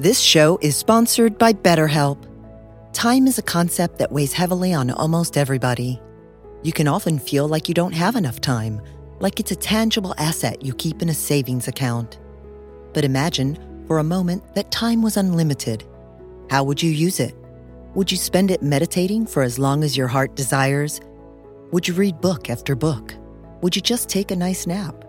This 0.00 0.20
show 0.20 0.60
is 0.62 0.76
sponsored 0.76 1.38
by 1.38 1.52
BetterHelp. 1.52 2.18
Time 2.92 3.26
is 3.26 3.36
a 3.38 3.42
concept 3.42 3.98
that 3.98 4.12
weighs 4.12 4.32
heavily 4.32 4.72
on 4.72 4.92
almost 4.92 5.36
everybody. 5.36 6.00
You 6.62 6.72
can 6.72 6.86
often 6.86 7.18
feel 7.18 7.48
like 7.48 7.66
you 7.66 7.74
don't 7.74 7.94
have 7.94 8.14
enough 8.14 8.40
time, 8.40 8.80
like 9.18 9.40
it's 9.40 9.50
a 9.50 9.56
tangible 9.56 10.14
asset 10.16 10.64
you 10.64 10.72
keep 10.72 11.02
in 11.02 11.08
a 11.08 11.14
savings 11.14 11.66
account. 11.66 12.20
But 12.92 13.04
imagine, 13.04 13.58
for 13.88 13.98
a 13.98 14.04
moment, 14.04 14.54
that 14.54 14.70
time 14.70 15.02
was 15.02 15.16
unlimited. 15.16 15.82
How 16.48 16.62
would 16.62 16.80
you 16.80 16.92
use 16.92 17.18
it? 17.18 17.34
Would 17.96 18.12
you 18.12 18.18
spend 18.18 18.52
it 18.52 18.62
meditating 18.62 19.26
for 19.26 19.42
as 19.42 19.58
long 19.58 19.82
as 19.82 19.96
your 19.96 20.06
heart 20.06 20.36
desires? 20.36 21.00
Would 21.72 21.88
you 21.88 21.94
read 21.94 22.20
book 22.20 22.50
after 22.50 22.76
book? 22.76 23.16
Would 23.62 23.74
you 23.74 23.82
just 23.82 24.08
take 24.08 24.30
a 24.30 24.36
nice 24.36 24.64
nap? 24.64 25.04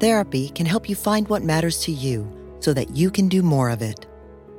Therapy 0.00 0.48
can 0.48 0.66
help 0.66 0.88
you 0.88 0.96
find 0.96 1.28
what 1.28 1.44
matters 1.44 1.78
to 1.84 1.92
you 1.92 2.41
so 2.62 2.72
that 2.72 2.96
you 2.96 3.10
can 3.10 3.28
do 3.28 3.42
more 3.42 3.70
of 3.70 3.82
it. 3.82 4.06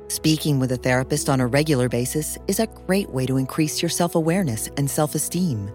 Speaking 0.08 0.60
with 0.60 0.72
a 0.72 0.76
therapist 0.76 1.28
on 1.28 1.40
a 1.40 1.46
regular 1.46 1.88
basis 1.88 2.36
is 2.46 2.60
a 2.60 2.66
great 2.86 3.08
way 3.08 3.24
to 3.26 3.38
increase 3.38 3.80
your 3.82 3.88
self 3.88 4.14
awareness 4.14 4.68
and 4.76 4.88
self 4.88 5.14
esteem. 5.14 5.70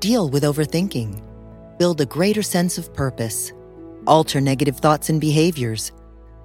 Deal 0.00 0.30
with 0.30 0.44
overthinking. 0.44 1.20
Build 1.78 2.00
a 2.00 2.06
greater 2.06 2.42
sense 2.42 2.78
of 2.78 2.94
purpose. 2.94 3.52
Alter 4.06 4.40
negative 4.40 4.78
thoughts 4.78 5.10
and 5.10 5.20
behaviors. 5.20 5.92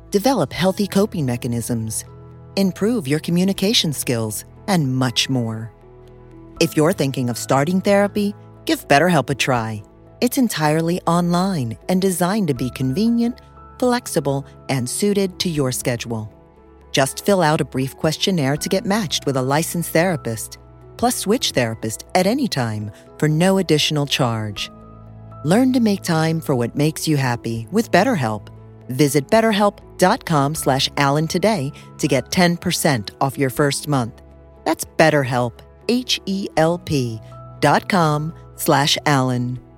Develop 0.09 0.51
healthy 0.51 0.87
coping 0.87 1.25
mechanisms. 1.25 2.03
Improve 2.57 3.07
your 3.07 3.19
communication 3.19 3.93
skills, 3.93 4.45
and 4.67 4.93
much 4.93 5.29
more. 5.29 5.71
If 6.59 6.75
you're 6.75 6.93
thinking 6.93 7.29
of 7.29 7.37
starting 7.37 7.81
therapy, 7.81 8.33
give 8.65 8.87
BetterHelp 8.87 9.29
a 9.29 9.35
try. 9.35 9.83
It's 10.21 10.37
entirely 10.37 11.01
online 11.07 11.77
and 11.87 12.01
designed 12.01 12.47
to 12.49 12.53
be 12.53 12.69
convenient 12.71 13.39
flexible, 13.81 14.45
and 14.69 14.87
suited 14.87 15.39
to 15.39 15.49
your 15.49 15.71
schedule. 15.71 16.31
Just 16.91 17.25
fill 17.25 17.41
out 17.41 17.61
a 17.61 17.65
brief 17.65 17.97
questionnaire 17.97 18.55
to 18.57 18.69
get 18.69 18.85
matched 18.85 19.25
with 19.25 19.37
a 19.37 19.41
licensed 19.41 19.89
therapist, 19.89 20.59
plus 20.97 21.15
switch 21.15 21.49
therapist 21.51 22.03
at 22.13 22.27
any 22.27 22.47
time 22.47 22.91
for 23.17 23.27
no 23.27 23.57
additional 23.57 24.05
charge. 24.05 24.69
Learn 25.43 25.73
to 25.73 25.79
make 25.79 26.03
time 26.03 26.41
for 26.41 26.53
what 26.53 26.75
makes 26.75 27.07
you 27.07 27.17
happy 27.17 27.67
with 27.71 27.89
BetterHelp. 27.89 28.49
Visit 28.89 29.27
betterhelp.com 29.29 30.53
slash 30.53 30.87
Alan 30.97 31.27
today 31.27 31.71
to 31.97 32.07
get 32.07 32.29
10% 32.29 33.09
off 33.19 33.35
your 33.35 33.49
first 33.49 33.87
month. 33.87 34.21
That's 34.63 34.85
BetterHelp, 34.85 35.53
H-E-L-P 35.89 37.19
dot 37.61 37.89
com 37.89 38.33
slash 38.57 38.97
Alan. 39.07 39.70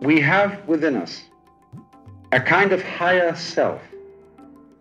We 0.00 0.18
have 0.18 0.66
within 0.66 0.96
us 0.96 1.24
a 2.32 2.40
kind 2.40 2.72
of 2.72 2.82
higher 2.82 3.34
self 3.34 3.82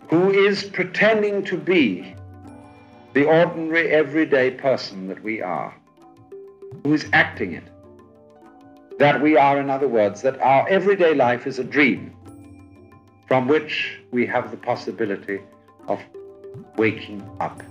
who 0.09 0.31
is 0.31 0.63
pretending 0.63 1.43
to 1.43 1.57
be 1.57 2.15
the 3.13 3.25
ordinary, 3.25 3.89
everyday 3.89 4.49
person 4.49 5.07
that 5.07 5.21
we 5.21 5.41
are, 5.41 5.75
who 6.83 6.93
is 6.93 7.05
acting 7.11 7.53
it. 7.53 7.63
That 8.97 9.21
we 9.21 9.35
are, 9.35 9.59
in 9.59 9.69
other 9.69 9.89
words, 9.89 10.21
that 10.21 10.39
our 10.39 10.67
everyday 10.69 11.13
life 11.13 11.45
is 11.45 11.59
a 11.59 11.63
dream 11.65 12.15
from 13.27 13.47
which 13.47 13.99
we 14.11 14.25
have 14.25 14.51
the 14.51 14.57
possibility 14.57 15.41
of 15.89 15.99
waking 16.77 17.27
up. 17.41 17.61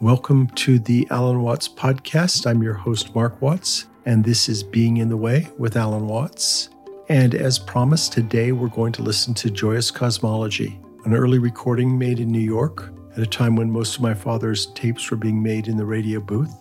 Welcome 0.00 0.48
to 0.48 0.80
the 0.80 1.06
Alan 1.10 1.42
Watts 1.42 1.68
podcast. 1.68 2.50
I'm 2.50 2.64
your 2.64 2.74
host, 2.74 3.14
Mark 3.14 3.40
Watts 3.40 3.86
and 4.04 4.24
this 4.24 4.48
is 4.48 4.62
Being 4.62 4.96
in 4.96 5.08
the 5.08 5.16
Way 5.16 5.48
with 5.58 5.76
Alan 5.76 6.06
Watts. 6.06 6.70
And 7.08 7.34
as 7.34 7.58
promised, 7.58 8.12
today 8.12 8.52
we're 8.52 8.68
going 8.68 8.92
to 8.94 9.02
listen 9.02 9.34
to 9.34 9.50
Joyous 9.50 9.90
Cosmology, 9.90 10.80
an 11.04 11.14
early 11.14 11.38
recording 11.38 11.98
made 11.98 12.18
in 12.18 12.28
New 12.28 12.40
York 12.40 12.92
at 13.12 13.22
a 13.22 13.26
time 13.26 13.56
when 13.56 13.70
most 13.70 13.96
of 13.96 14.02
my 14.02 14.14
father's 14.14 14.66
tapes 14.74 15.10
were 15.10 15.16
being 15.16 15.42
made 15.42 15.68
in 15.68 15.76
the 15.76 15.84
radio 15.84 16.20
booth. 16.20 16.52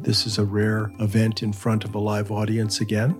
This 0.00 0.26
is 0.26 0.38
a 0.38 0.44
rare 0.44 0.92
event 1.00 1.42
in 1.42 1.52
front 1.52 1.84
of 1.84 1.94
a 1.94 1.98
live 1.98 2.30
audience 2.30 2.80
again. 2.80 3.18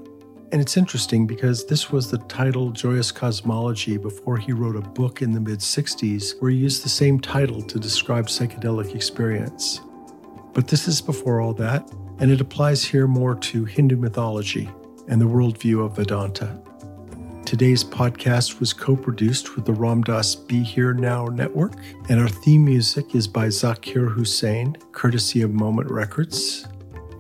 And 0.53 0.61
it's 0.61 0.77
interesting 0.77 1.27
because 1.27 1.67
this 1.67 1.91
was 1.91 2.11
the 2.11 2.19
title 2.19 2.71
Joyous 2.71 3.11
Cosmology 3.11 3.97
before 3.97 4.37
he 4.37 4.53
wrote 4.53 4.77
a 4.77 4.81
book 4.81 5.23
in 5.23 5.33
the 5.33 5.41
mid 5.41 5.59
60s 5.61 6.41
where 6.41 6.51
he 6.51 6.59
used 6.59 6.85
the 6.85 6.89
same 6.89 7.19
title 7.19 7.63
to 7.63 7.79
describe 7.79 8.27
psychedelic 8.27 8.95
experience. 8.95 9.81
But 10.53 10.69
this 10.69 10.87
is 10.87 11.01
before 11.01 11.41
all 11.41 11.55
that, 11.55 11.91
and 12.25 12.33
it 12.33 12.41
applies 12.41 12.83
here 12.83 13.07
more 13.07 13.35
to 13.35 13.67
Hindu 13.67 13.97
mythology 13.97 14.71
and 15.09 15.21
the 15.21 15.27
worldview 15.27 15.85
of 15.85 15.97
Vedanta. 15.97 16.59
Today's 17.45 17.85
podcast 17.85 18.61
was 18.61 18.73
co 18.73 18.97
produced 18.97 19.57
with 19.57 19.67
the 19.67 19.75
Ram 19.75 20.01
Dass 20.01 20.35
Be 20.35 20.63
Here 20.63 20.95
Now 20.95 21.27
Network, 21.27 21.75
and 22.09 22.19
our 22.19 22.29
theme 22.31 22.65
music 22.65 23.15
is 23.15 23.29
by 23.29 23.49
Zakir 23.49 24.11
Hussain, 24.11 24.75
courtesy 24.93 25.43
of 25.43 25.51
Moment 25.51 25.91
Records. 25.91 26.67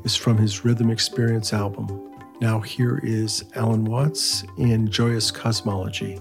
It's 0.06 0.16
from 0.16 0.38
his 0.38 0.64
Rhythm 0.64 0.88
Experience 0.88 1.53
album. 1.53 2.19
Now, 2.41 2.60
here 2.60 2.98
is 3.04 3.44
Alan 3.56 3.84
Watts 3.84 4.43
in 4.56 4.91
Joyous 4.91 5.31
Cosmology. 5.31 6.19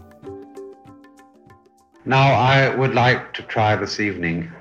Now, 2.04 2.34
I 2.34 2.76
would 2.76 2.96
like 2.96 3.34
to 3.36 3.44
try 3.44 3.78
this 3.78 4.02
evening 4.02 4.52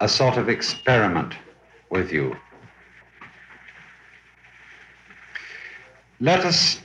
a 0.00 0.08
sort 0.08 0.36
of 0.36 0.48
experiment 0.48 1.34
with 1.90 2.12
you. 2.12 2.36
Let 6.22 6.44
us 6.44 6.78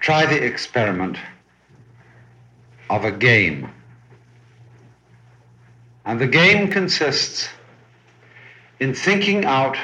try 0.00 0.26
the 0.26 0.44
experiment 0.44 1.16
of 2.90 3.06
a 3.06 3.10
game. 3.10 3.70
And 6.04 6.20
the 6.20 6.26
game 6.26 6.70
consists 6.70 7.48
in 8.80 8.94
thinking 8.94 9.46
out 9.46 9.78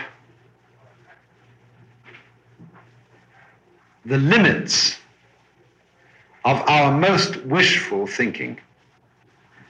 the 4.05 4.19
limits 4.19 4.99
of 6.45 6.61
our 6.69 6.97
most 6.97 7.37
wishful 7.47 8.07
thinking. 8.07 8.61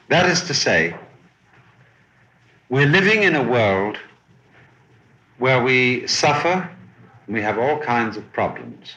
That 0.09 0.29
is 0.29 0.43
to 0.43 0.55
say, 0.55 0.97
we're 2.69 2.87
living 2.89 3.23
in 3.23 3.37
a 3.37 3.43
world 3.43 3.99
where 5.39 5.63
we 5.63 6.07
suffer 6.09 6.69
we 7.29 7.41
have 7.41 7.59
all 7.59 7.79
kinds 7.79 8.17
of 8.17 8.33
problems. 8.33 8.97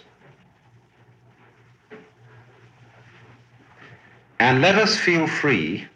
And 4.40 4.62
let 4.62 4.76
us 4.76 4.98
feel 4.98 5.28
free 5.28 5.88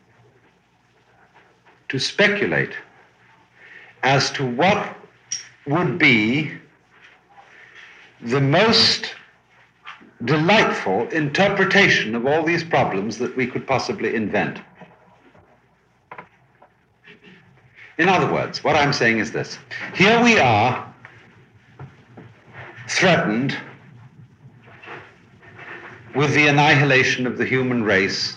to 1.89 1.99
speculate 1.99 2.73
as 4.03 4.31
to 4.31 4.45
what 4.45 4.95
would 5.65 5.97
be 5.97 6.53
the 8.21 8.39
most 8.39 9.13
delightful 10.25 11.07
interpretation 11.09 12.15
of 12.15 12.25
all 12.25 12.43
these 12.43 12.63
problems 12.63 13.17
that 13.17 13.35
we 13.35 13.47
could 13.47 13.65
possibly 13.65 14.15
invent. 14.15 14.61
In 17.97 18.07
other 18.07 18.31
words, 18.31 18.63
what 18.63 18.75
I'm 18.75 18.93
saying 18.93 19.19
is 19.19 19.31
this 19.31 19.57
here 19.93 20.21
we 20.23 20.39
are 20.39 20.93
threatened 22.89 23.55
with 26.15 26.33
the 26.33 26.47
annihilation 26.47 27.27
of 27.27 27.37
the 27.37 27.45
human 27.45 27.83
race, 27.83 28.35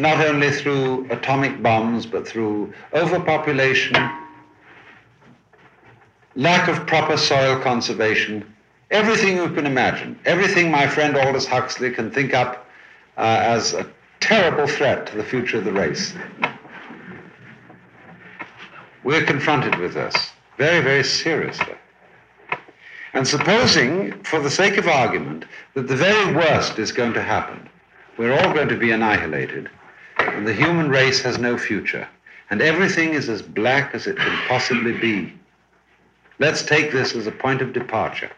not 0.00 0.20
only 0.26 0.50
through 0.50 1.08
atomic 1.10 1.62
bombs, 1.62 2.04
but 2.04 2.26
through 2.26 2.74
overpopulation, 2.92 3.94
lack 6.34 6.68
of 6.68 6.84
proper 6.86 7.16
soil 7.16 7.58
conservation, 7.60 8.44
everything 8.90 9.36
you 9.36 9.48
can 9.50 9.66
imagine, 9.66 10.18
everything 10.24 10.68
my 10.70 10.86
friend 10.86 11.16
Aldous 11.16 11.46
Huxley 11.46 11.92
can 11.92 12.10
think 12.10 12.34
up 12.34 12.66
uh, 13.16 13.38
as 13.40 13.72
a 13.72 13.88
terrible 14.18 14.66
threat 14.66 15.06
to 15.06 15.16
the 15.16 15.24
future 15.24 15.58
of 15.58 15.64
the 15.64 15.72
race. 15.72 16.12
We're 19.04 19.24
confronted 19.24 19.78
with 19.78 19.94
this 19.94 20.32
very, 20.58 20.82
very 20.82 21.04
seriously. 21.04 21.76
And 23.16 23.26
supposing, 23.26 24.12
for 24.24 24.40
the 24.40 24.50
sake 24.50 24.76
of 24.76 24.86
argument, 24.86 25.46
that 25.72 25.88
the 25.88 25.96
very 25.96 26.34
worst 26.34 26.78
is 26.78 26.92
going 26.92 27.14
to 27.14 27.22
happen, 27.22 27.66
we're 28.18 28.38
all 28.38 28.52
going 28.52 28.68
to 28.68 28.76
be 28.76 28.90
annihilated, 28.90 29.70
and 30.18 30.46
the 30.46 30.52
human 30.52 30.90
race 30.90 31.22
has 31.22 31.38
no 31.38 31.56
future, 31.56 32.06
and 32.50 32.60
everything 32.60 33.14
is 33.14 33.30
as 33.30 33.40
black 33.40 33.94
as 33.94 34.06
it 34.06 34.18
can 34.18 34.36
possibly 34.46 34.92
be. 34.92 35.32
Let's 36.40 36.62
take 36.62 36.92
this 36.92 37.14
as 37.14 37.26
a 37.26 37.32
point 37.32 37.62
of 37.62 37.72
departure. 37.72 38.30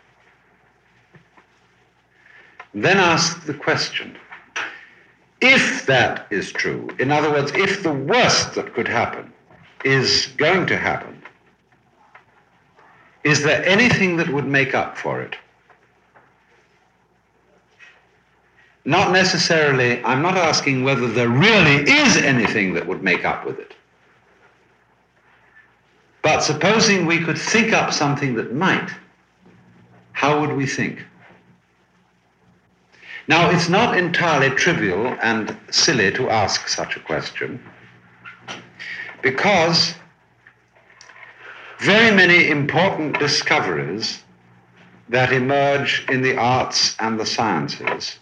Then 2.72 2.98
ask 2.98 3.46
the 3.46 3.54
question 3.54 4.16
if 5.40 5.86
that 5.86 6.28
is 6.30 6.52
true, 6.52 6.88
in 7.00 7.10
other 7.10 7.32
words, 7.32 7.50
if 7.56 7.82
the 7.82 7.92
worst 7.92 8.54
that 8.54 8.74
could 8.74 8.86
happen 8.86 9.32
is 9.84 10.28
going 10.36 10.68
to 10.68 10.76
happen, 10.76 11.17
is 13.24 13.42
there 13.42 13.64
anything 13.64 14.16
that 14.16 14.28
would 14.28 14.46
make 14.46 14.74
up 14.74 14.96
for 14.96 15.20
it? 15.20 15.36
Not 18.84 19.12
necessarily, 19.12 20.02
I'm 20.04 20.22
not 20.22 20.36
asking 20.36 20.82
whether 20.82 21.06
there 21.08 21.28
really 21.28 21.82
is 21.90 22.16
anything 22.16 22.72
that 22.74 22.86
would 22.86 23.02
make 23.02 23.24
up 23.24 23.44
with 23.44 23.58
it. 23.58 23.74
But 26.22 26.40
supposing 26.40 27.06
we 27.06 27.22
could 27.22 27.38
think 27.38 27.72
up 27.72 27.92
something 27.92 28.34
that 28.36 28.54
might, 28.54 28.90
how 30.12 30.40
would 30.40 30.56
we 30.56 30.66
think? 30.66 31.04
Now, 33.28 33.50
it's 33.50 33.68
not 33.68 33.96
entirely 33.96 34.48
trivial 34.56 35.06
and 35.22 35.54
silly 35.70 36.10
to 36.12 36.30
ask 36.30 36.66
such 36.66 36.96
a 36.96 37.00
question 37.00 37.62
because 39.20 39.94
very 41.78 42.14
many 42.14 42.50
important 42.50 43.18
discoveries 43.18 44.24
that 45.08 45.32
emerge 45.32 46.04
in 46.08 46.22
the 46.22 46.36
arts 46.36 46.96
and 46.98 47.18
the 47.18 47.26
sciences 47.26 48.18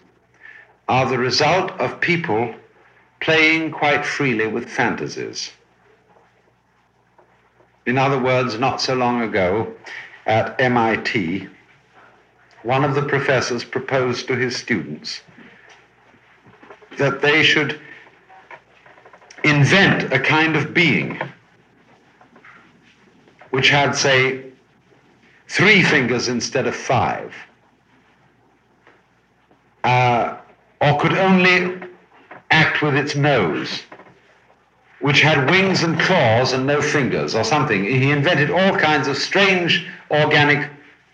are 0.88 1.08
the 1.08 1.19
result 1.19 1.73
of 1.81 2.00
people 2.00 2.55
playing 3.20 3.70
quite 3.70 4.05
freely 4.05 4.47
with 4.47 4.69
fantasies. 4.69 5.50
In 7.87 7.97
other 7.97 8.19
words, 8.19 8.58
not 8.58 8.81
so 8.81 8.94
long 8.94 9.23
ago 9.23 9.73
at 10.26 10.61
MIT, 10.61 11.49
one 12.62 12.85
of 12.85 12.94
the 12.94 13.03
professors 13.03 13.64
proposed 13.64 14.26
to 14.29 14.37
his 14.37 14.55
students 14.55 15.23
that 16.99 17.23
they 17.23 17.43
should 17.43 17.81
invent 19.44 20.12
a 20.12 20.19
kind 20.19 20.56
of 20.56 20.75
being 20.75 21.20
which 23.56 23.70
had, 23.70 23.97
say, 23.97 24.44
three 25.49 25.82
fingers 25.82 26.29
instead 26.29 26.67
of 26.67 26.76
five, 26.76 27.35
uh, 29.82 30.37
or 30.82 31.00
could 31.00 31.14
only 31.14 31.81
act 32.50 32.82
with 32.82 32.94
its 32.94 33.17
nose, 33.17 33.85
which 35.00 35.23
had 35.23 35.49
wings 35.49 35.85
and 35.85 35.99
claws 36.00 36.53
and 36.53 36.67
no 36.67 36.82
fingers, 36.82 37.35
or 37.35 37.43
something. 37.43 37.82
He 37.82 38.11
invented 38.11 38.50
all 38.50 38.76
kinds 38.76 39.08
of 39.08 39.17
strange 39.17 39.88
organic 40.11 40.70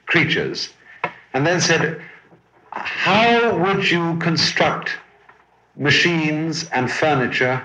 creatures 0.07 0.71
and 1.35 1.47
then 1.47 1.61
said, 1.61 2.03
How 2.73 3.57
would 3.57 3.89
you 3.89 4.17
construct 4.19 4.99
machines 5.77 6.69
and 6.71 6.91
furniture 6.91 7.63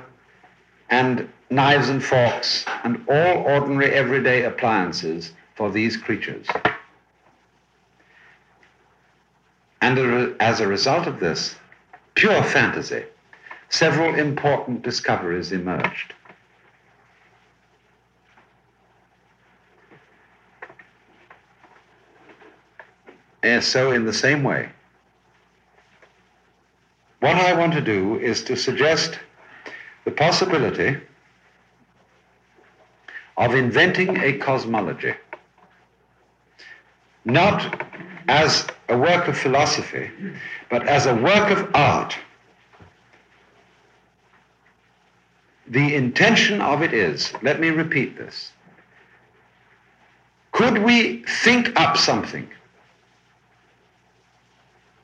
and 0.91 1.27
knives 1.49 1.89
and 1.89 2.03
forks 2.03 2.65
and 2.83 3.03
all 3.09 3.37
ordinary 3.43 3.91
everyday 3.91 4.43
appliances 4.43 5.31
for 5.55 5.71
these 5.71 5.97
creatures? 5.97 6.47
And 9.81 10.35
as 10.41 10.59
a 10.59 10.67
result 10.67 11.07
of 11.07 11.19
this, 11.19 11.55
pure 12.15 12.43
fantasy, 12.43 13.03
several 13.69 14.15
important 14.15 14.81
discoveries 14.81 15.51
emerged. 15.51 16.13
And 23.43 23.63
so, 23.63 23.91
in 23.91 24.05
the 24.05 24.13
same 24.13 24.43
way, 24.43 24.69
what 27.19 27.35
I 27.35 27.53
want 27.53 27.73
to 27.73 27.81
do 27.81 28.19
is 28.19 28.43
to 28.43 28.55
suggest 28.57 29.19
the 30.05 30.11
possibility 30.11 30.97
of 33.37 33.53
inventing 33.53 34.17
a 34.17 34.33
cosmology, 34.33 35.13
not 37.23 37.87
as 38.27 38.67
a 38.89 38.97
work 38.97 39.27
of 39.27 39.37
philosophy, 39.37 40.09
but 40.69 40.87
as 40.87 41.05
a 41.05 41.15
work 41.15 41.51
of 41.51 41.69
art. 41.75 42.17
The 45.67 45.95
intention 45.95 46.61
of 46.61 46.81
it 46.81 46.93
is, 46.93 47.31
let 47.43 47.59
me 47.59 47.69
repeat 47.69 48.17
this, 48.17 48.51
could 50.51 50.79
we 50.79 51.23
think 51.43 51.79
up 51.79 51.97
something? 51.97 52.49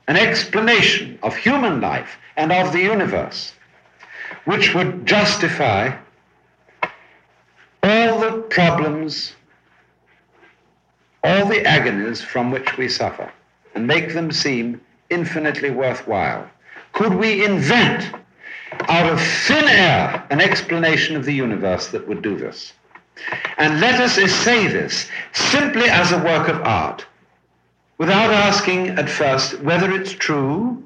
An 0.08 0.16
explanation 0.16 1.18
of 1.22 1.36
human 1.36 1.80
life 1.80 2.16
and 2.36 2.50
of 2.50 2.72
the 2.72 2.80
universe, 2.80 3.52
which 4.44 4.74
would 4.74 5.06
justify 5.06 5.96
problems, 8.54 9.32
all 11.24 11.46
the 11.46 11.66
agonies 11.66 12.22
from 12.22 12.52
which 12.52 12.78
we 12.78 12.88
suffer, 12.88 13.30
and 13.74 13.84
make 13.86 14.14
them 14.14 14.30
seem 14.30 14.80
infinitely 15.10 15.70
worthwhile. 15.70 16.48
Could 16.92 17.14
we 17.14 17.44
invent 17.44 18.14
out 18.88 19.12
of 19.12 19.20
thin 19.20 19.64
air 19.64 20.24
an 20.30 20.40
explanation 20.40 21.16
of 21.16 21.24
the 21.24 21.34
universe 21.34 21.88
that 21.88 22.06
would 22.06 22.22
do 22.22 22.36
this? 22.36 22.72
And 23.58 23.80
let 23.80 24.00
us 24.00 24.18
essay 24.18 24.68
this 24.68 25.08
simply 25.32 25.88
as 25.88 26.12
a 26.12 26.18
work 26.18 26.48
of 26.48 26.60
art 26.62 27.04
without 27.98 28.32
asking 28.32 28.90
at 28.90 29.08
first 29.08 29.60
whether 29.60 29.92
it's 29.92 30.12
true 30.12 30.82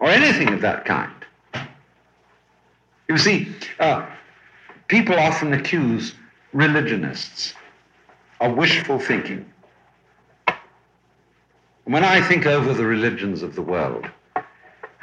or 0.00 0.08
anything 0.08 0.52
of 0.52 0.60
that 0.60 0.84
kind. 0.84 1.12
You 3.08 3.18
see, 3.18 3.48
uh, 3.80 4.06
people 4.88 5.18
often 5.18 5.52
accuse 5.52 6.14
religionists 6.52 7.54
of 8.40 8.56
wishful 8.56 8.98
thinking. 8.98 9.50
When 11.84 12.04
I 12.04 12.20
think 12.20 12.46
over 12.46 12.72
the 12.72 12.84
religions 12.84 13.42
of 13.42 13.54
the 13.54 13.62
world, 13.62 14.06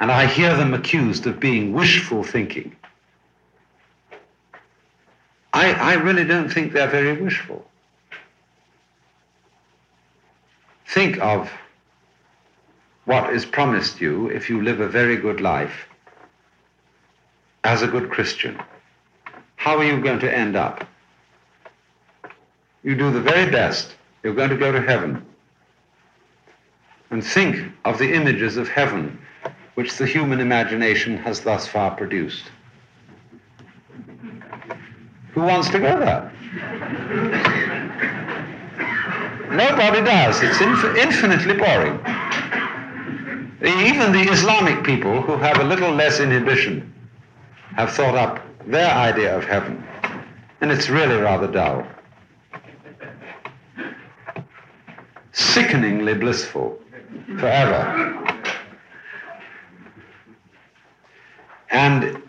and 0.00 0.10
I 0.10 0.26
hear 0.26 0.56
them 0.56 0.74
accused 0.74 1.26
of 1.26 1.38
being 1.38 1.72
wishful 1.72 2.24
thinking, 2.24 2.74
I, 5.52 5.72
I 5.72 5.94
really 5.94 6.24
don't 6.24 6.48
think 6.48 6.72
they're 6.72 6.88
very 6.88 7.20
wishful. 7.20 7.64
Think 10.86 11.18
of 11.20 11.50
what 13.04 13.32
is 13.32 13.44
promised 13.44 14.00
you 14.00 14.28
if 14.28 14.48
you 14.48 14.62
live 14.62 14.80
a 14.80 14.88
very 14.88 15.16
good 15.16 15.40
life 15.40 15.88
as 17.64 17.82
a 17.82 17.86
good 17.86 18.10
Christian. 18.10 18.60
How 19.62 19.78
are 19.78 19.84
you 19.84 20.00
going 20.00 20.18
to 20.18 20.36
end 20.36 20.56
up? 20.56 20.84
You 22.82 22.96
do 22.96 23.12
the 23.12 23.20
very 23.20 23.48
best. 23.48 23.94
You're 24.24 24.34
going 24.34 24.50
to 24.50 24.56
go 24.56 24.72
to 24.72 24.82
heaven. 24.82 25.24
And 27.10 27.24
think 27.24 27.72
of 27.84 27.96
the 27.96 28.12
images 28.12 28.56
of 28.56 28.66
heaven 28.66 29.16
which 29.74 29.98
the 29.98 30.04
human 30.04 30.40
imagination 30.40 31.16
has 31.18 31.42
thus 31.42 31.68
far 31.68 31.92
produced. 31.92 32.42
Who 35.34 35.42
wants 35.42 35.70
to 35.70 35.78
go 35.78 35.96
there? 35.96 36.32
Nobody 39.48 40.00
does. 40.04 40.42
It's 40.42 40.60
inf- 40.60 40.96
infinitely 40.96 41.54
boring. 41.54 42.00
Even 43.64 44.10
the 44.10 44.26
Islamic 44.28 44.82
people 44.82 45.22
who 45.22 45.36
have 45.36 45.60
a 45.60 45.64
little 45.64 45.92
less 45.92 46.18
inhibition 46.18 46.92
have 47.76 47.92
thought 47.92 48.16
up 48.16 48.41
their 48.66 48.90
idea 48.90 49.36
of 49.36 49.44
heaven, 49.44 49.84
and 50.60 50.70
it's 50.70 50.88
really 50.88 51.16
rather 51.16 51.46
dull. 51.46 51.86
Sickeningly 55.32 56.14
blissful 56.14 56.78
forever. 57.38 58.18
And 61.70 62.22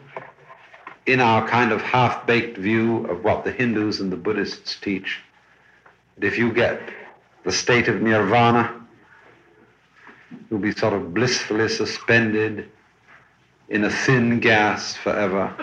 in 1.06 1.20
our 1.20 1.48
kind 1.48 1.72
of 1.72 1.82
half 1.82 2.26
baked 2.26 2.58
view 2.58 3.06
of 3.08 3.24
what 3.24 3.44
the 3.44 3.52
Hindus 3.52 4.00
and 4.00 4.12
the 4.12 4.16
Buddhists 4.16 4.78
teach, 4.80 5.20
if 6.22 6.38
you 6.38 6.54
get 6.54 6.82
the 7.44 7.52
state 7.52 7.88
of 7.88 8.02
nirvana. 8.02 8.74
You'll 10.50 10.60
be 10.60 10.72
sort 10.72 10.94
of 10.94 11.14
blissfully 11.14 11.70
suspended 11.70 12.70
in 13.70 13.84
a 13.84 13.90
thin 13.90 14.40
gas 14.40 14.96
forever. 14.96 15.54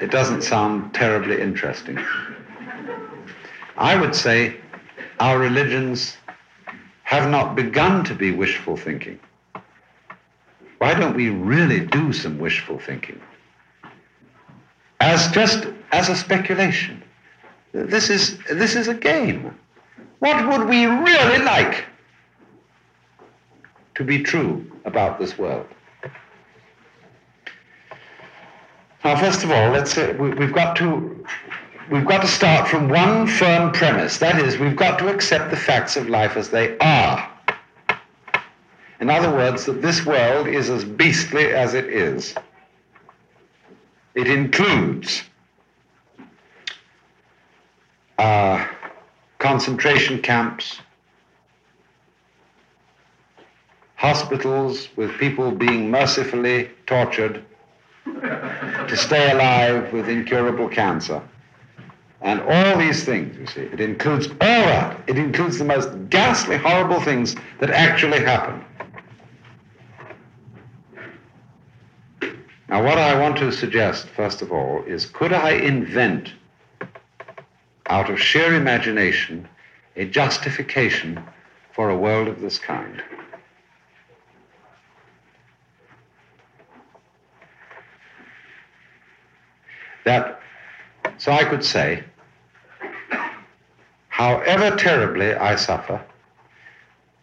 it 0.00 0.10
doesn't 0.10 0.42
sound 0.42 0.94
terribly 0.94 1.40
interesting. 1.40 1.98
I 3.76 3.96
would 3.96 4.14
say 4.14 4.56
our 5.20 5.38
religions 5.38 6.16
have 7.02 7.30
not 7.30 7.54
begun 7.54 8.04
to 8.04 8.14
be 8.14 8.30
wishful 8.32 8.76
thinking. 8.76 9.18
Why 10.78 10.94
don't 10.94 11.16
we 11.16 11.30
really 11.30 11.80
do 11.80 12.12
some 12.12 12.38
wishful 12.38 12.78
thinking? 12.78 13.20
As 15.00 15.30
just 15.32 15.66
as 15.92 16.08
a 16.08 16.16
speculation. 16.16 17.02
This 17.72 18.10
is, 18.10 18.38
this 18.50 18.74
is 18.74 18.88
a 18.88 18.94
game. 18.94 19.54
What 20.18 20.48
would 20.48 20.68
we 20.68 20.86
really 20.86 21.38
like 21.44 21.84
to 23.96 24.04
be 24.04 24.22
true 24.22 24.64
about 24.84 25.18
this 25.18 25.36
world? 25.36 25.66
Now, 29.04 29.16
first 29.16 29.44
of 29.44 29.50
all, 29.50 29.70
let's 29.70 29.92
say 29.92 30.14
we, 30.14 30.30
we've 30.30 30.52
got 30.52 30.76
to 30.76 31.24
we've 31.90 32.06
got 32.06 32.22
to 32.22 32.28
start 32.28 32.68
from 32.68 32.88
one 32.88 33.26
firm 33.26 33.72
premise. 33.72 34.18
That 34.18 34.38
is, 34.38 34.58
we've 34.58 34.76
got 34.76 34.98
to 34.98 35.08
accept 35.08 35.50
the 35.50 35.56
facts 35.56 35.96
of 35.96 36.08
life 36.08 36.36
as 36.36 36.50
they 36.50 36.76
are. 36.78 37.30
In 39.00 39.10
other 39.10 39.30
words, 39.30 39.64
that 39.66 39.82
this 39.82 40.04
world 40.04 40.48
is 40.48 40.70
as 40.70 40.84
beastly 40.84 41.52
as 41.52 41.74
it 41.74 41.86
is. 41.86 42.34
It 44.14 44.26
includes 44.28 45.22
uh, 48.18 48.66
concentration 49.38 50.22
camps, 50.22 50.80
hospitals 53.96 54.88
with 54.96 55.10
people 55.18 55.50
being 55.50 55.90
mercifully 55.90 56.70
tortured 56.86 57.44
to 58.04 58.96
stay 58.96 59.32
alive 59.32 59.92
with 59.92 60.08
incurable 60.08 60.68
cancer. 60.68 61.20
And 62.20 62.40
all 62.40 62.78
these 62.78 63.04
things, 63.04 63.36
you 63.36 63.46
see, 63.46 63.72
it 63.72 63.80
includes 63.80 64.28
all 64.28 64.36
that. 64.38 65.00
It 65.06 65.18
includes 65.18 65.58
the 65.58 65.64
most 65.64 65.88
ghastly, 66.08 66.56
horrible 66.56 67.00
things 67.00 67.36
that 67.60 67.70
actually 67.70 68.20
happen. 68.20 68.64
Now, 72.68 72.82
what 72.82 72.98
I 72.98 73.18
want 73.20 73.36
to 73.38 73.52
suggest, 73.52 74.08
first 74.08 74.42
of 74.42 74.50
all, 74.50 74.82
is 74.86 75.06
could 75.06 75.32
I 75.32 75.50
invent, 75.52 76.32
out 77.86 78.10
of 78.10 78.20
sheer 78.20 78.54
imagination, 78.54 79.48
a 79.94 80.04
justification 80.04 81.22
for 81.72 81.90
a 81.90 81.96
world 81.96 82.26
of 82.26 82.40
this 82.40 82.58
kind? 82.58 83.02
That, 90.06 90.40
so 91.18 91.32
I 91.32 91.42
could 91.42 91.64
say, 91.64 92.04
however 94.08 94.76
terribly 94.76 95.34
I 95.34 95.56
suffer, 95.56 96.00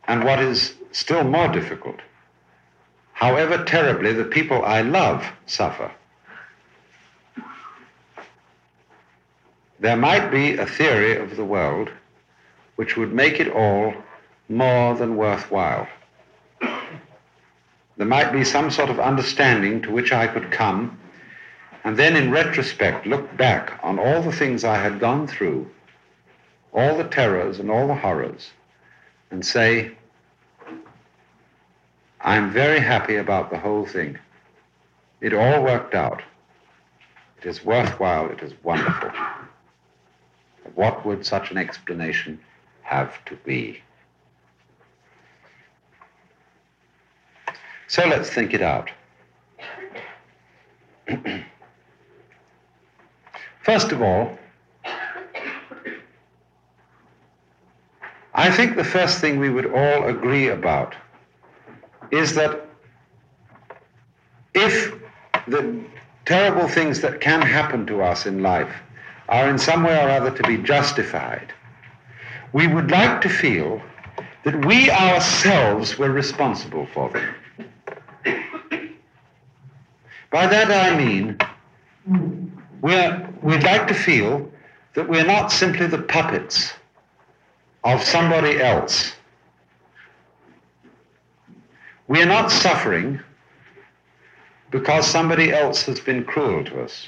and 0.06 0.25
what 0.25 0.40
is 0.40 0.74
still 0.92 1.24
more 1.24 1.48
difficult, 1.48 2.02
however 3.13 3.63
terribly 3.63 4.12
the 4.12 4.25
people 4.25 4.66
I 4.66 4.82
love 4.82 5.25
suffer, 5.46 5.92
there 9.80 9.96
might 9.96 10.30
be 10.30 10.58
a 10.58 10.66
theory 10.66 11.16
of 11.16 11.38
the 11.38 11.46
world 11.46 11.90
which 12.75 12.98
would 12.98 13.13
make 13.13 13.40
it 13.40 13.50
all 13.50 13.94
more 14.50 14.94
than 14.94 15.16
worthwhile. 15.16 15.88
There 17.96 18.08
might 18.08 18.34
be 18.34 18.44
some 18.44 18.70
sort 18.70 18.90
of 18.90 19.00
understanding 19.00 19.82
to 19.84 19.92
which 19.92 20.12
I 20.12 20.28
could 20.28 20.52
come 20.52 21.00
and 21.84 21.98
then 21.98 22.16
in 22.16 22.32
retrospect 22.32 23.06
look 23.06 23.36
back 23.38 23.80
on 23.84 24.00
all 24.00 24.22
the 24.22 24.32
things 24.32 24.63
I 24.63 24.78
had 24.78 25.00
gone 25.00 25.28
through, 25.28 25.70
all 26.74 26.98
the 26.98 27.04
terrors 27.04 27.60
and 27.60 27.70
all 27.70 27.88
the 27.88 27.96
horrors, 27.96 28.52
and 29.32 29.46
say, 29.46 29.92
I'm 32.22 32.52
very 32.52 32.80
happy 32.80 33.18
about 33.18 33.50
the 33.50 33.58
whole 33.60 33.86
thing. 33.86 34.18
It 35.20 35.34
all 35.34 35.63
worked 35.63 35.94
out. 35.94 36.22
It 37.42 37.46
is 37.48 37.66
worthwhile. 37.66 38.30
It 38.32 38.42
is 38.42 38.54
wonderful. 38.63 39.12
What 40.75 41.06
would 41.06 41.25
such 41.25 41.52
an 41.52 41.58
explanation 41.58 42.40
have 42.82 43.24
to 43.25 43.36
be? 43.36 43.82
So 47.88 48.08
let's 48.08 48.30
think 48.30 48.54
it 48.54 48.62
out. 48.62 48.90
First 53.63 53.93
of 53.93 54.01
all, 54.01 54.38
I 58.34 58.51
think 58.51 58.75
the 58.75 58.84
first 58.84 59.20
thing 59.20 59.39
we 59.39 59.50
would 59.50 59.67
all 59.67 60.08
agree 60.10 60.50
about 60.50 60.96
is 62.12 62.36
that 62.36 62.67
if 64.53 64.93
the 65.48 65.82
terrible 66.25 66.67
things 66.67 67.00
that 67.01 67.22
can 67.22 67.41
happen 67.41 67.86
to 67.88 68.01
us 68.01 68.25
in 68.25 68.43
life 68.43 68.74
are 69.29 69.50
in 69.50 69.58
some 69.58 69.84
way 69.84 69.96
or 69.96 70.10
other 70.10 70.32
to 70.32 70.43
be 70.43 70.58
justified, 70.58 71.53
we 72.51 72.67
would 72.67 72.91
like 72.91 73.22
to 73.22 73.29
feel 73.29 73.82
that 74.43 74.65
we 74.65 74.91
ourselves 74.91 75.98
were 75.98 76.12
responsible 76.12 76.86
for 76.93 77.10
them. 77.10 77.36
By 80.32 80.48
that 80.48 80.70
I 80.70 80.98
mean, 80.98 81.38
we're, 82.84 83.30
we'd 83.42 83.63
like 83.63 83.88
to 83.88 83.94
feel 83.94 84.52
that 84.94 85.08
we're 85.08 85.25
not 85.25 85.52
simply 85.54 85.88
the 85.88 86.00
puppets 86.02 86.74
of 87.86 88.04
somebody 88.04 88.62
else. 88.62 89.13
We 92.10 92.22
are 92.22 92.28
not 92.28 92.52
suffering 92.52 93.22
because 94.70 95.08
somebody 95.08 95.54
else 95.54 95.84
has 95.84 96.02
been 96.02 96.25
cruel 96.25 96.66
to 96.66 96.84
us. 96.84 97.08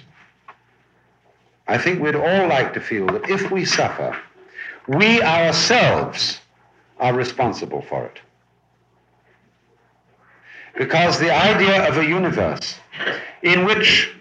I 1.67 1.77
think 1.77 2.01
we'd 2.01 2.15
all 2.15 2.47
like 2.47 2.73
to 2.75 2.79
feel 2.79 3.07
that 3.07 3.29
if 3.29 3.51
we 3.51 3.65
suffer, 3.65 4.17
we 4.87 5.21
ourselves 5.21 6.39
are 6.99 7.13
responsible 7.13 7.81
for 7.81 8.05
it. 8.05 8.19
Because 10.77 11.19
the 11.19 11.33
idea 11.33 11.85
of 11.89 11.97
a 11.97 12.05
universe 12.05 12.79
in 13.41 13.65
which 13.65 14.15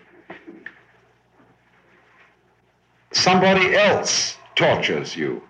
somebody 3.15 3.75
else 3.75 4.37
tortures 4.57 5.17
you. 5.17 5.43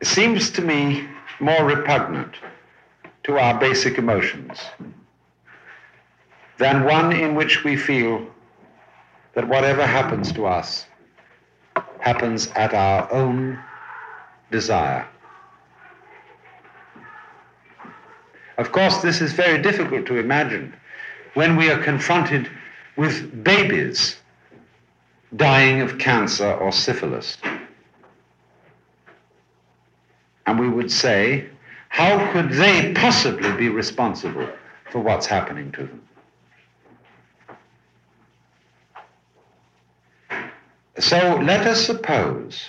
It 0.00 0.06
seems 0.06 0.50
to 0.50 0.62
me 0.62 1.08
more 1.40 1.64
repugnant 1.64 2.34
to 3.24 3.38
our 3.38 3.58
basic 3.58 3.98
emotions 3.98 4.60
than 6.58 6.84
one 6.84 7.12
in 7.12 7.34
which 7.34 7.64
we 7.64 7.76
feel 7.76 8.26
that 9.34 9.48
whatever 9.48 9.86
happens 9.86 10.32
to 10.32 10.46
us 10.46 10.86
happens 12.00 12.48
at 12.54 12.74
our 12.74 13.10
own 13.12 13.58
desire. 14.50 15.06
Of 18.56 18.72
course, 18.72 18.98
this 18.98 19.20
is 19.20 19.32
very 19.32 19.62
difficult 19.62 20.06
to 20.06 20.16
imagine 20.16 20.74
when 21.34 21.56
we 21.56 21.70
are 21.70 21.82
confronted 21.82 22.50
with 22.96 23.44
babies 23.44 24.16
dying 25.36 25.80
of 25.80 25.98
cancer 25.98 26.52
or 26.54 26.72
syphilis. 26.72 27.36
And 30.46 30.58
we 30.58 30.68
would 30.68 30.90
say, 30.90 31.46
how 31.90 32.32
could 32.32 32.50
they 32.50 32.92
possibly 32.94 33.52
be 33.52 33.68
responsible 33.68 34.48
for 34.90 35.00
what's 35.00 35.26
happening 35.26 35.70
to 35.72 35.84
them? 35.84 36.02
So 40.98 41.36
let 41.36 41.66
us 41.66 41.84
suppose, 41.84 42.64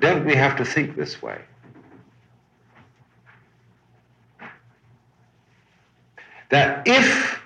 don't 0.00 0.24
we 0.24 0.34
have 0.36 0.56
to 0.58 0.64
think 0.64 0.96
this 0.96 1.20
way? 1.20 1.40
That 6.50 6.82
if 6.86 7.40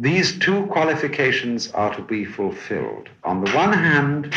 these 0.00 0.38
two 0.38 0.66
qualifications 0.66 1.70
are 1.72 1.94
to 1.94 2.02
be 2.02 2.24
fulfilled, 2.24 3.08
on 3.24 3.44
the 3.44 3.50
one 3.50 3.72
hand, 3.72 4.34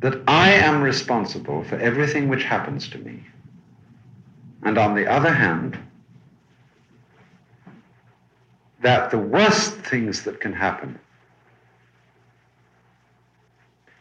that 0.00 0.20
I 0.28 0.52
am 0.52 0.82
responsible 0.82 1.64
for 1.64 1.76
everything 1.76 2.28
which 2.28 2.44
happens 2.44 2.88
to 2.90 2.98
me, 2.98 3.24
and 4.62 4.76
on 4.76 4.94
the 4.94 5.06
other 5.06 5.32
hand, 5.32 5.78
that 8.82 9.10
the 9.10 9.18
worst 9.18 9.72
things 9.72 10.24
that 10.24 10.40
can 10.40 10.52
happen 10.52 10.98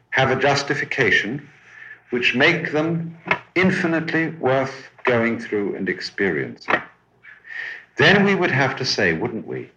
have 0.10 0.30
a 0.30 0.36
justification 0.36 1.50
which 2.14 2.36
make 2.36 2.72
them 2.72 3.18
infinitely 3.56 4.28
worth 4.34 4.88
going 5.04 5.40
through 5.40 5.76
and 5.76 5.90
experiencing. 5.90 6.80
Then 7.98 8.24
we 8.24 8.36
would 8.36 8.52
have 8.52 8.76
to 8.76 8.86
say, 8.86 9.14
wouldn't 9.14 9.48
we, 9.48 9.72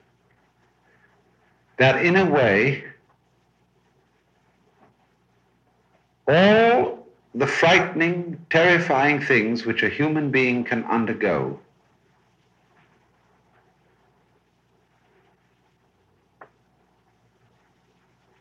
that 1.79 2.05
in 2.05 2.15
a 2.15 2.27
way, 2.27 2.85
all 6.29 7.07
the 7.35 7.47
frightening, 7.47 8.45
terrifying 8.51 9.19
things 9.19 9.65
which 9.65 9.83
a 9.83 9.89
human 9.89 10.31
being 10.31 10.63
can 10.63 10.85
undergo 10.85 11.59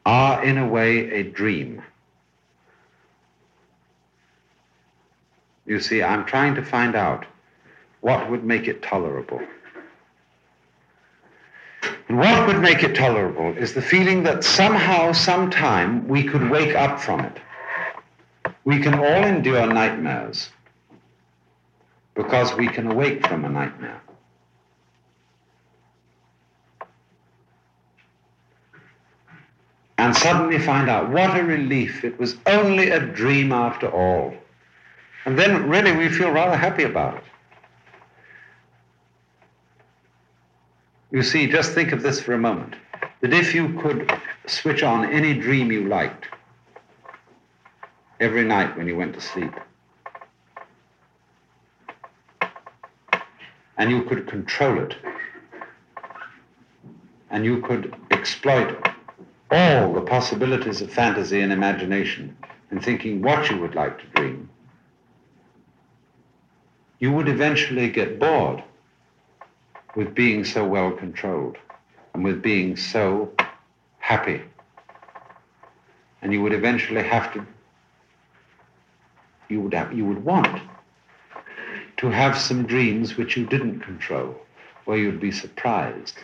are 0.05 0.43
in 0.43 0.57
a 0.57 0.67
way, 0.67 1.09
a 1.11 1.23
dream. 1.23 1.81
You 5.65 5.79
see, 5.79 6.03
I'm 6.03 6.25
trying 6.25 6.55
to 6.55 6.63
find 6.63 6.95
out 6.95 7.25
what 8.01 8.29
would 8.29 8.43
make 8.43 8.67
it 8.67 8.83
tolerable. 8.83 9.41
And 12.07 12.19
what 12.19 12.47
would 12.47 12.61
make 12.61 12.83
it 12.83 12.95
tolerable 12.95 13.57
is 13.57 13.73
the 13.73 13.81
feeling 13.81 14.23
that 14.23 14.43
somehow, 14.43 15.11
sometime, 15.11 16.07
we 16.07 16.23
could 16.23 16.49
wake 16.51 16.75
up 16.75 16.99
from 16.99 17.21
it. 17.21 17.37
We 18.63 18.79
can 18.79 18.93
all 18.93 19.23
endure 19.23 19.65
nightmares 19.65 20.49
because 22.13 22.53
we 22.55 22.67
can 22.67 22.91
awake 22.91 23.25
from 23.27 23.43
a 23.43 23.49
nightmare. 23.49 24.01
And 29.97 30.15
suddenly 30.15 30.59
find 30.59 30.89
out 30.89 31.09
what 31.09 31.39
a 31.39 31.43
relief. 31.43 32.03
It 32.03 32.19
was 32.19 32.37
only 32.45 32.89
a 32.91 32.99
dream 32.99 33.51
after 33.51 33.89
all. 33.89 34.35
And 35.25 35.37
then 35.37 35.67
really 35.67 35.91
we 35.91 36.07
feel 36.07 36.31
rather 36.31 36.55
happy 36.55 36.83
about 36.83 37.17
it. 37.17 37.23
You 41.11 41.23
see, 41.23 41.47
just 41.47 41.71
think 41.73 41.91
of 41.91 42.01
this 42.01 42.19
for 42.19 42.33
a 42.33 42.37
moment 42.37 42.75
that 43.21 43.33
if 43.33 43.55
you 43.55 43.73
could 43.79 44.11
switch 44.45 44.83
on 44.83 45.09
any 45.11 45.33
dream 45.33 45.71
you 45.71 45.87
liked 45.87 46.27
every 48.19 48.43
night 48.43 48.77
when 48.77 48.87
you 48.87 48.95
went 48.95 49.13
to 49.15 49.21
sleep, 49.21 49.53
and 53.77 53.89
you 53.89 54.03
could 54.03 54.27
control 54.27 54.79
it, 54.79 54.95
and 57.29 57.43
you 57.43 57.61
could 57.61 57.95
exploit 58.11 58.77
all 59.51 59.93
the 59.93 60.01
possibilities 60.01 60.81
of 60.81 60.91
fantasy 60.91 61.41
and 61.41 61.51
imagination 61.51 62.35
in 62.71 62.79
thinking 62.79 63.21
what 63.21 63.49
you 63.49 63.57
would 63.57 63.75
like 63.75 63.97
to 63.99 64.05
dream, 64.07 64.49
you 67.05 67.11
would 67.11 67.27
eventually 67.27 67.87
get 67.87 68.17
bored 68.17 68.63
with 69.95 70.15
being 70.15 70.43
so 70.43 70.65
well 70.65 70.91
controlled 70.91 71.55
and 72.15 72.23
with 72.23 72.41
being 72.41 72.75
so 72.75 73.31
happy. 73.99 74.41
And 76.23 76.33
you 76.33 76.41
would 76.41 76.51
eventually 76.51 77.03
have 77.03 77.31
to, 77.33 77.45
you 79.49 79.61
would, 79.61 79.75
have, 79.75 79.93
you 79.93 80.03
would 80.03 80.25
want 80.25 80.59
to 81.97 82.09
have 82.09 82.35
some 82.35 82.65
dreams 82.65 83.15
which 83.17 83.37
you 83.37 83.45
didn't 83.45 83.81
control, 83.81 84.35
where 84.85 84.97
you'd 84.97 85.19
be 85.19 85.31
surprised, 85.31 86.17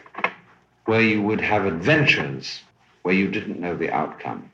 where 0.86 1.02
you 1.02 1.22
would 1.22 1.42
have 1.42 1.68
adventures 1.68 2.62
where 3.04 3.14
you 3.14 3.30
didn't 3.30 3.60
know 3.60 3.76
the 3.78 3.92
outcome. 3.92 4.51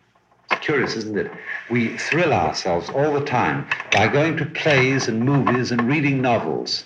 It's 0.51 0.61
curious, 0.61 0.95
isn't 0.95 1.17
it? 1.17 1.31
We 1.69 1.97
thrill 1.97 2.33
ourselves 2.33 2.89
all 2.89 3.13
the 3.13 3.25
time 3.25 3.67
by 3.91 4.07
going 4.07 4.37
to 4.37 4.45
plays 4.45 5.07
and 5.07 5.21
movies 5.21 5.71
and 5.71 5.87
reading 5.87 6.21
novels 6.21 6.85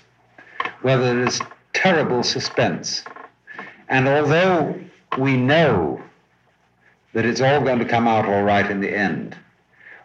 where 0.81 0.97
there 0.97 1.23
is 1.23 1.41
terrible 1.73 2.23
suspense. 2.23 3.03
And 3.87 4.07
although 4.07 4.79
we 5.17 5.37
know 5.37 6.01
that 7.13 7.25
it's 7.25 7.41
all 7.41 7.61
going 7.61 7.79
to 7.79 7.85
come 7.85 8.07
out 8.07 8.25
all 8.25 8.43
right 8.43 8.69
in 8.69 8.79
the 8.79 8.95
end, 8.95 9.37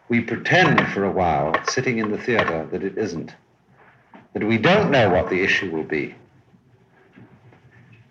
we 0.09 0.21
pretend 0.21 0.89
for 0.93 1.05
a 1.05 1.11
while, 1.11 1.55
sitting 1.69 1.99
in 1.99 2.11
the 2.11 2.19
theater, 2.19 2.67
that 2.71 2.83
it 2.83 2.97
isn't. 2.97 3.35
That 4.35 4.45
we 4.45 4.59
don't 4.59 4.91
know 4.91 5.11
what 5.11 5.31
the 5.31 5.43
issue 5.43 5.71
will 5.71 5.83
be. 5.83 6.15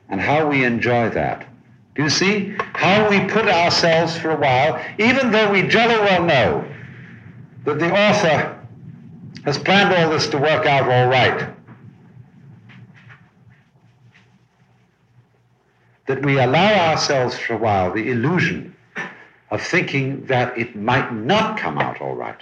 And 0.09 0.19
how 0.19 0.49
we 0.49 0.63
enjoy 0.63 1.09
that. 1.09 1.47
Do 1.95 2.03
you 2.03 2.09
see 2.09 2.55
how 2.73 3.09
we 3.09 3.21
put 3.21 3.47
ourselves 3.47 4.17
for 4.17 4.31
a 4.31 4.37
while, 4.37 4.83
even 4.99 5.31
though 5.31 5.51
we 5.51 5.63
jolly 5.63 5.95
well 5.95 6.23
know 6.23 6.71
that 7.63 7.79
the 7.79 7.91
author 7.91 8.59
has 9.45 9.57
planned 9.57 9.93
all 9.93 10.09
this 10.09 10.27
to 10.27 10.37
work 10.37 10.65
out 10.65 10.89
all 10.89 11.09
right? 11.09 11.55
that 16.05 16.23
we 16.23 16.39
allow 16.39 16.91
ourselves 16.91 17.37
for 17.37 17.53
a 17.53 17.57
while 17.57 17.91
the 17.91 18.11
illusion 18.11 18.75
of 19.51 19.61
thinking 19.61 20.25
that 20.25 20.57
it 20.57 20.75
might 20.75 21.13
not 21.13 21.57
come 21.57 21.77
out 21.77 22.01
all 22.01 22.15
right. 22.15 22.41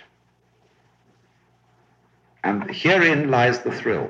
And 2.44 2.70
herein 2.70 3.32
lies 3.32 3.60
the 3.60 3.72
thrill. 3.72 4.10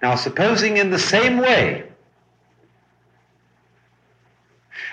Now, 0.00 0.14
supposing 0.14 0.76
in 0.76 0.90
the 0.90 0.98
same 0.98 1.38
way 1.38 1.84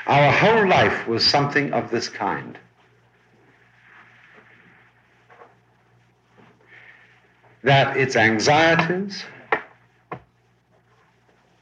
our 0.07 0.31
whole 0.31 0.67
life 0.67 1.07
was 1.07 1.25
something 1.25 1.73
of 1.73 1.91
this 1.91 2.09
kind. 2.09 2.57
That 7.63 7.97
its 7.97 8.15
anxieties, 8.15 9.23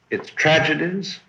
its 0.09 0.29
tragedies, 0.29 1.19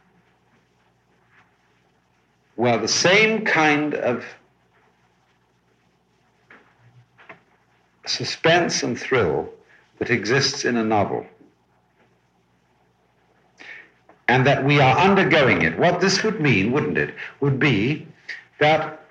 were 2.56 2.76
the 2.76 2.88
same 2.88 3.44
kind 3.44 3.94
of 3.94 4.24
suspense 8.06 8.82
and 8.82 8.98
thrill 8.98 9.48
that 9.98 10.10
exists 10.10 10.64
in 10.64 10.76
a 10.76 10.84
novel. 10.84 11.26
And 14.28 14.46
that 14.46 14.64
we 14.64 14.80
are 14.80 14.96
undergoing 14.98 15.62
it. 15.62 15.78
What 15.78 16.00
this 16.00 16.22
would 16.22 16.40
mean, 16.40 16.70
wouldn't 16.70 16.98
it, 16.98 17.14
would 17.40 17.58
be 17.58 18.06
that 18.60 19.02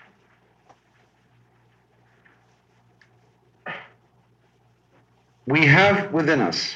we 5.47 5.65
have 5.65 6.11
within 6.13 6.41
us 6.41 6.75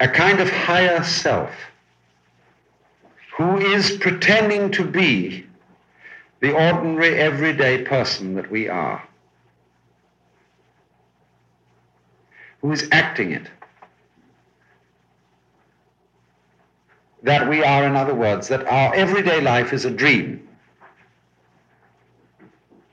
a 0.00 0.08
kind 0.08 0.40
of 0.40 0.50
higher 0.50 1.04
self 1.04 1.50
who 3.36 3.58
is 3.58 3.92
pretending 3.98 4.70
to 4.72 4.84
be 4.84 5.46
the 6.40 6.52
ordinary, 6.52 7.16
everyday 7.16 7.82
person 7.82 8.34
that 8.34 8.50
we 8.50 8.68
are, 8.68 9.02
who 12.62 12.72
is 12.72 12.88
acting 12.92 13.32
it. 13.32 13.46
That 17.22 17.48
we 17.48 17.62
are, 17.62 17.84
in 17.84 17.96
other 17.96 18.14
words, 18.14 18.48
that 18.48 18.66
our 18.66 18.94
everyday 18.94 19.40
life 19.40 19.72
is 19.72 19.84
a 19.84 19.90
dream 19.90 20.48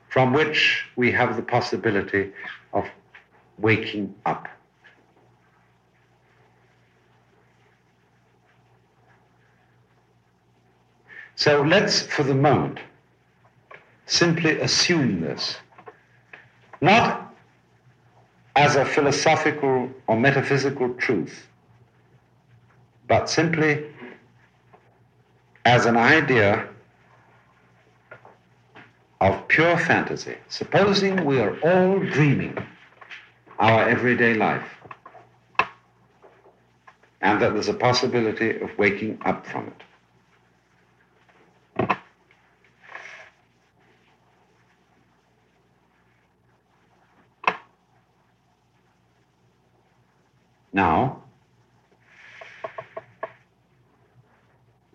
from 0.10 0.34
which 0.34 0.84
we 0.96 1.12
have 1.12 1.36
the 1.36 1.42
possibility 1.42 2.32
of 2.74 2.86
waking 3.58 4.14
up. 4.26 4.48
So 11.36 11.62
let's, 11.62 12.02
for 12.02 12.24
the 12.24 12.34
moment, 12.34 12.80
simply 14.08 14.60
assume 14.60 15.22
this, 15.22 15.58
not 16.82 17.32
as 18.56 18.76
a 18.76 18.84
philosophical 18.84 19.90
or 20.08 20.20
metaphysical 20.20 20.96
truth, 20.96 21.48
but 23.08 23.30
simply 23.30 23.86
as 25.68 25.86
an 25.86 25.98
idea 25.98 26.66
of 29.20 29.46
pure 29.50 29.78
fantasy. 29.78 30.38
Supposing 30.48 31.26
we 31.26 31.42
are 31.42 31.60
all 31.60 32.00
dreaming 32.00 32.58
our 33.60 33.90
everyday 33.90 34.34
life, 34.34 34.70
and 37.20 37.42
that 37.42 37.54
there's 37.54 37.68
a 37.68 37.74
possibility 37.74 38.62
of 38.62 38.70
waking 38.78 39.20
up 39.26 39.46
from 39.46 39.68
it. 39.68 39.84
Now, 50.72 51.24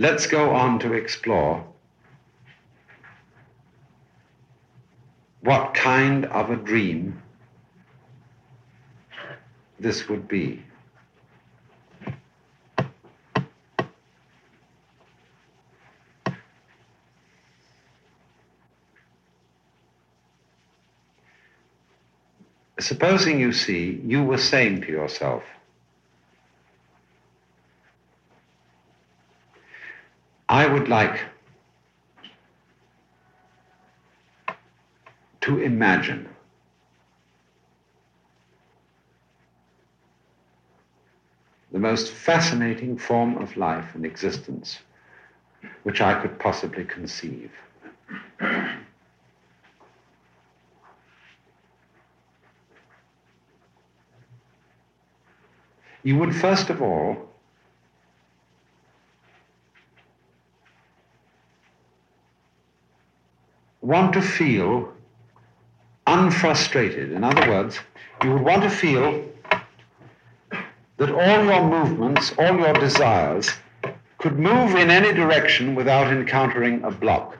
let's 0.02 0.26
go 0.26 0.50
on 0.50 0.80
to 0.80 0.94
explore 0.94 1.64
what 5.42 5.74
kind 5.74 6.24
of 6.24 6.50
a 6.50 6.56
dream 6.56 7.22
this 9.78 10.08
would 10.08 10.26
be. 10.26 10.60
Supposing 22.80 23.38
you 23.38 23.52
see 23.52 24.00
you 24.04 24.24
were 24.24 24.38
saying 24.38 24.80
to 24.80 24.88
yourself, 24.88 25.44
I 30.52 30.66
would 30.66 30.86
like 30.86 31.18
to 35.40 35.58
imagine. 35.62 36.28
The 41.72 41.78
most 41.78 42.12
fascinating 42.12 42.98
form 42.98 43.38
of 43.38 43.56
life 43.56 43.94
and 43.94 44.04
existence 44.04 44.80
which 45.84 46.02
I 46.02 46.20
could 46.20 46.38
possibly 46.38 46.84
conceive. 46.84 47.50
You 56.02 56.18
would 56.18 56.36
first 56.36 56.68
of 56.68 56.82
all 56.82 57.31
want 63.82 64.12
to 64.14 64.22
feel 64.22 64.92
unfrustrated. 66.06 67.12
In 67.12 67.22
other 67.24 67.48
words, 67.50 67.78
you 68.22 68.32
would 68.32 68.42
want 68.42 68.62
to 68.62 68.70
feel 68.70 69.24
that 70.96 71.10
all 71.10 71.44
your 71.44 71.68
movements, 71.68 72.32
all 72.38 72.56
your 72.58 72.72
desires, 72.74 73.50
could 74.18 74.38
move 74.38 74.76
in 74.76 74.88
any 74.88 75.12
direction 75.12 75.74
without 75.74 76.12
encountering 76.12 76.82
a 76.84 76.90
block. 76.90 77.36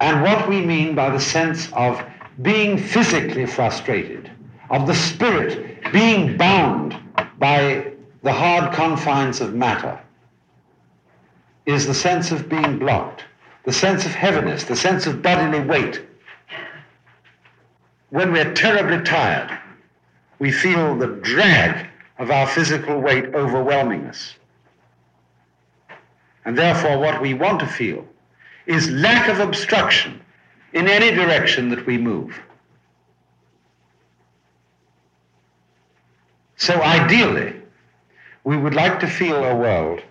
And 0.00 0.22
what 0.22 0.46
we 0.46 0.60
mean 0.60 0.94
by 0.94 1.08
the 1.08 1.18
sense 1.18 1.72
of 1.72 2.02
being 2.42 2.76
physically 2.76 3.46
frustrated, 3.46 4.30
of 4.68 4.86
the 4.86 4.94
spirit 4.94 5.90
being 5.92 6.36
bound 6.36 6.94
by 7.38 7.92
the 8.22 8.32
hard 8.32 8.74
confines 8.74 9.40
of 9.40 9.54
matter, 9.54 9.98
is 11.66 11.86
the 11.86 11.94
sense 11.94 12.30
of 12.30 12.48
being 12.48 12.78
blocked, 12.78 13.24
the 13.64 13.72
sense 13.72 14.06
of 14.06 14.12
heaviness, 14.12 14.64
the 14.64 14.76
sense 14.76 15.06
of 15.06 15.20
bodily 15.20 15.60
weight. 15.60 16.00
When 18.10 18.32
we're 18.32 18.54
terribly 18.54 19.02
tired, 19.04 19.58
we 20.38 20.52
feel 20.52 20.96
the 20.96 21.08
drag 21.22 21.88
of 22.18 22.30
our 22.30 22.46
physical 22.46 23.00
weight 23.00 23.34
overwhelming 23.34 24.06
us. 24.06 24.36
And 26.44 26.56
therefore, 26.56 26.98
what 26.98 27.20
we 27.20 27.34
want 27.34 27.58
to 27.60 27.66
feel 27.66 28.06
is 28.66 28.88
lack 28.90 29.28
of 29.28 29.40
obstruction 29.40 30.20
in 30.72 30.88
any 30.88 31.10
direction 31.10 31.68
that 31.70 31.84
we 31.86 31.98
move. 31.98 32.40
So, 36.56 36.80
ideally, 36.82 37.54
we 38.44 38.56
would 38.56 38.74
like 38.74 39.00
to 39.00 39.06
feel 39.08 39.44
a 39.44 39.56
world 39.56 40.02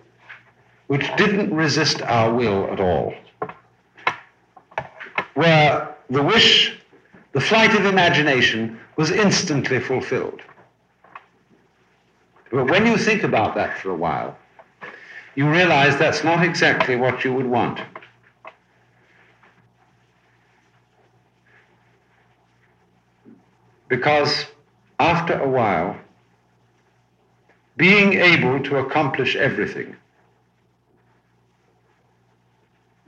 which 0.86 1.14
didn't 1.16 1.52
resist 1.54 2.02
our 2.02 2.32
will 2.32 2.70
at 2.72 2.80
all, 2.80 3.14
where 5.34 5.94
the 6.10 6.22
wish, 6.22 6.78
the 7.32 7.40
flight 7.40 7.74
of 7.74 7.84
imagination 7.84 8.78
was 8.96 9.10
instantly 9.10 9.80
fulfilled. 9.80 10.40
But 12.50 12.70
when 12.70 12.86
you 12.86 12.96
think 12.96 13.24
about 13.24 13.54
that 13.56 13.78
for 13.78 13.90
a 13.90 13.96
while, 13.96 14.38
you 15.34 15.50
realize 15.50 15.98
that's 15.98 16.24
not 16.24 16.44
exactly 16.44 16.96
what 16.96 17.24
you 17.24 17.34
would 17.34 17.46
want. 17.46 17.80
Because 23.88 24.46
after 24.98 25.38
a 25.38 25.48
while, 25.48 25.96
being 27.76 28.14
able 28.14 28.62
to 28.62 28.78
accomplish 28.78 29.36
everything 29.36 29.94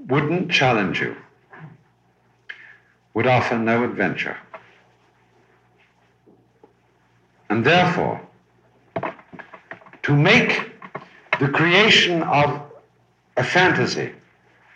wouldn't 0.08 0.50
challenge 0.50 1.00
you, 1.00 1.16
would 3.14 3.26
offer 3.26 3.58
no 3.58 3.84
adventure. 3.84 4.36
And 7.50 7.64
therefore, 7.64 8.20
to 10.02 10.16
make 10.16 10.72
the 11.40 11.48
creation 11.48 12.22
of 12.22 12.62
a 13.36 13.44
fantasy 13.44 14.12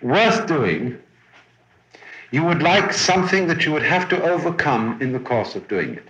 worth 0.00 0.46
doing, 0.46 0.98
you 2.30 2.44
would 2.44 2.62
like 2.62 2.92
something 2.92 3.46
that 3.46 3.64
you 3.64 3.72
would 3.72 3.82
have 3.82 4.08
to 4.08 4.22
overcome 4.22 5.00
in 5.02 5.12
the 5.12 5.20
course 5.20 5.54
of 5.54 5.68
doing 5.68 5.94
it. 5.94 6.04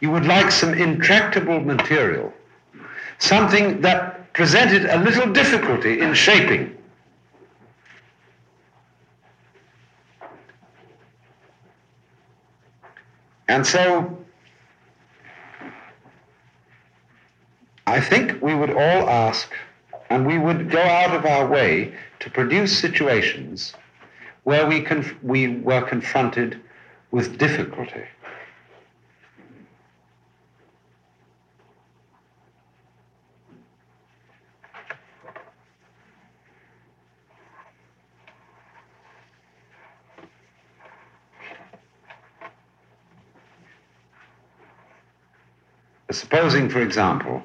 You 0.00 0.10
would 0.10 0.26
like 0.26 0.50
some 0.50 0.74
intractable 0.74 1.60
material, 1.60 2.32
something 3.18 3.80
that 3.82 4.32
presented 4.32 4.86
a 4.86 4.98
little 4.98 5.32
difficulty 5.32 6.00
in 6.00 6.14
shaping. 6.14 6.76
And 13.50 13.66
so 13.66 14.16
I 17.84 18.00
think 18.00 18.40
we 18.40 18.54
would 18.54 18.70
all 18.70 19.10
ask, 19.10 19.50
and 20.08 20.24
we 20.24 20.38
would 20.38 20.70
go 20.70 20.80
out 20.80 21.16
of 21.16 21.26
our 21.26 21.48
way 21.48 21.92
to 22.20 22.30
produce 22.30 22.78
situations 22.78 23.74
where 24.44 24.68
we, 24.68 24.82
conf- 24.82 25.20
we 25.24 25.48
were 25.48 25.82
confronted 25.82 26.60
with 27.10 27.38
difficulty. 27.38 28.04
Supposing, 46.10 46.68
for 46.68 46.80
example, 46.80 47.42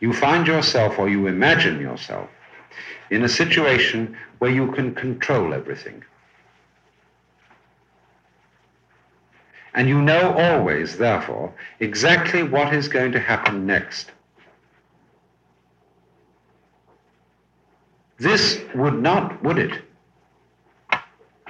you 0.00 0.12
find 0.12 0.46
yourself 0.46 0.98
or 0.98 1.08
you 1.08 1.26
imagine 1.26 1.80
yourself 1.80 2.28
in 3.10 3.24
a 3.24 3.28
situation 3.28 4.16
where 4.38 4.50
you 4.50 4.70
can 4.72 4.94
control 4.94 5.54
everything. 5.54 6.04
And 9.74 9.88
you 9.88 10.00
know 10.02 10.32
always, 10.32 10.98
therefore, 10.98 11.52
exactly 11.80 12.42
what 12.42 12.74
is 12.74 12.88
going 12.88 13.12
to 13.12 13.20
happen 13.20 13.66
next. 13.66 14.10
This 18.18 18.60
would 18.74 19.00
not, 19.00 19.42
would 19.44 19.58
it, 19.58 19.82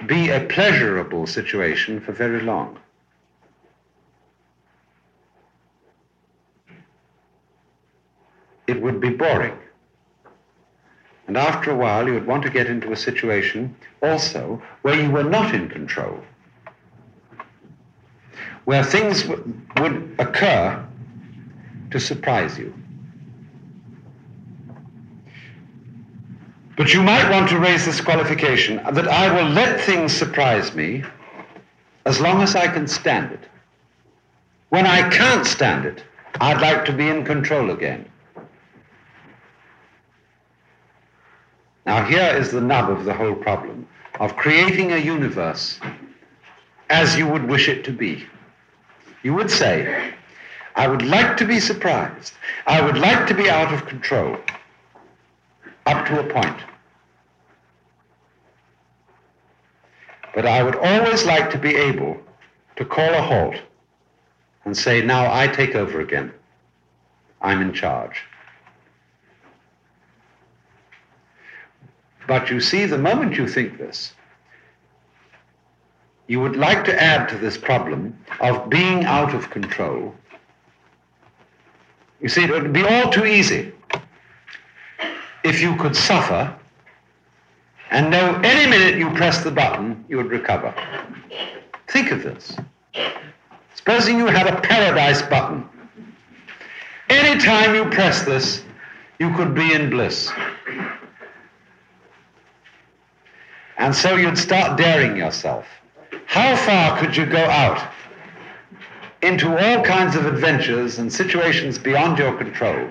be 0.05 0.29
a 0.29 0.45
pleasurable 0.45 1.25
situation 1.25 1.99
for 1.99 2.11
very 2.11 2.41
long. 2.41 2.77
It 8.69 8.81
would 8.81 8.99
be 8.99 9.09
boring. 9.09 9.57
And 11.27 11.37
after 11.37 11.69
a 11.71 11.75
while, 11.75 12.07
you 12.07 12.13
would 12.13 12.25
want 12.25 12.43
to 12.43 12.49
get 12.49 12.67
into 12.67 12.91
a 12.91 12.95
situation 12.95 13.75
also 14.01 14.61
where 14.81 14.99
you 14.99 15.11
were 15.11 15.23
not 15.23 15.53
in 15.53 15.69
control, 15.69 16.19
where 18.65 18.83
things 18.83 19.23
w- 19.23 19.53
would 19.77 20.15
occur 20.17 20.83
to 21.91 21.99
surprise 21.99 22.57
you. 22.57 22.73
But 26.77 26.93
you 26.93 27.03
might 27.03 27.29
want 27.29 27.49
to 27.49 27.59
raise 27.59 27.85
this 27.85 28.01
qualification 28.01 28.77
that 28.77 29.07
I 29.07 29.31
will 29.31 29.49
let 29.49 29.81
things 29.81 30.13
surprise 30.13 30.73
me 30.73 31.03
as 32.05 32.19
long 32.19 32.41
as 32.41 32.55
I 32.55 32.67
can 32.67 32.87
stand 32.87 33.33
it. 33.33 33.43
When 34.69 34.87
I 34.87 35.07
can't 35.09 35.45
stand 35.45 35.85
it, 35.85 36.03
I'd 36.41 36.59
like 36.61 36.85
to 36.85 36.93
be 36.93 37.07
in 37.07 37.23
control 37.23 37.69
again. 37.69 38.08
Now, 41.89 42.03
here 42.03 42.35
is 42.37 42.51
the 42.51 42.61
nub 42.61 42.91
of 42.91 43.05
the 43.05 43.15
whole 43.15 43.33
problem 43.33 43.87
of 44.19 44.35
creating 44.35 44.91
a 44.91 44.97
universe 44.97 45.79
as 46.91 47.17
you 47.17 47.25
would 47.27 47.49
wish 47.49 47.67
it 47.67 47.83
to 47.85 47.91
be. 47.91 48.27
You 49.23 49.33
would 49.33 49.49
say, 49.49 50.13
I 50.75 50.87
would 50.87 51.01
like 51.01 51.35
to 51.37 51.45
be 51.47 51.59
surprised. 51.59 52.33
I 52.67 52.79
would 52.79 52.99
like 52.99 53.25
to 53.25 53.33
be 53.33 53.49
out 53.49 53.73
of 53.73 53.87
control 53.87 54.37
up 55.87 56.05
to 56.05 56.19
a 56.19 56.31
point. 56.31 56.59
But 60.35 60.45
I 60.45 60.61
would 60.61 60.75
always 60.75 61.25
like 61.25 61.49
to 61.49 61.57
be 61.57 61.75
able 61.75 62.17
to 62.75 62.85
call 62.85 63.15
a 63.15 63.23
halt 63.23 63.55
and 64.63 64.77
say, 64.77 65.01
now 65.01 65.33
I 65.33 65.47
take 65.47 65.73
over 65.73 66.01
again. 66.01 66.31
I'm 67.41 67.63
in 67.63 67.73
charge. 67.73 68.21
But 72.29 72.51
you 72.51 72.59
see, 72.61 72.85
the 72.85 72.99
moment 72.99 73.37
you 73.37 73.47
think 73.47 73.79
this, 73.79 74.13
you 76.27 76.39
would 76.39 76.55
like 76.55 76.85
to 76.85 77.01
add 77.01 77.27
to 77.29 77.37
this 77.39 77.57
problem 77.57 78.15
of 78.39 78.69
being 78.69 79.03
out 79.03 79.33
of 79.33 79.49
control. 79.49 80.13
You 82.21 82.29
see, 82.29 82.43
it 82.43 82.51
would 82.51 82.71
be 82.71 82.83
all 82.83 83.09
too 83.11 83.25
easy 83.25 83.71
if 85.43 85.59
you 85.59 85.75
could 85.77 85.95
suffer 85.95 86.55
and 87.89 88.11
know 88.11 88.39
any 88.43 88.69
minute 88.69 88.99
you 88.99 89.09
press 89.09 89.43
the 89.43 89.49
button, 89.49 90.05
you 90.07 90.17
would 90.17 90.29
recover. 90.29 90.71
Think 91.87 92.11
of 92.11 92.21
this. 92.21 92.55
Supposing 93.73 94.19
you 94.19 94.27
had 94.27 94.45
a 94.45 94.61
paradise 94.61 95.23
button. 95.23 95.67
Any 97.09 97.41
time 97.41 97.73
you 97.73 97.85
press 97.85 98.21
this, 98.21 98.63
you 99.17 99.33
could 99.33 99.55
be 99.55 99.73
in 99.73 99.89
bliss. 99.89 100.31
And 103.79 103.95
so 103.95 104.17
you'd 104.17 104.37
start 104.37 104.77
daring 104.77 105.15
yourself. 105.15 105.65
How 106.25 106.55
far 106.57 106.99
could 106.99 107.15
you 107.15 107.25
go 107.25 107.43
out 107.45 107.81
into 109.21 109.57
all 109.57 109.83
kinds 109.83 110.17
of 110.17 110.25
adventures 110.25 110.99
and 110.99 111.11
situations 111.11 111.77
beyond 111.77 112.19
your 112.19 112.37
control 112.37 112.89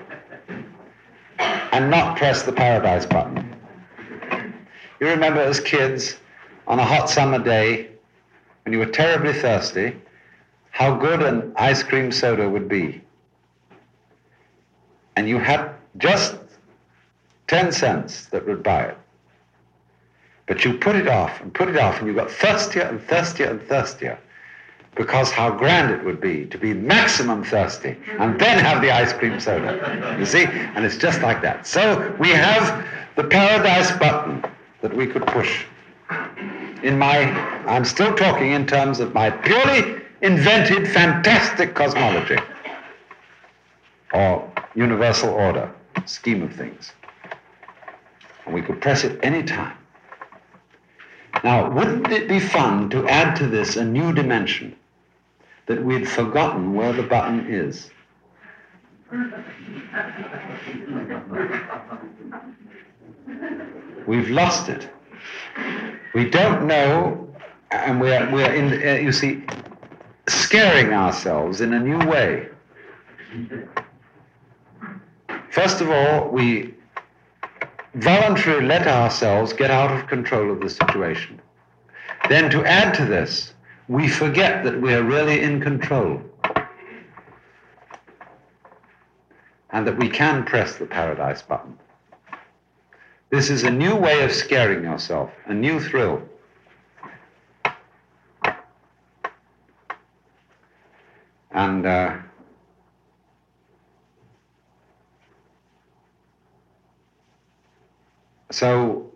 and 1.37 1.91
not 1.91 2.17
press 2.17 2.41
the 2.41 2.51
paradise 2.51 3.05
button? 3.05 3.55
You 4.99 5.07
remember 5.07 5.41
as 5.41 5.59
kids 5.59 6.17
on 6.67 6.79
a 6.79 6.85
hot 6.85 7.07
summer 7.07 7.37
day 7.37 7.91
when 8.65 8.73
you 8.73 8.79
were 8.79 8.87
terribly 8.87 9.33
thirsty, 9.33 9.95
how 10.71 10.95
good 10.95 11.21
an 11.21 11.53
ice 11.55 11.83
cream 11.83 12.11
soda 12.11 12.49
would 12.49 12.67
be. 12.67 12.99
And 15.15 15.29
you 15.29 15.37
had 15.37 15.69
just 15.97 16.35
10 17.47 17.71
cents 17.71 18.25
that 18.27 18.47
would 18.47 18.63
buy 18.63 18.85
it. 18.85 18.97
But 20.49 20.65
you 20.65 20.73
put 20.73 20.95
it 20.95 21.07
off 21.07 21.39
and 21.41 21.53
put 21.53 21.69
it 21.69 21.77
off, 21.77 21.99
and 21.99 22.07
you 22.07 22.13
got 22.15 22.31
thirstier 22.31 22.81
and 22.81 22.99
thirstier 23.03 23.51
and 23.51 23.61
thirstier 23.61 24.17
because 24.95 25.31
how 25.31 25.51
grand 25.51 25.93
it 25.93 26.03
would 26.03 26.19
be 26.19 26.45
to 26.47 26.57
be 26.57 26.73
maximum 26.73 27.43
thirsty 27.43 27.95
and 28.17 28.37
then 28.39 28.57
have 28.57 28.81
the 28.81 28.89
ice 28.91 29.13
cream 29.13 29.39
soda. 29.39 30.15
You 30.19 30.25
see? 30.25 30.45
And 30.45 30.83
it's 30.83 30.97
just 30.97 31.21
like 31.21 31.43
that. 31.43 31.67
So 31.67 32.15
we 32.19 32.29
have 32.29 32.83
the 33.15 33.23
paradise 33.23 33.91
button 33.99 34.43
that 34.81 34.93
we 34.93 35.05
could 35.05 35.25
push. 35.27 35.65
In 36.81 36.97
my, 36.97 37.19
I'm 37.67 37.85
still 37.85 38.15
talking 38.15 38.51
in 38.51 38.65
terms 38.65 38.99
of 38.99 39.13
my 39.13 39.29
purely 39.29 40.01
invented, 40.21 40.87
fantastic 40.87 41.75
cosmology 41.75 42.37
or 44.13 44.51
universal 44.73 45.29
order 45.29 45.71
scheme 46.07 46.41
of 46.41 46.51
things. 46.53 46.91
And 48.45 48.55
we 48.55 48.63
could 48.63 48.81
press 48.81 49.03
it 49.03 49.19
any 49.21 49.43
time. 49.43 49.77
Now, 51.43 51.69
wouldn't 51.69 52.11
it 52.11 52.27
be 52.27 52.39
fun 52.39 52.89
to 52.89 53.07
add 53.07 53.35
to 53.37 53.47
this 53.47 53.77
a 53.77 53.85
new 53.85 54.13
dimension 54.13 54.75
that 55.67 55.83
we'd 55.83 56.07
forgotten 56.07 56.73
where 56.73 56.91
the 56.91 57.03
button 57.03 57.47
is? 57.47 57.89
We've 64.05 64.29
lost 64.29 64.69
it. 64.69 64.89
We 66.13 66.29
don't 66.29 66.65
know, 66.67 67.29
and 67.71 68.01
we're, 68.01 68.29
we're 68.31 68.51
in, 68.51 68.87
uh, 68.87 68.99
you 68.99 69.11
see, 69.11 69.43
scaring 70.27 70.93
ourselves 70.93 71.61
in 71.61 71.73
a 71.73 71.79
new 71.79 71.99
way. 72.07 72.49
First 75.51 75.81
of 75.81 75.89
all, 75.89 76.29
we 76.29 76.73
voluntarily 78.01 78.65
let 78.65 78.87
ourselves 78.87 79.53
get 79.53 79.71
out 79.71 79.91
of 79.91 80.07
control 80.07 80.51
of 80.51 80.59
the 80.59 80.69
situation. 80.69 81.41
Then, 82.27 82.49
to 82.51 82.65
add 82.65 82.93
to 82.95 83.05
this, 83.05 83.53
we 83.87 84.07
forget 84.07 84.63
that 84.63 84.79
we're 84.79 85.03
really 85.03 85.41
in 85.41 85.61
control 85.61 86.21
and 89.71 89.85
that 89.87 89.97
we 89.97 90.09
can 90.09 90.43
press 90.45 90.75
the 90.75 90.85
paradise 90.85 91.41
button. 91.41 91.77
This 93.29 93.49
is 93.49 93.63
a 93.63 93.69
new 93.69 93.95
way 93.95 94.23
of 94.23 94.31
scaring 94.31 94.83
yourself, 94.83 95.31
a 95.45 95.53
new 95.53 95.79
thrill. 95.79 96.21
And 101.51 101.85
uh, 101.85 102.17
so 108.51 109.09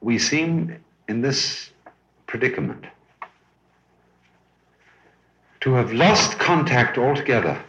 we 0.00 0.18
seem 0.18 0.76
in 1.08 1.20
this 1.22 1.70
predicament 2.26 2.84
to 5.60 5.72
have 5.74 5.92
lost 5.92 6.38
contact 6.40 6.98
altogether 6.98 7.62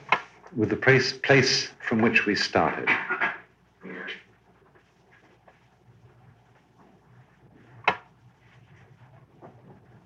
with 0.55 0.69
the 0.69 0.75
place, 0.75 1.13
place 1.13 1.69
from 1.79 2.01
which 2.01 2.25
we 2.25 2.35
started. 2.35 2.89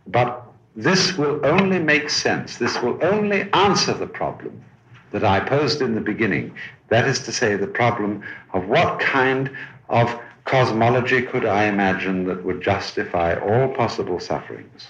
But 0.07 0.43
this 0.75 1.17
will 1.17 1.45
only 1.45 1.79
make 1.79 2.09
sense, 2.09 2.57
this 2.57 2.81
will 2.81 3.03
only 3.03 3.51
answer 3.53 3.93
the 3.93 4.07
problem 4.07 4.63
that 5.11 5.23
I 5.23 5.39
posed 5.39 5.81
in 5.81 5.95
the 5.95 6.01
beginning. 6.01 6.53
That 6.89 7.07
is 7.07 7.19
to 7.19 7.31
say, 7.31 7.55
the 7.55 7.67
problem 7.67 8.23
of 8.53 8.67
what 8.67 8.99
kind 8.99 9.49
of 9.89 10.19
cosmology 10.45 11.21
could 11.21 11.45
I 11.45 11.65
imagine 11.65 12.25
that 12.25 12.43
would 12.43 12.61
justify 12.61 13.35
all 13.35 13.73
possible 13.73 14.19
sufferings? 14.19 14.87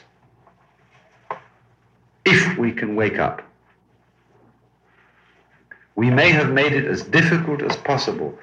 If 2.26 2.58
we 2.58 2.72
can 2.72 2.96
wake 2.96 3.18
up. 3.18 3.42
We 5.96 6.12
may 6.12 6.30
have 6.30 6.52
made 6.52 6.74
it 6.74 6.86
as 6.86 7.02
difficult 7.02 7.64
as 7.64 7.76
possible 7.76 8.38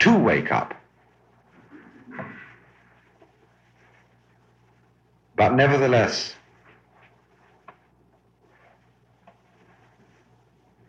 to 0.00 0.18
wake 0.18 0.52
up. 0.52 0.74
But 5.38 5.54
nevertheless, 5.54 6.34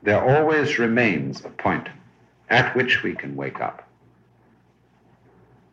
there 0.01 0.19
always 0.19 0.79
remains 0.79 1.45
a 1.45 1.49
point 1.49 1.87
at 2.49 2.75
which 2.75 3.03
we 3.03 3.13
can 3.13 3.35
wake 3.35 3.61
up 3.61 3.87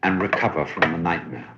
and 0.02 0.20
recover 0.20 0.66
from 0.66 0.92
the 0.92 0.98
nightmare. 0.98 1.48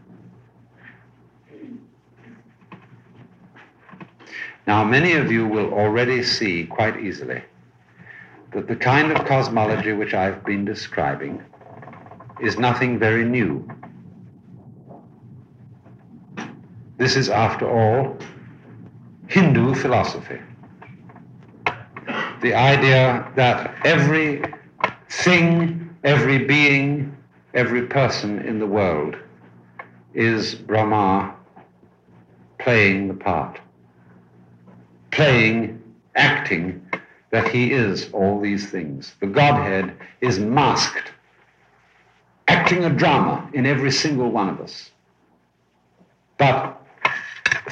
Now, 4.68 4.84
many 4.84 5.14
of 5.14 5.32
you 5.32 5.48
will 5.48 5.74
already 5.74 6.22
see 6.22 6.66
quite 6.66 7.00
easily 7.00 7.42
that 8.52 8.68
the 8.68 8.76
kind 8.76 9.10
of 9.10 9.26
cosmology 9.26 9.92
which 9.92 10.14
I've 10.14 10.44
been 10.44 10.64
describing 10.64 11.42
is 12.40 12.58
nothing 12.58 12.96
very 12.96 13.24
new. 13.24 13.68
This 16.98 17.14
is, 17.14 17.28
after 17.28 17.70
all, 17.70 18.18
Hindu 19.28 19.74
philosophy. 19.74 20.40
The 22.42 22.54
idea 22.54 23.30
that 23.36 23.74
every 23.84 24.42
thing, 25.08 25.96
every 26.02 26.44
being, 26.44 27.16
every 27.54 27.86
person 27.86 28.40
in 28.40 28.58
the 28.58 28.66
world 28.66 29.16
is 30.12 30.56
Brahma 30.56 31.34
playing 32.58 33.08
the 33.08 33.14
part, 33.14 33.60
playing, 35.12 35.80
acting 36.16 36.84
that 37.30 37.48
he 37.48 37.72
is 37.72 38.10
all 38.12 38.40
these 38.40 38.70
things. 38.70 39.14
The 39.20 39.26
Godhead 39.26 39.94
is 40.20 40.38
masked, 40.40 41.12
acting 42.48 42.84
a 42.84 42.90
drama 42.90 43.48
in 43.52 43.66
every 43.66 43.92
single 43.92 44.30
one 44.30 44.48
of 44.48 44.60
us, 44.60 44.90
but 46.38 46.77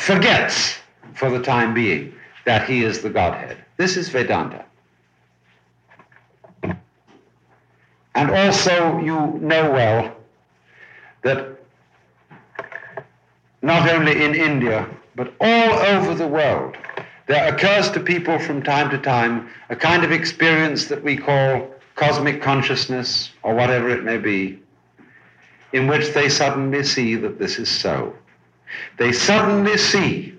forgets 0.07 0.79
for 1.15 1.31
the 1.31 1.43
time 1.43 1.75
being 1.75 2.15
that 2.45 2.69
he 2.69 2.85
is 2.85 3.01
the 3.01 3.11
Godhead. 3.11 3.59
This 3.77 3.97
is 3.97 4.09
Vedanta. 4.09 4.65
And 8.15 8.31
also, 8.31 8.99
you 9.01 9.39
know 9.41 9.71
well 9.71 10.17
that 11.23 11.59
not 13.63 13.89
only 13.91 14.25
in 14.25 14.35
India, 14.37 14.89
but 15.17 15.35
all 15.41 15.73
over 15.73 16.15
the 16.15 16.29
world, 16.29 16.77
there 17.27 17.53
occurs 17.53 17.91
to 17.91 18.01
people 18.01 18.39
from 18.39 18.63
time 18.63 18.89
to 18.91 18.99
time 18.99 19.51
a 19.71 19.77
kind 19.77 20.05
of 20.05 20.13
experience 20.13 20.87
that 20.87 21.03
we 21.03 21.17
call 21.17 21.69
cosmic 21.97 22.41
consciousness, 22.41 23.33
or 23.43 23.55
whatever 23.55 23.89
it 23.89 24.05
may 24.05 24.19
be, 24.19 24.63
in 25.73 25.89
which 25.89 26.15
they 26.15 26.29
suddenly 26.29 26.85
see 26.85 27.17
that 27.17 27.39
this 27.39 27.59
is 27.59 27.69
so. 27.69 28.15
They 28.99 29.13
suddenly 29.13 29.77
see 29.77 30.35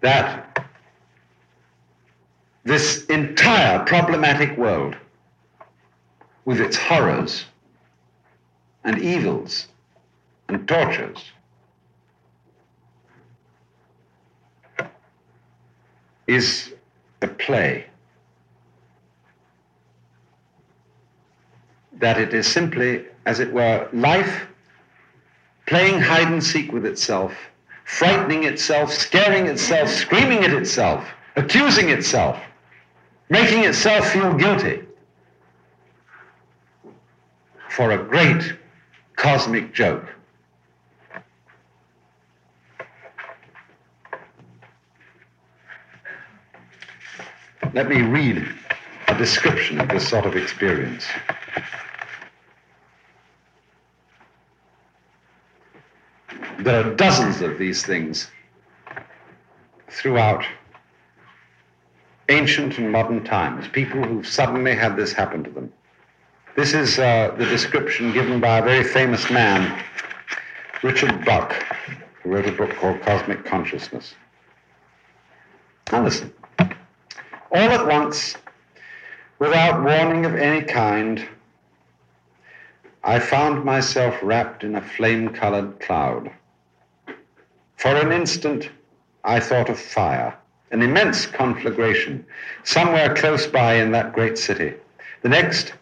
that 0.00 0.66
this 2.64 3.04
entire 3.06 3.80
problematic 3.84 4.56
world 4.56 4.96
with 6.44 6.60
its 6.60 6.76
horrors 6.76 7.46
and 8.84 8.98
evils 9.00 9.68
and 10.48 10.66
tortures 10.68 11.32
is 16.26 16.72
a 17.22 17.26
play. 17.26 17.86
That 21.92 22.20
it 22.20 22.32
is 22.32 22.46
simply, 22.46 23.06
as 23.26 23.40
it 23.40 23.52
were, 23.52 23.88
life 23.92 24.46
playing 25.68 26.00
hide 26.00 26.32
and 26.32 26.42
seek 26.42 26.72
with 26.72 26.86
itself, 26.86 27.34
frightening 27.84 28.44
itself, 28.44 28.90
scaring 28.90 29.46
itself, 29.46 29.90
screaming 29.90 30.42
at 30.42 30.52
itself, 30.52 31.06
accusing 31.36 31.90
itself, 31.90 32.40
making 33.28 33.64
itself 33.64 34.10
feel 34.10 34.32
guilty 34.32 34.82
for 37.68 37.90
a 37.90 37.98
great 37.98 38.54
cosmic 39.16 39.74
joke. 39.74 40.06
Let 47.74 47.90
me 47.90 48.00
read 48.00 48.48
a 49.08 49.18
description 49.18 49.78
of 49.80 49.88
this 49.90 50.08
sort 50.08 50.24
of 50.24 50.34
experience. 50.34 51.06
There 56.58 56.84
are 56.84 56.94
dozens 56.94 57.40
of 57.40 57.56
these 57.56 57.84
things 57.84 58.28
throughout 59.90 60.44
ancient 62.28 62.78
and 62.78 62.90
modern 62.90 63.22
times, 63.22 63.68
people 63.68 64.02
who've 64.02 64.26
suddenly 64.26 64.74
had 64.74 64.96
this 64.96 65.12
happen 65.12 65.44
to 65.44 65.50
them. 65.50 65.72
This 66.56 66.74
is 66.74 66.98
uh, 66.98 67.32
the 67.38 67.44
description 67.44 68.12
given 68.12 68.40
by 68.40 68.58
a 68.58 68.62
very 68.64 68.82
famous 68.82 69.30
man, 69.30 69.84
Richard 70.82 71.24
Bucke, 71.24 71.64
who 72.22 72.30
wrote 72.30 72.46
a 72.46 72.52
book 72.52 72.74
called 72.74 73.00
Cosmic 73.02 73.44
Consciousness. 73.44 74.14
Now 75.92 76.02
listen. 76.02 76.32
All 76.58 77.70
at 77.70 77.86
once, 77.86 78.34
without 79.38 79.84
warning 79.84 80.26
of 80.26 80.34
any 80.34 80.66
kind, 80.66 81.26
I 83.04 83.20
found 83.20 83.64
myself 83.64 84.16
wrapped 84.24 84.64
in 84.64 84.74
a 84.74 84.82
flame 84.82 85.28
colored 85.28 85.78
cloud. 85.78 86.32
For 87.78 87.94
an 87.94 88.10
instant, 88.10 88.70
I 89.22 89.38
thought 89.38 89.68
of 89.68 89.78
fire, 89.78 90.36
an 90.72 90.82
immense 90.82 91.26
conflagration, 91.26 92.26
somewhere 92.64 93.14
close 93.14 93.46
by 93.46 93.74
in 93.74 93.92
that 93.92 94.12
great 94.12 94.36
city. 94.36 94.74
The 95.22 95.28
next, 95.28 95.72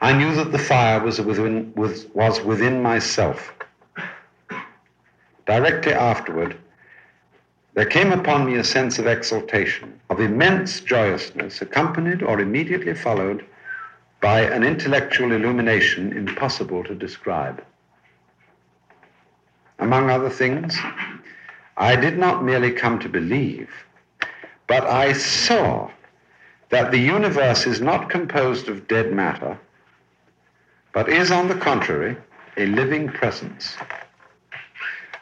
I 0.00 0.14
knew 0.14 0.34
that 0.36 0.52
the 0.52 0.58
fire 0.58 1.00
was 1.04 1.20
within, 1.20 1.70
was, 1.74 2.40
within 2.40 2.82
myself. 2.82 3.52
Directly 5.46 5.92
afterward, 5.92 6.56
there 7.74 7.84
came 7.84 8.12
upon 8.12 8.46
me 8.46 8.56
a 8.56 8.64
sense 8.64 8.98
of 8.98 9.06
exultation, 9.06 10.00
of 10.08 10.20
immense 10.20 10.80
joyousness, 10.80 11.60
accompanied 11.60 12.22
or 12.22 12.40
immediately 12.40 12.94
followed 12.94 13.44
by 14.22 14.40
an 14.40 14.64
intellectual 14.64 15.32
illumination 15.32 16.16
impossible 16.16 16.82
to 16.84 16.94
describe. 16.94 17.62
Among 19.78 20.08
other 20.08 20.30
things, 20.30 20.78
I 21.76 21.96
did 21.96 22.18
not 22.18 22.44
merely 22.44 22.70
come 22.70 22.98
to 23.00 23.08
believe, 23.08 23.70
but 24.66 24.84
I 24.84 25.12
saw 25.12 25.90
that 26.70 26.90
the 26.90 26.98
universe 26.98 27.66
is 27.66 27.80
not 27.80 28.10
composed 28.10 28.68
of 28.68 28.88
dead 28.88 29.12
matter, 29.12 29.58
but 30.92 31.08
is, 31.08 31.30
on 31.30 31.48
the 31.48 31.54
contrary, 31.56 32.16
a 32.56 32.66
living 32.66 33.08
presence. 33.08 33.76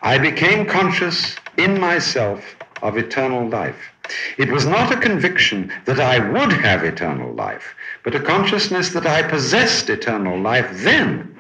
I 0.03 0.19
became 0.19 0.67
conscious 0.67 1.37
in 1.57 1.81
myself 1.81 2.57
of 2.83 2.99
eternal 2.99 3.49
life. 3.49 3.91
It 4.37 4.51
was 4.51 4.67
not 4.67 4.93
a 4.93 5.01
conviction 5.01 5.73
that 5.85 6.01
I 6.01 6.19
would 6.19 6.53
have 6.53 6.85
eternal 6.85 7.33
life, 7.33 7.75
but 8.03 8.15
a 8.15 8.21
consciousness 8.21 8.91
that 8.91 9.07
I 9.07 9.23
possessed 9.23 9.89
eternal 9.89 10.39
life 10.39 10.69
then. 10.83 11.35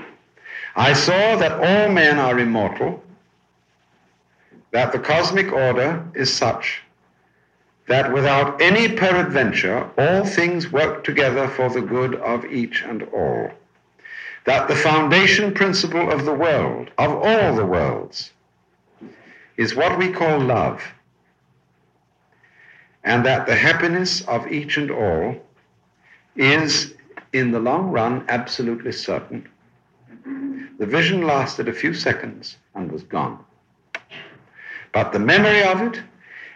I 0.76 0.94
saw 0.94 1.36
that 1.36 1.52
all 1.52 1.92
men 1.92 2.18
are 2.18 2.38
immortal 2.38 3.02
that 4.72 4.92
the 4.92 4.98
cosmic 4.98 5.52
order 5.52 6.04
is 6.14 6.32
such 6.32 6.82
that 7.88 8.12
without 8.12 8.60
any 8.60 8.88
peradventure 8.88 9.88
all 9.98 10.24
things 10.24 10.70
work 10.70 11.04
together 11.04 11.48
for 11.48 11.68
the 11.68 11.80
good 11.80 12.14
of 12.16 12.44
each 12.44 12.82
and 12.82 13.02
all. 13.14 13.50
That 14.44 14.68
the 14.68 14.74
foundation 14.74 15.52
principle 15.52 16.10
of 16.10 16.24
the 16.24 16.34
world, 16.34 16.90
of 16.98 17.10
all 17.10 17.54
the 17.54 17.66
worlds, 17.66 18.32
is 19.56 19.74
what 19.74 19.98
we 19.98 20.10
call 20.10 20.40
love. 20.40 20.82
And 23.04 23.26
that 23.26 23.46
the 23.46 23.54
happiness 23.54 24.22
of 24.22 24.50
each 24.50 24.76
and 24.76 24.90
all 24.90 25.36
is, 26.36 26.94
in 27.32 27.50
the 27.50 27.60
long 27.60 27.90
run, 27.90 28.24
absolutely 28.28 28.92
certain. 28.92 29.48
The 30.78 30.86
vision 30.86 31.22
lasted 31.26 31.68
a 31.68 31.72
few 31.72 31.94
seconds 31.94 32.56
and 32.74 32.90
was 32.90 33.02
gone. 33.02 33.44
But 34.92 35.12
the 35.12 35.18
memory 35.18 35.62
of 35.62 35.80
it 35.80 36.02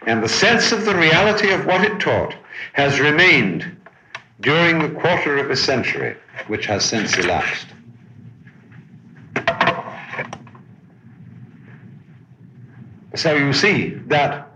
and 0.05 0.23
the 0.23 0.29
sense 0.29 0.71
of 0.71 0.85
the 0.85 0.95
reality 0.95 1.51
of 1.51 1.65
what 1.65 1.83
it 1.83 1.99
taught 1.99 2.35
has 2.73 2.99
remained 2.99 3.75
during 4.41 4.79
the 4.79 4.99
quarter 4.99 5.37
of 5.37 5.49
a 5.49 5.55
century 5.55 6.15
which 6.47 6.65
has 6.67 6.85
since 6.85 7.17
elapsed. 7.17 7.67
So 13.15 13.35
you 13.35 13.51
see 13.51 13.95
that 14.07 14.51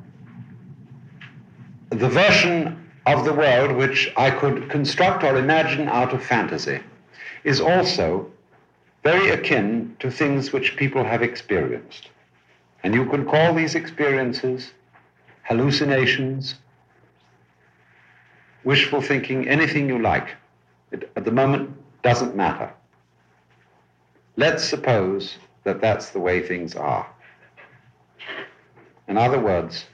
the 1.89 2.07
version 2.07 2.77
of 3.07 3.25
the 3.25 3.33
world 3.33 3.75
which 3.75 4.13
I 4.15 4.29
could 4.29 4.69
construct 4.69 5.23
or 5.23 5.35
imagine 5.37 5.89
out 5.89 6.13
of 6.13 6.23
fantasy 6.23 6.79
is 7.43 7.59
also 7.59 8.31
very 9.03 9.31
akin 9.31 9.95
to 9.99 10.11
things 10.11 10.53
which 10.53 10.77
people 10.77 11.03
have 11.03 11.23
experienced. 11.23 12.09
And 12.83 12.93
you 12.93 13.05
can 13.05 13.25
call 13.25 13.53
these 13.53 13.75
experiences 13.75 14.71
hallucinations, 15.43 16.55
wishful 18.63 19.01
thinking, 19.01 19.47
anything 19.47 19.87
you 19.87 19.99
like. 19.99 20.29
It, 20.91 21.11
at 21.15 21.25
the 21.25 21.31
moment, 21.31 21.75
doesn't 22.03 22.35
matter. 22.35 22.71
Let's 24.35 24.63
suppose 24.63 25.37
that 25.63 25.81
that's 25.81 26.09
the 26.09 26.19
way 26.19 26.45
things 26.45 26.75
are. 26.75 27.07
In 29.07 29.17
other 29.17 29.39
words, 29.39 29.85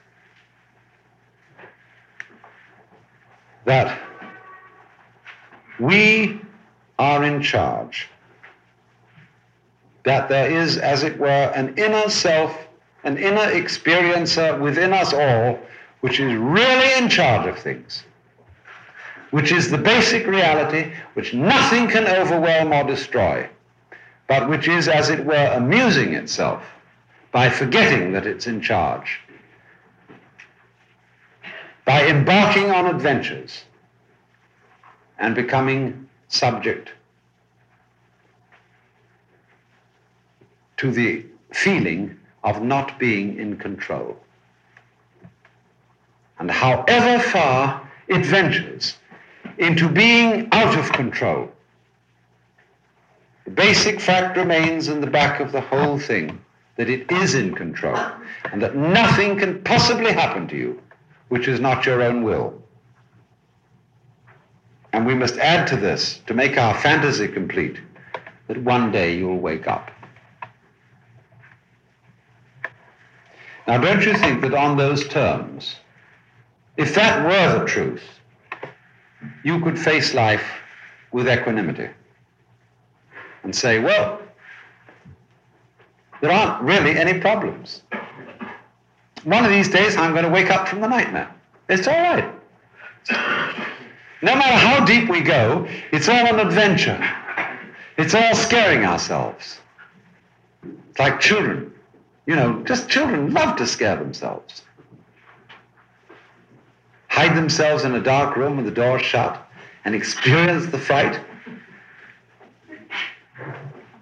that 3.66 4.00
we 5.80 6.40
are 6.98 7.24
in 7.24 7.42
charge, 7.42 8.08
that 10.04 10.30
there 10.30 10.50
is, 10.50 10.78
as 10.78 11.04
it 11.04 11.18
were, 11.18 11.52
an 11.56 11.78
inner 11.78 12.10
self 12.10 12.67
an 13.08 13.18
inner 13.18 13.50
experiencer 13.54 14.60
within 14.60 14.92
us 14.92 15.14
all 15.14 15.58
which 16.02 16.20
is 16.20 16.36
really 16.36 16.94
in 17.02 17.08
charge 17.10 17.48
of 17.48 17.58
things, 17.58 18.04
which 19.32 19.54
is 19.54 19.72
the 19.72 19.78
basic 19.78 20.28
reality 20.28 20.92
which 21.14 21.34
nothing 21.34 21.88
can 21.88 22.06
overwhelm 22.06 22.74
or 22.74 22.84
destroy, 22.84 23.50
but 24.28 24.50
which 24.50 24.68
is, 24.68 24.90
as 24.90 25.10
it 25.10 25.26
were, 25.26 25.54
amusing 25.56 26.16
itself 26.16 26.62
by 27.32 27.50
forgetting 27.50 28.12
that 28.12 28.28
it's 28.28 28.46
in 28.46 28.60
charge, 28.60 29.22
by 31.86 32.06
embarking 32.08 32.72
on 32.72 32.88
adventures 32.88 33.64
and 35.18 35.34
becoming 35.34 36.10
subject 36.28 36.92
to 40.76 40.92
the 40.92 41.26
feeling 41.54 42.18
of 42.48 42.64
not 42.64 42.98
being 42.98 43.38
in 43.38 43.58
control. 43.58 44.18
And 46.40 46.50
however 46.50 47.20
far 47.20 47.90
it 48.08 48.26
ventures 48.26 48.96
into 49.58 49.90
being 49.90 50.48
out 50.54 50.78
of 50.80 50.92
control, 50.94 51.52
the 53.44 53.52
basic 53.52 54.00
fact 54.00 54.38
remains 54.38 54.88
in 54.88 55.02
the 55.02 55.08
back 55.08 55.42
of 55.42 55.52
the 55.52 55.62
whole 55.62 56.00
thing 56.00 56.40
that 56.78 56.90
it 56.90 57.12
is 57.12 57.36
in 57.36 57.54
control 57.54 58.00
and 58.52 58.62
that 58.62 58.76
nothing 58.76 59.38
can 59.38 59.62
possibly 59.64 60.14
happen 60.14 60.48
to 60.48 60.56
you 60.56 60.82
which 61.28 61.50
is 61.50 61.60
not 61.60 61.86
your 61.86 62.02
own 62.02 62.24
will. 62.24 62.62
And 64.94 65.06
we 65.06 65.14
must 65.14 65.38
add 65.38 65.68
to 65.68 65.76
this, 65.76 66.20
to 66.28 66.34
make 66.34 66.58
our 66.58 66.74
fantasy 66.74 67.28
complete, 67.28 67.78
that 68.48 68.58
one 68.64 68.92
day 68.92 69.18
you'll 69.18 69.40
wake 69.40 69.68
up. 69.68 69.92
Now, 73.68 73.78
don't 73.78 74.06
you 74.06 74.14
think 74.14 74.42
that 74.42 74.54
on 74.54 74.78
those 74.78 75.08
terms, 75.10 75.76
if 76.78 76.96
that 76.96 77.26
were 77.26 77.60
the 77.60 77.66
truth, 77.66 78.04
you 79.44 79.60
could 79.60 79.78
face 79.78 80.14
life 80.14 80.44
with 81.12 81.28
equanimity 81.28 81.90
and 83.44 83.54
say, 83.54 83.80
well, 83.80 84.22
there 86.22 86.32
aren't 86.32 86.62
really 86.64 86.98
any 86.98 87.20
problems. 87.20 87.82
One 89.24 89.44
of 89.44 89.52
these 89.52 89.70
days, 89.70 89.98
I'm 89.98 90.14
going 90.14 90.24
to 90.24 90.32
wake 90.32 90.50
up 90.50 90.68
from 90.68 90.80
the 90.80 90.88
nightmare. 90.88 91.30
It's 91.68 91.88
all 91.88 92.02
right. 92.02 92.32
No 94.22 94.34
matter 94.34 94.56
how 94.56 94.86
deep 94.86 95.10
we 95.10 95.22
go, 95.22 95.68
it's 95.92 96.08
all 96.08 96.26
an 96.26 96.40
adventure. 96.40 96.98
It's 97.98 98.16
all 98.16 98.34
scaring 98.34 98.86
ourselves. 98.86 99.60
It's 100.64 101.00
like 101.00 101.20
children. 101.20 101.74
You 102.28 102.36
know, 102.36 102.62
just 102.64 102.90
children 102.90 103.34
love 103.34 103.56
to 103.56 103.66
scare 103.66 103.96
themselves. 103.96 104.62
Hide 107.08 107.36
themselves 107.36 107.86
in 107.86 107.96
a 107.96 108.02
dark 108.02 108.36
room 108.36 108.58
with 108.58 108.66
the 108.66 108.72
door 108.72 109.00
shut 109.00 109.50
and 109.86 109.96
experience 109.96 110.66
the 110.68 110.78
fright. 110.78 111.20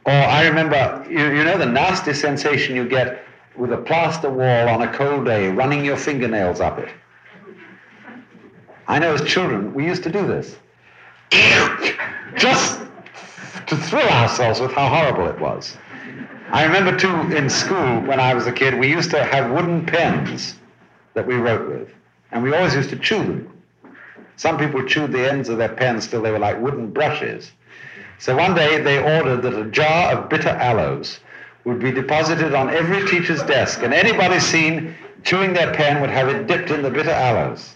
Or 0.06 0.12
I 0.12 0.48
remember, 0.48 1.06
you, 1.08 1.34
you 1.34 1.44
know, 1.44 1.58
the 1.58 1.68
nasty 1.68 2.14
sensation 2.14 2.76
you 2.76 2.90
get 2.90 3.24
with 3.56 3.72
a 3.72 3.78
plaster 3.78 4.30
wall 4.30 4.70
on 4.70 4.82
a 4.82 4.92
cold 4.92 5.26
day, 5.26 5.50
running 5.50 5.86
your 5.86 5.96
fingernails 5.96 6.60
up 6.60 6.80
it. 6.80 6.90
I 8.88 9.00
know 9.00 9.14
as 9.14 9.24
children, 9.24 9.74
we 9.74 9.86
used 9.86 10.04
to 10.04 10.12
do 10.12 10.26
this. 10.26 10.58
Just 12.38 12.82
to 13.68 13.78
thrill 13.78 14.10
ourselves 14.10 14.60
with 14.60 14.72
how 14.72 14.90
horrible 14.90 15.28
it 15.28 15.40
was. 15.40 15.78
I 16.56 16.64
remember 16.64 16.96
too 16.98 17.36
in 17.36 17.50
school 17.50 18.00
when 18.04 18.22
I 18.22 18.34
was 18.34 18.48
a 18.48 18.52
kid, 18.54 18.80
we 18.80 18.88
used 18.88 19.12
to 19.12 19.22
have 19.22 19.52
wooden 19.52 19.86
pens 19.86 20.56
that 21.14 21.28
we 21.28 21.36
wrote 21.36 21.68
with, 21.68 21.90
and 22.32 22.42
we 22.42 22.56
always 22.56 22.74
used 22.74 22.92
to 22.92 22.96
chew 22.96 23.18
them. 23.18 23.62
Some 24.38 24.58
people 24.58 24.82
chewed 24.86 25.12
the 25.12 25.30
ends 25.30 25.50
of 25.50 25.58
their 25.58 25.68
pens 25.68 26.08
till 26.08 26.22
they 26.22 26.32
were 26.32 26.40
like 26.40 26.58
wooden 26.62 26.92
brushes. 26.92 27.52
So 28.20 28.38
one 28.38 28.56
day 28.56 28.80
they 28.82 29.00
ordered 29.00 29.42
that 29.42 29.54
a 29.54 29.66
jar 29.66 30.14
of 30.14 30.30
bitter 30.30 30.48
aloes 30.48 31.20
would 31.66 31.82
be 31.82 31.92
deposited 31.92 32.54
on 32.54 32.70
every 32.70 33.06
teacher's 33.06 33.44
desk, 33.44 33.82
and 33.84 33.94
anybody 33.94 34.40
seen 34.40 34.96
chewing 35.26 35.52
their 35.52 35.74
pen 35.74 36.00
would 36.00 36.10
have 36.10 36.30
it 36.30 36.48
dipped 36.48 36.72
in 36.72 36.84
the 36.84 36.90
bitter 36.90 37.12
aloes. 37.12 37.76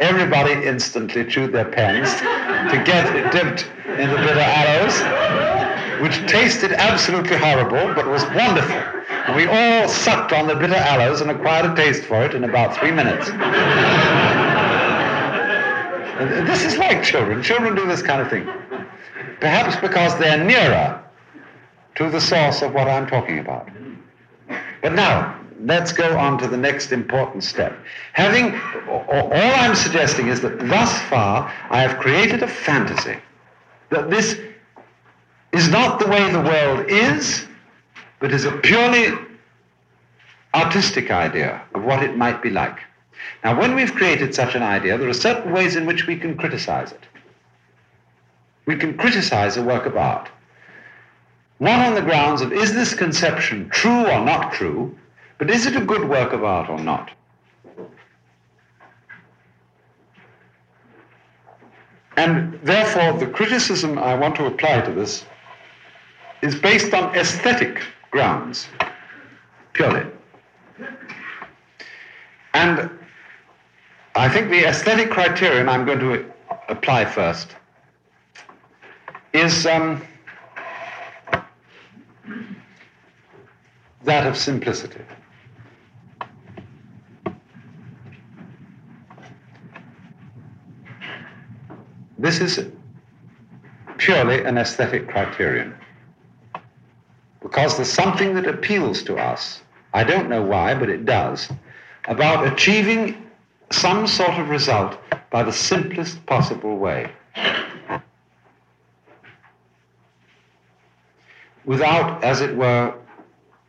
Everybody 0.00 0.54
instantly 0.66 1.24
chewed 1.24 1.52
their 1.52 1.66
pens 1.66 2.14
to 2.14 2.82
get 2.84 3.14
it 3.14 3.30
dipped 3.30 3.70
in 3.86 4.10
the 4.10 4.16
bitter 4.16 4.40
aloes, 4.40 5.57
which 6.00 6.26
tasted 6.26 6.72
absolutely 6.72 7.36
horrible 7.36 7.94
but 7.94 8.06
was 8.06 8.24
wonderful. 8.34 8.82
We 9.34 9.46
all 9.46 9.88
sucked 9.88 10.32
on 10.32 10.46
the 10.46 10.54
bitter 10.54 10.74
aloes 10.74 11.20
and 11.20 11.30
acquired 11.30 11.70
a 11.70 11.74
taste 11.74 12.04
for 12.04 12.22
it 12.24 12.34
in 12.34 12.44
about 12.44 12.76
three 12.76 12.90
minutes. 12.90 13.28
this 16.48 16.64
is 16.64 16.78
like 16.78 17.02
children. 17.02 17.42
Children 17.42 17.74
do 17.74 17.86
this 17.86 18.02
kind 18.02 18.22
of 18.22 18.30
thing. 18.30 18.48
Perhaps 19.40 19.76
because 19.76 20.18
they're 20.18 20.42
nearer 20.42 21.02
to 21.96 22.10
the 22.10 22.20
source 22.20 22.62
of 22.62 22.72
what 22.72 22.88
I'm 22.88 23.06
talking 23.06 23.38
about. 23.38 23.68
But 24.82 24.94
now, 24.94 25.38
let's 25.60 25.92
go 25.92 26.16
on 26.16 26.38
to 26.38 26.46
the 26.46 26.56
next 26.56 26.92
important 26.92 27.44
step. 27.44 27.76
Having, 28.12 28.58
all 28.88 29.32
I'm 29.32 29.74
suggesting 29.74 30.28
is 30.28 30.40
that 30.40 30.58
thus 30.68 30.98
far 31.02 31.52
I 31.70 31.80
have 31.80 31.98
created 31.98 32.42
a 32.42 32.48
fantasy 32.48 33.16
that 33.90 34.10
this 34.10 34.38
is 35.52 35.68
not 35.68 35.98
the 35.98 36.06
way 36.06 36.30
the 36.30 36.40
world 36.40 36.86
is, 36.88 37.46
but 38.20 38.32
is 38.32 38.44
a 38.44 38.52
purely 38.52 39.14
artistic 40.54 41.10
idea 41.10 41.62
of 41.74 41.84
what 41.84 42.02
it 42.02 42.16
might 42.16 42.42
be 42.42 42.50
like. 42.50 42.80
Now, 43.44 43.58
when 43.58 43.74
we've 43.74 43.94
created 43.94 44.34
such 44.34 44.54
an 44.54 44.62
idea, 44.62 44.98
there 44.98 45.08
are 45.08 45.14
certain 45.14 45.52
ways 45.52 45.76
in 45.76 45.86
which 45.86 46.06
we 46.06 46.16
can 46.16 46.36
criticize 46.36 46.92
it. 46.92 47.04
We 48.66 48.76
can 48.76 48.96
criticize 48.96 49.56
a 49.56 49.62
work 49.62 49.86
of 49.86 49.96
art. 49.96 50.28
Not 51.60 51.86
on 51.86 51.94
the 51.94 52.02
grounds 52.02 52.40
of 52.42 52.52
is 52.52 52.74
this 52.74 52.94
conception 52.94 53.68
true 53.70 54.06
or 54.06 54.24
not 54.24 54.52
true, 54.52 54.96
but 55.38 55.50
is 55.50 55.66
it 55.66 55.76
a 55.76 55.80
good 55.80 56.08
work 56.08 56.32
of 56.32 56.44
art 56.44 56.68
or 56.68 56.78
not? 56.78 57.10
And 62.16 62.58
therefore, 62.62 63.18
the 63.18 63.26
criticism 63.26 63.98
I 63.98 64.14
want 64.14 64.34
to 64.36 64.46
apply 64.46 64.80
to 64.80 64.92
this 64.92 65.24
is 66.42 66.54
based 66.54 66.94
on 66.94 67.14
aesthetic 67.16 67.82
grounds, 68.10 68.68
purely. 69.72 70.06
And 72.54 72.90
I 74.14 74.28
think 74.28 74.50
the 74.50 74.64
aesthetic 74.64 75.10
criterion 75.10 75.68
I'm 75.68 75.84
going 75.84 76.00
to 76.00 76.24
apply 76.68 77.04
first 77.04 77.54
is 79.32 79.66
um, 79.66 80.02
that 84.04 84.26
of 84.26 84.36
simplicity. 84.36 85.02
This 92.18 92.40
is 92.40 92.66
purely 93.98 94.42
an 94.42 94.58
aesthetic 94.58 95.08
criterion. 95.08 95.74
Because 97.48 97.76
there's 97.76 97.90
something 97.90 98.34
that 98.34 98.46
appeals 98.46 99.02
to 99.04 99.16
us, 99.16 99.62
I 99.94 100.04
don't 100.04 100.28
know 100.28 100.42
why, 100.42 100.74
but 100.74 100.90
it 100.90 101.06
does, 101.06 101.48
about 102.06 102.46
achieving 102.46 103.26
some 103.72 104.06
sort 104.06 104.34
of 104.34 104.50
result 104.50 104.98
by 105.30 105.42
the 105.42 105.52
simplest 105.52 106.24
possible 106.26 106.76
way. 106.76 107.10
Without, 111.64 112.22
as 112.22 112.42
it 112.42 112.54
were, 112.54 112.94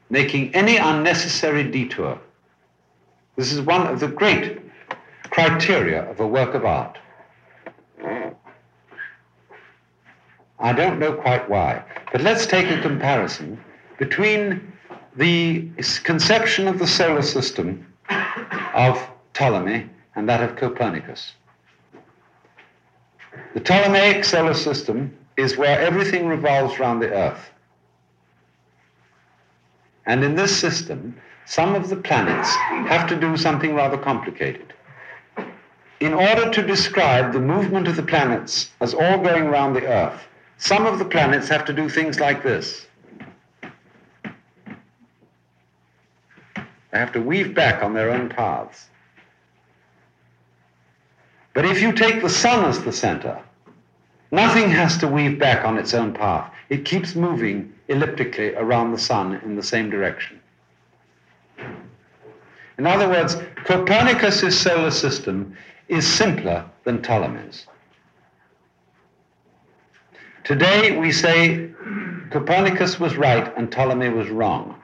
making 0.09 0.53
any 0.53 0.75
unnecessary 0.75 1.63
detour. 1.63 2.19
This 3.37 3.53
is 3.53 3.61
one 3.61 3.87
of 3.87 4.01
the 4.01 4.09
great 4.09 4.59
criteria 5.29 6.03
of 6.03 6.19
a 6.19 6.27
work 6.27 6.53
of 6.53 6.65
art. 6.65 6.97
I 10.59 10.73
don't 10.73 10.99
know 10.99 11.13
quite 11.13 11.49
why, 11.49 11.81
but 12.11 12.19
let's 12.19 12.45
take 12.45 12.69
a 12.69 12.81
comparison 12.81 13.63
between 13.99 14.73
the 15.17 15.69
conception 16.03 16.67
of 16.67 16.79
the 16.79 16.87
solar 16.87 17.21
system 17.21 17.85
of 18.73 18.97
Ptolemy 19.33 19.89
and 20.15 20.27
that 20.27 20.41
of 20.41 20.55
Copernicus. 20.55 21.33
The 23.53 23.59
Ptolemaic 23.59 24.23
solar 24.23 24.53
system 24.53 25.15
is 25.37 25.57
where 25.57 25.79
everything 25.79 26.27
revolves 26.27 26.79
around 26.79 26.99
the 26.99 27.11
Earth. 27.11 27.49
And 30.05 30.23
in 30.23 30.35
this 30.35 30.57
system, 30.57 31.15
some 31.45 31.75
of 31.75 31.89
the 31.89 31.95
planets 31.95 32.49
have 32.89 33.07
to 33.09 33.19
do 33.19 33.37
something 33.37 33.75
rather 33.75 33.97
complicated. 33.97 34.73
In 35.99 36.13
order 36.13 36.49
to 36.49 36.61
describe 36.61 37.33
the 37.33 37.39
movement 37.39 37.87
of 37.87 37.97
the 37.97 38.03
planets 38.03 38.71
as 38.79 38.93
all 38.93 39.17
going 39.17 39.43
around 39.43 39.73
the 39.73 39.85
Earth, 39.85 40.21
some 40.57 40.85
of 40.85 40.99
the 40.99 41.05
planets 41.05 41.49
have 41.49 41.65
to 41.65 41.73
do 41.73 41.89
things 41.89 42.19
like 42.19 42.43
this. 42.43 42.87
They 46.91 46.97
have 46.97 47.11
to 47.13 47.21
weave 47.21 47.53
back 47.53 47.83
on 47.83 47.93
their 47.93 48.09
own 48.09 48.29
paths. 48.29 48.87
But 51.53 51.65
if 51.65 51.81
you 51.81 51.91
take 51.91 52.21
the 52.21 52.29
sun 52.29 52.65
as 52.65 52.83
the 52.83 52.91
center, 52.91 53.39
nothing 54.31 54.69
has 54.69 54.97
to 54.99 55.07
weave 55.07 55.39
back 55.39 55.65
on 55.65 55.77
its 55.77 55.93
own 55.93 56.13
path. 56.13 56.53
It 56.69 56.85
keeps 56.85 57.15
moving 57.15 57.73
elliptically 57.87 58.53
around 58.55 58.91
the 58.91 58.97
sun 58.97 59.35
in 59.43 59.55
the 59.55 59.63
same 59.63 59.89
direction. 59.89 60.39
In 62.77 62.87
other 62.87 63.09
words, 63.09 63.35
Copernicus' 63.65 64.57
solar 64.57 64.91
system 64.91 65.55
is 65.89 66.07
simpler 66.07 66.65
than 66.85 67.01
Ptolemy's. 67.01 67.67
Today 70.45 70.97
we 70.97 71.11
say 71.11 71.69
Copernicus 72.31 72.99
was 72.99 73.17
right 73.17 73.55
and 73.57 73.69
Ptolemy 73.71 74.09
was 74.09 74.29
wrong. 74.29 74.79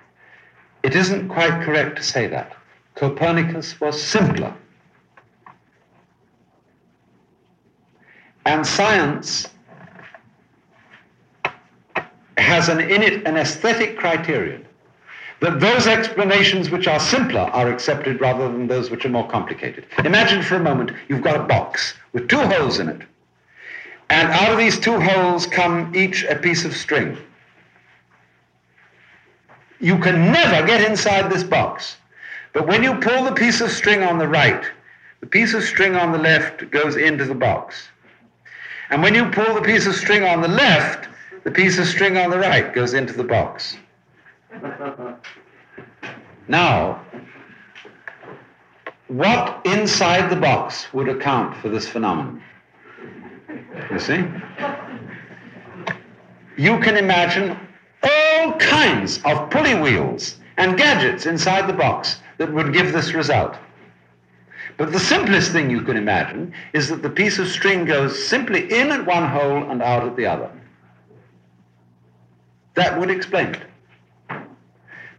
It 0.86 0.96
isn't 0.96 1.30
quite 1.30 1.64
correct 1.64 1.96
to 1.98 2.04
say 2.04 2.28
that. 2.28 2.56
Copernicus 2.94 3.82
was 3.82 4.00
simpler. 4.00 4.54
And 8.46 8.68
science 8.68 9.48
has 12.38 12.70
an, 12.70 12.82
in 12.82 13.02
it 13.02 13.26
an 13.26 13.36
aesthetic 13.36 13.98
criterion 13.98 14.64
that 15.40 15.60
those 15.60 15.88
explanations 15.88 16.70
which 16.70 16.88
are 16.88 17.00
simpler 17.00 17.42
are 17.42 17.72
accepted 17.72 18.22
rather 18.22 18.48
than 18.48 18.68
those 18.68 18.92
which 18.92 19.08
are 19.08 19.10
more 19.10 19.28
complicated. 19.28 19.88
Imagine 20.04 20.44
for 20.44 20.56
a 20.56 20.64
moment 20.64 20.92
you've 21.08 21.24
got 21.24 21.36
a 21.36 21.44
box 21.46 21.96
with 22.14 22.28
two 22.28 22.38
holes 22.38 22.78
in 22.78 22.90
it. 22.90 23.02
And 24.12 24.30
out 24.30 24.52
of 24.52 24.60
these 24.60 24.80
two 24.80 25.00
holes 25.00 25.48
come 25.48 25.96
each 25.96 26.24
a 26.26 26.36
piece 26.36 26.64
of 26.64 26.76
string. 26.76 27.18
You 29.80 29.98
can 30.00 30.32
never 30.32 30.66
get 30.66 30.90
inside 30.90 31.32
this 31.32 31.44
box. 31.44 31.98
But 32.54 32.68
when 32.68 32.84
you 32.84 32.96
pull 32.96 33.24
the 33.24 33.34
piece 33.34 33.62
of 33.62 33.72
string 33.72 34.04
on 34.04 34.18
the 34.18 34.28
right, 34.28 34.64
the 35.20 35.28
piece 35.28 35.54
of 35.54 35.64
string 35.64 35.96
on 35.96 36.12
the 36.12 36.18
left 36.18 36.70
goes 36.72 36.96
into 36.96 37.26
the 37.26 37.36
box. 37.36 37.90
And 38.90 39.02
when 39.02 39.16
you 39.16 39.30
pull 39.32 39.54
the 39.56 39.62
piece 39.62 39.88
of 39.88 39.96
string 39.96 40.24
on 40.24 40.42
the 40.42 40.48
left, 40.48 41.10
the 41.44 41.52
piece 41.52 41.78
of 41.78 41.86
string 41.88 42.18
on 42.18 42.30
the 42.30 42.40
right 42.40 42.74
goes 42.74 42.94
into 42.94 43.14
the 43.14 43.24
box. 43.24 43.78
Now, 46.48 47.02
what 49.08 49.62
inside 49.66 50.30
the 50.30 50.36
box 50.36 50.94
would 50.94 51.10
account 51.10 51.58
for 51.58 51.70
this 51.70 51.88
phenomenon? 51.88 52.42
You 53.92 54.00
see? 54.00 54.24
You 56.58 56.80
can 56.80 56.98
imagine 56.98 57.58
all 58.06 58.54
kinds 58.54 59.22
of 59.26 59.50
pulley 59.50 59.76
wheels 59.76 60.38
and 60.58 60.78
gadgets 60.78 61.26
inside 61.26 61.68
the 61.68 61.74
box 61.74 62.22
that 62.38 62.54
would 62.54 62.74
give 62.74 62.94
this 62.94 63.14
result. 63.14 63.58
But 64.78 64.92
the 64.92 65.00
simplest 65.00 65.52
thing 65.52 65.70
you 65.70 65.82
can 65.82 65.98
imagine 65.98 66.54
is 66.74 66.90
that 66.90 67.02
the 67.02 67.10
piece 67.10 67.40
of 67.40 67.48
string 67.48 67.86
goes 67.86 68.28
simply 68.28 68.72
in 68.72 68.92
at 68.92 69.06
one 69.06 69.28
hole 69.28 69.70
and 69.70 69.82
out 69.82 70.06
at 70.06 70.16
the 70.16 70.26
other. 70.26 70.52
That 72.74 73.00
would 73.00 73.10
explain 73.10 73.56
it. 73.56 73.64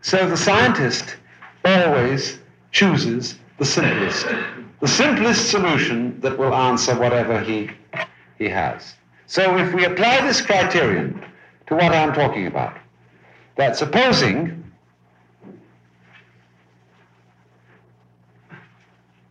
So 0.02 0.28
the 0.28 0.36
scientist 0.36 1.16
always 1.64 2.38
chooses 2.70 3.38
the 3.58 3.64
simplest, 3.64 4.26
the 4.80 4.88
simplest 4.88 5.50
solution 5.50 6.20
that 6.20 6.38
will 6.38 6.54
answer 6.54 6.94
whatever 6.98 7.40
he, 7.40 7.70
he 8.38 8.48
has. 8.48 8.94
So 9.26 9.56
if 9.56 9.74
we 9.74 9.84
apply 9.84 10.20
this 10.26 10.40
criterion 10.40 11.24
to 11.66 11.74
what 11.74 11.92
I'm 11.92 12.12
talking 12.12 12.46
about, 12.46 12.76
that 13.56 13.76
supposing 13.76 14.62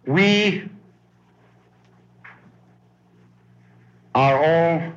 we 0.06 0.70
are 4.14 4.44
all 4.44 4.94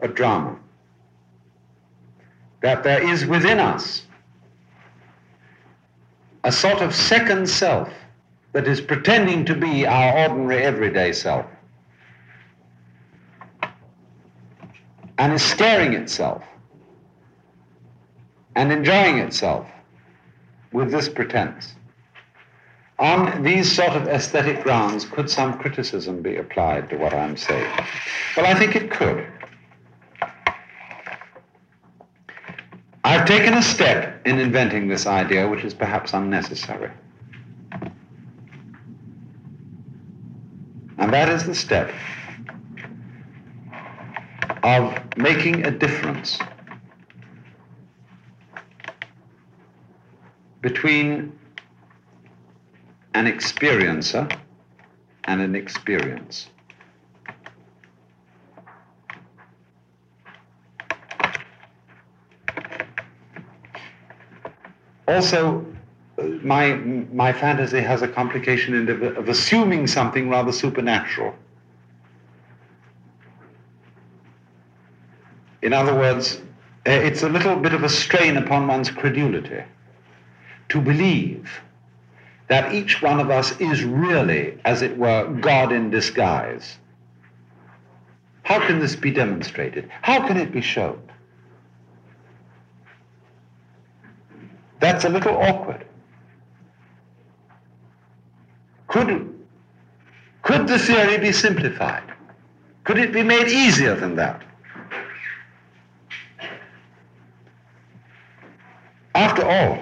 a 0.00 0.08
drama. 0.08 0.58
That 2.62 2.82
there 2.82 3.02
is 3.02 3.26
within 3.26 3.60
us 3.60 4.02
a 6.44 6.52
sort 6.52 6.80
of 6.80 6.94
second 6.94 7.48
self 7.48 7.90
that 8.52 8.66
is 8.66 8.80
pretending 8.80 9.44
to 9.46 9.54
be 9.54 9.86
our 9.86 10.28
ordinary 10.28 10.62
everyday 10.62 11.12
self 11.12 11.46
and 15.18 15.32
is 15.32 15.42
staring 15.42 15.92
itself 15.92 16.42
and 18.56 18.72
enjoying 18.72 19.18
itself 19.18 19.66
with 20.72 20.90
this 20.90 21.08
pretense. 21.08 21.74
On 22.98 23.42
these 23.42 23.70
sort 23.70 23.90
of 23.90 24.06
aesthetic 24.06 24.62
grounds, 24.62 25.04
could 25.04 25.28
some 25.28 25.58
criticism 25.58 26.22
be 26.22 26.36
applied 26.36 26.88
to 26.90 26.96
what 26.96 27.12
I'm 27.12 27.36
saying? 27.36 27.70
Well, 28.36 28.46
I 28.46 28.54
think 28.54 28.76
it 28.76 28.90
could. 28.90 29.26
I've 33.02 33.26
taken 33.26 33.54
a 33.54 33.62
step 33.62 34.26
in 34.26 34.38
inventing 34.38 34.88
this 34.88 35.06
idea 35.06 35.48
which 35.48 35.64
is 35.64 35.74
perhaps 35.74 36.14
unnecessary. 36.14 36.90
And 40.98 41.12
that 41.12 41.28
is 41.28 41.44
the 41.44 41.54
step 41.54 41.92
of 44.64 44.98
making 45.18 45.66
a 45.66 45.70
difference 45.70 46.38
between 50.62 51.38
an 53.12 53.26
experiencer 53.26 54.24
and 55.24 55.42
an 55.42 55.54
experience. 55.54 56.48
Also, 65.06 65.66
my, 66.40 66.72
my 67.12 67.34
fantasy 67.34 67.80
has 67.80 68.00
a 68.00 68.08
complication 68.08 68.88
of, 68.88 69.02
of 69.02 69.28
assuming 69.28 69.86
something 69.86 70.30
rather 70.30 70.52
supernatural. 70.52 71.34
In 75.64 75.72
other 75.72 75.94
words, 75.94 76.42
eh, 76.84 76.94
it's 76.94 77.22
a 77.22 77.28
little 77.28 77.56
bit 77.56 77.72
of 77.72 77.82
a 77.82 77.88
strain 77.88 78.36
upon 78.36 78.68
one's 78.68 78.90
credulity 78.90 79.64
to 80.68 80.80
believe 80.80 81.50
that 82.48 82.74
each 82.74 83.00
one 83.00 83.18
of 83.18 83.30
us 83.30 83.58
is 83.58 83.82
really, 83.82 84.58
as 84.66 84.82
it 84.82 84.98
were, 84.98 85.26
God 85.40 85.72
in 85.72 85.88
disguise. 85.88 86.76
How 88.42 88.64
can 88.66 88.78
this 88.78 88.94
be 88.94 89.10
demonstrated? 89.10 89.90
How 90.02 90.26
can 90.26 90.36
it 90.36 90.52
be 90.52 90.60
shown? 90.60 91.00
That's 94.80 95.06
a 95.06 95.08
little 95.08 95.34
awkward. 95.34 95.86
Could, 98.88 99.34
could 100.42 100.66
the 100.66 100.78
theory 100.78 101.16
be 101.16 101.32
simplified? 101.32 102.12
Could 102.84 102.98
it 102.98 103.14
be 103.14 103.22
made 103.22 103.48
easier 103.48 103.94
than 103.94 104.16
that? 104.16 104.42
After 109.14 109.33
all, 109.44 109.76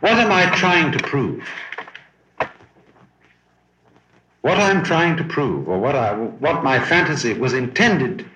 what 0.00 0.12
am 0.12 0.30
I 0.32 0.46
trying 0.54 0.92
to 0.92 0.98
prove? 0.98 1.42
what 4.44 4.58
I'm 4.58 4.84
trying 4.84 5.16
to 5.16 5.24
prove, 5.24 5.70
or 5.70 5.78
what, 5.78 5.96
I, 5.96 6.12
what 6.12 6.62
my 6.62 6.78
fantasy 6.78 7.32
was 7.32 7.54
intended, 7.54 8.28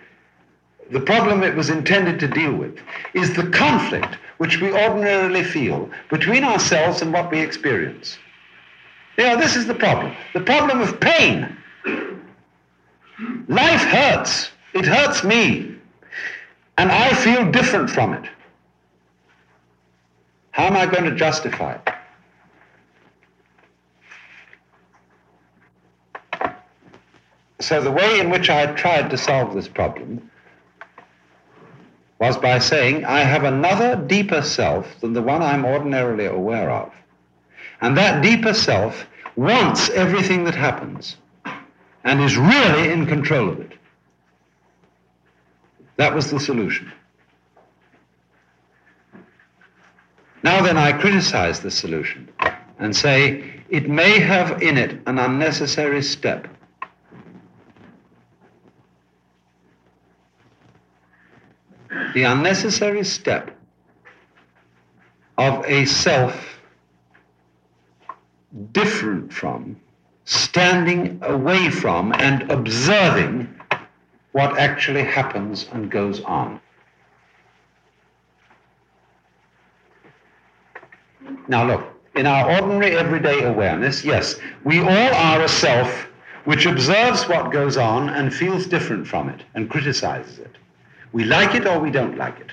the 0.90 1.00
problem 1.00 1.42
it 1.42 1.54
was 1.54 1.68
intended 1.68 2.18
to 2.20 2.26
deal 2.26 2.54
with, 2.54 2.78
is 3.12 3.36
the 3.36 3.50
conflict 3.50 4.16
which 4.38 4.58
we 4.58 4.72
ordinarily 4.72 5.44
feel 5.44 5.90
between 6.08 6.44
ourselves 6.44 7.02
and 7.02 7.12
what 7.12 7.30
we 7.30 7.40
experience. 7.40 8.16
You 9.18 9.24
know, 9.24 9.36
this 9.36 9.54
is 9.54 9.66
the 9.66 9.74
problem. 9.74 10.16
The 10.32 10.40
problem 10.40 10.80
of 10.80 10.98
pain. 10.98 11.54
Life 13.48 13.82
hurts. 13.82 14.50
It 14.72 14.86
hurts 14.86 15.22
me. 15.22 15.74
And 16.78 16.90
I 16.90 17.12
feel 17.12 17.50
different 17.50 17.90
from 17.90 18.14
it. 18.14 18.30
How 20.58 20.64
am 20.64 20.76
I 20.76 20.86
going 20.86 21.04
to 21.04 21.14
justify 21.14 21.78
it? 26.40 26.50
So 27.60 27.80
the 27.80 27.92
way 27.92 28.18
in 28.18 28.28
which 28.28 28.50
I 28.50 28.66
tried 28.74 29.08
to 29.10 29.16
solve 29.16 29.54
this 29.54 29.68
problem 29.68 30.28
was 32.18 32.36
by 32.36 32.58
saying 32.58 33.04
I 33.04 33.20
have 33.20 33.44
another 33.44 33.94
deeper 33.94 34.42
self 34.42 35.00
than 35.00 35.12
the 35.12 35.22
one 35.22 35.42
I'm 35.42 35.64
ordinarily 35.64 36.26
aware 36.26 36.72
of. 36.72 36.92
And 37.80 37.96
that 37.96 38.20
deeper 38.20 38.52
self 38.52 39.06
wants 39.36 39.90
everything 39.90 40.42
that 40.42 40.56
happens 40.56 41.18
and 42.02 42.20
is 42.20 42.36
really 42.36 42.90
in 42.90 43.06
control 43.06 43.48
of 43.48 43.60
it. 43.60 43.74
That 45.98 46.16
was 46.16 46.32
the 46.32 46.40
solution. 46.40 46.92
Now 50.48 50.62
then, 50.62 50.78
I 50.78 50.92
criticize 50.92 51.60
the 51.60 51.70
solution 51.70 52.26
and 52.78 52.96
say 52.96 53.60
it 53.68 53.86
may 53.86 54.18
have 54.18 54.62
in 54.62 54.78
it 54.78 54.98
an 55.06 55.18
unnecessary 55.18 56.00
step. 56.00 56.48
the 62.14 62.22
unnecessary 62.22 63.04
step 63.04 63.54
of 65.36 65.62
a 65.66 65.84
self 65.84 66.60
different 68.72 69.30
from, 69.30 69.78
standing 70.24 71.18
away 71.24 71.68
from, 71.68 72.14
and 72.14 72.50
observing 72.50 73.54
what 74.32 74.58
actually 74.58 75.04
happens 75.04 75.68
and 75.72 75.90
goes 75.90 76.22
on. 76.22 76.58
Now, 81.48 81.66
look, 81.66 81.84
in 82.14 82.26
our 82.26 82.50
ordinary 82.50 82.96
everyday 82.96 83.44
awareness, 83.44 84.04
yes, 84.04 84.36
we 84.64 84.80
all 84.80 85.14
are 85.14 85.42
a 85.42 85.48
self 85.48 86.08
which 86.44 86.66
observes 86.66 87.28
what 87.28 87.52
goes 87.52 87.76
on 87.76 88.08
and 88.08 88.32
feels 88.32 88.66
different 88.66 89.06
from 89.06 89.28
it 89.28 89.42
and 89.54 89.68
criticizes 89.68 90.38
it. 90.38 90.56
We 91.12 91.24
like 91.24 91.54
it 91.54 91.66
or 91.66 91.78
we 91.78 91.90
don't 91.90 92.16
like 92.16 92.40
it. 92.40 92.52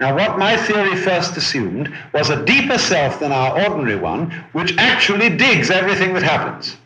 Now, 0.00 0.16
what 0.16 0.38
my 0.38 0.56
theory 0.56 0.96
first 0.96 1.36
assumed 1.36 1.94
was 2.12 2.30
a 2.30 2.44
deeper 2.44 2.78
self 2.78 3.20
than 3.20 3.30
our 3.30 3.62
ordinary 3.62 3.96
one, 3.96 4.30
which 4.52 4.76
actually 4.76 5.36
digs 5.36 5.70
everything 5.70 6.12
that 6.14 6.24
happens. 6.24 6.76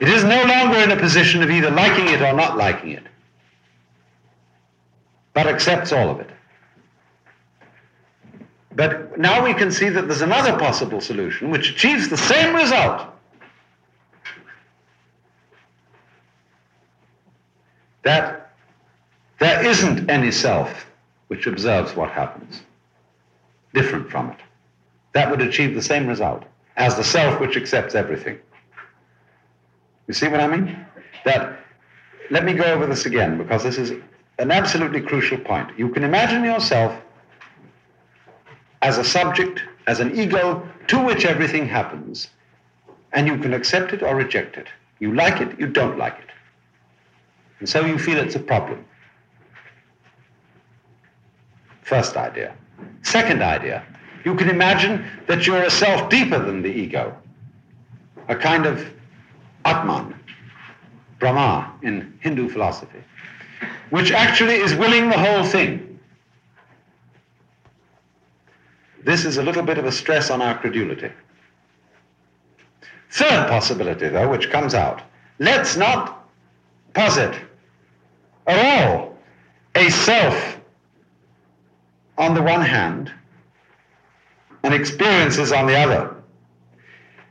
It 0.00 0.08
is 0.08 0.24
no 0.24 0.42
longer 0.44 0.78
in 0.78 0.90
a 0.90 0.96
position 0.96 1.42
of 1.42 1.50
either 1.50 1.70
liking 1.70 2.08
it 2.08 2.22
or 2.22 2.32
not 2.32 2.56
liking 2.56 2.90
it, 2.90 3.04
but 5.34 5.46
accepts 5.46 5.92
all 5.92 6.10
of 6.10 6.18
it. 6.20 6.30
But 8.72 9.18
now 9.18 9.44
we 9.44 9.52
can 9.52 9.72
see 9.72 9.88
that 9.88 10.06
there's 10.06 10.20
another 10.20 10.56
possible 10.58 11.00
solution 11.00 11.50
which 11.50 11.70
achieves 11.70 12.08
the 12.08 12.16
same 12.16 12.54
result 12.54 13.08
that 18.02 18.52
there 19.38 19.64
isn't 19.66 20.08
any 20.08 20.30
self 20.30 20.86
which 21.28 21.46
observes 21.46 21.94
what 21.96 22.10
happens, 22.10 22.62
different 23.74 24.08
from 24.10 24.30
it. 24.30 24.38
that 25.12 25.30
would 25.30 25.40
achieve 25.40 25.74
the 25.74 25.82
same 25.82 26.06
result 26.06 26.44
as 26.76 26.96
the 26.96 27.04
self 27.04 27.40
which 27.40 27.56
accepts 27.56 27.94
everything. 27.94 28.38
You 30.06 30.14
see 30.14 30.28
what 30.28 30.40
I 30.40 30.46
mean? 30.46 30.86
That, 31.24 31.58
let 32.30 32.44
me 32.44 32.52
go 32.52 32.64
over 32.64 32.86
this 32.86 33.06
again 33.06 33.38
because 33.38 33.62
this 33.62 33.78
is 33.78 33.92
an 34.38 34.50
absolutely 34.50 35.00
crucial 35.00 35.38
point. 35.38 35.76
You 35.78 35.88
can 35.90 36.04
imagine 36.04 36.44
yourself 36.44 37.00
as 38.82 38.98
a 38.98 39.04
subject, 39.04 39.62
as 39.86 40.00
an 40.00 40.18
ego 40.18 40.66
to 40.88 41.04
which 41.04 41.24
everything 41.24 41.66
happens, 41.66 42.28
and 43.12 43.26
you 43.26 43.38
can 43.38 43.54
accept 43.54 43.92
it 43.92 44.02
or 44.02 44.14
reject 44.14 44.56
it. 44.56 44.68
You 44.98 45.14
like 45.14 45.40
it, 45.40 45.58
you 45.58 45.66
don't 45.66 45.98
like 45.98 46.18
it. 46.18 46.30
And 47.58 47.68
so 47.68 47.84
you 47.84 47.98
feel 47.98 48.18
it's 48.18 48.36
a 48.36 48.40
problem. 48.40 48.84
First 51.82 52.16
idea. 52.16 52.54
Second 53.02 53.42
idea, 53.42 53.84
you 54.24 54.34
can 54.34 54.48
imagine 54.48 55.04
that 55.26 55.46
you're 55.46 55.62
a 55.62 55.70
self 55.70 56.08
deeper 56.08 56.38
than 56.38 56.62
the 56.62 56.68
ego, 56.68 57.16
a 58.28 58.36
kind 58.36 58.66
of 58.66 58.86
Atman, 59.64 60.14
Brahma 61.18 61.72
in 61.82 62.18
Hindu 62.20 62.48
philosophy, 62.48 63.02
which 63.90 64.12
actually 64.12 64.54
is 64.54 64.74
willing 64.74 65.10
the 65.10 65.18
whole 65.18 65.44
thing. 65.44 65.89
This 69.02 69.24
is 69.24 69.38
a 69.38 69.42
little 69.42 69.62
bit 69.62 69.78
of 69.78 69.86
a 69.86 69.92
stress 69.92 70.30
on 70.30 70.42
our 70.42 70.58
credulity. 70.58 71.10
Third 73.10 73.48
possibility, 73.48 74.08
though, 74.08 74.28
which 74.28 74.50
comes 74.50 74.74
out 74.74 75.02
let's 75.40 75.76
not 75.76 76.28
posit 76.94 77.34
at 78.46 78.80
all 78.80 79.16
a 79.74 79.90
self 79.90 80.60
on 82.18 82.34
the 82.34 82.42
one 82.42 82.60
hand 82.60 83.12
and 84.62 84.74
experiences 84.74 85.52
on 85.52 85.66
the 85.66 85.76
other, 85.76 86.14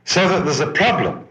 so 0.04 0.28
that 0.28 0.44
there's 0.44 0.60
a 0.60 0.72
problem. 0.72 1.26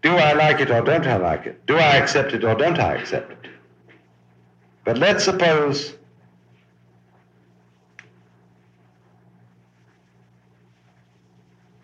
Do 0.00 0.16
I 0.16 0.32
like 0.32 0.60
it 0.60 0.70
or 0.70 0.80
don't 0.80 1.06
I 1.06 1.16
like 1.16 1.46
it? 1.46 1.66
Do 1.66 1.76
I 1.76 1.96
accept 1.96 2.32
it 2.32 2.44
or 2.44 2.54
don't 2.54 2.78
I 2.78 2.94
accept 2.94 3.32
it? 3.32 3.50
But 4.84 4.98
let's 4.98 5.24
suppose 5.24 5.94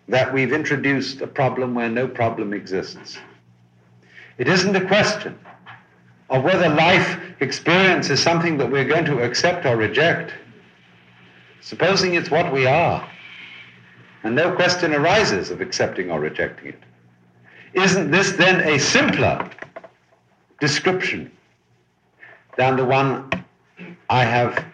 that 0.09 0.33
we've 0.33 0.53
introduced 0.53 1.21
a 1.21 1.27
problem 1.27 1.75
where 1.75 1.89
no 1.89 2.07
problem 2.07 2.51
exists. 2.51 3.19
It 4.39 4.47
isn't 4.47 4.75
a 4.75 4.85
question 4.87 5.37
of 6.31 6.43
whether 6.43 6.67
life 6.67 7.19
experience 7.39 8.09
is 8.09 8.19
something 8.19 8.57
that 8.57 8.71
we're 8.71 8.87
going 8.87 9.05
to 9.05 9.21
accept 9.21 9.65
or 9.65 9.77
reject. 9.77 10.33
Supposing 11.61 12.15
it's 12.15 12.31
what 12.31 12.51
we 12.51 12.65
are, 12.65 13.07
and 14.23 14.35
no 14.35 14.55
question 14.55 14.95
arises 14.95 15.51
of 15.51 15.61
accepting 15.61 16.09
or 16.09 16.19
rejecting 16.19 16.69
it, 16.69 16.83
isn't 17.73 18.09
this 18.09 18.31
then 18.31 18.61
a 18.67 18.79
simpler 18.79 19.47
description 20.59 21.31
than 22.57 22.77
the 22.77 22.85
one 22.85 23.29
I 24.09 24.23
have 24.23 24.65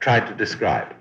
tried 0.00 0.26
to 0.26 0.34
describe? 0.34 0.92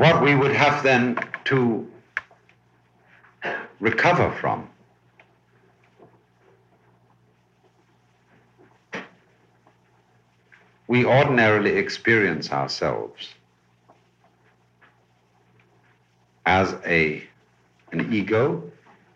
What 0.00 0.22
we 0.22 0.34
would 0.34 0.52
have 0.52 0.82
then 0.82 1.14
to 1.44 1.86
recover 3.80 4.30
from 4.40 4.66
we 10.88 11.04
ordinarily 11.04 11.76
experience 11.76 12.50
ourselves 12.50 13.34
as 16.46 16.74
a, 16.86 17.22
an 17.92 18.10
ego, 18.10 18.62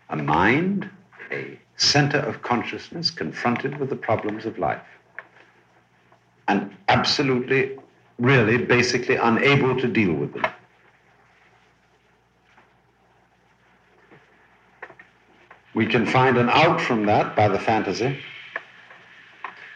a 0.09 0.15
mind, 0.15 0.87
a 1.31 1.59
center 1.77 2.19
of 2.19 2.43
consciousness 2.43 3.09
confronted 3.09 3.79
with 3.79 3.89
the 3.89 3.95
problems 3.95 4.45
of 4.45 4.59
life. 4.59 4.87
And 6.47 6.75
absolutely, 6.89 7.75
really, 8.19 8.59
basically 8.59 9.15
unable 9.15 9.75
to 9.81 9.87
deal 9.87 10.13
with 10.13 10.31
them. 10.35 10.45
We 15.75 15.85
can 15.85 16.05
find 16.05 16.37
an 16.37 16.49
out 16.49 16.79
from 16.79 17.05
that 17.05 17.35
by 17.35 17.49
the 17.49 17.59
fantasy 17.59 18.17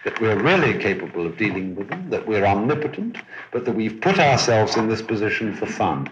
that 0.06 0.20
we're 0.22 0.41
really 0.41 0.80
capable 0.80 1.26
of 1.26 1.38
dealing 1.38 1.76
with 1.76 1.89
them, 1.89 2.10
that 2.10 2.26
we're 2.26 2.45
omnipotent, 2.45 3.18
but 3.52 3.66
that 3.66 3.76
we've 3.76 4.00
put 4.00 4.18
ourselves 4.18 4.78
in 4.78 4.88
this 4.88 5.02
position 5.02 5.54
for 5.54 5.66
fun. 5.66 6.10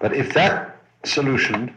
But 0.00 0.12
if 0.12 0.34
that 0.34 0.76
solution 1.04 1.72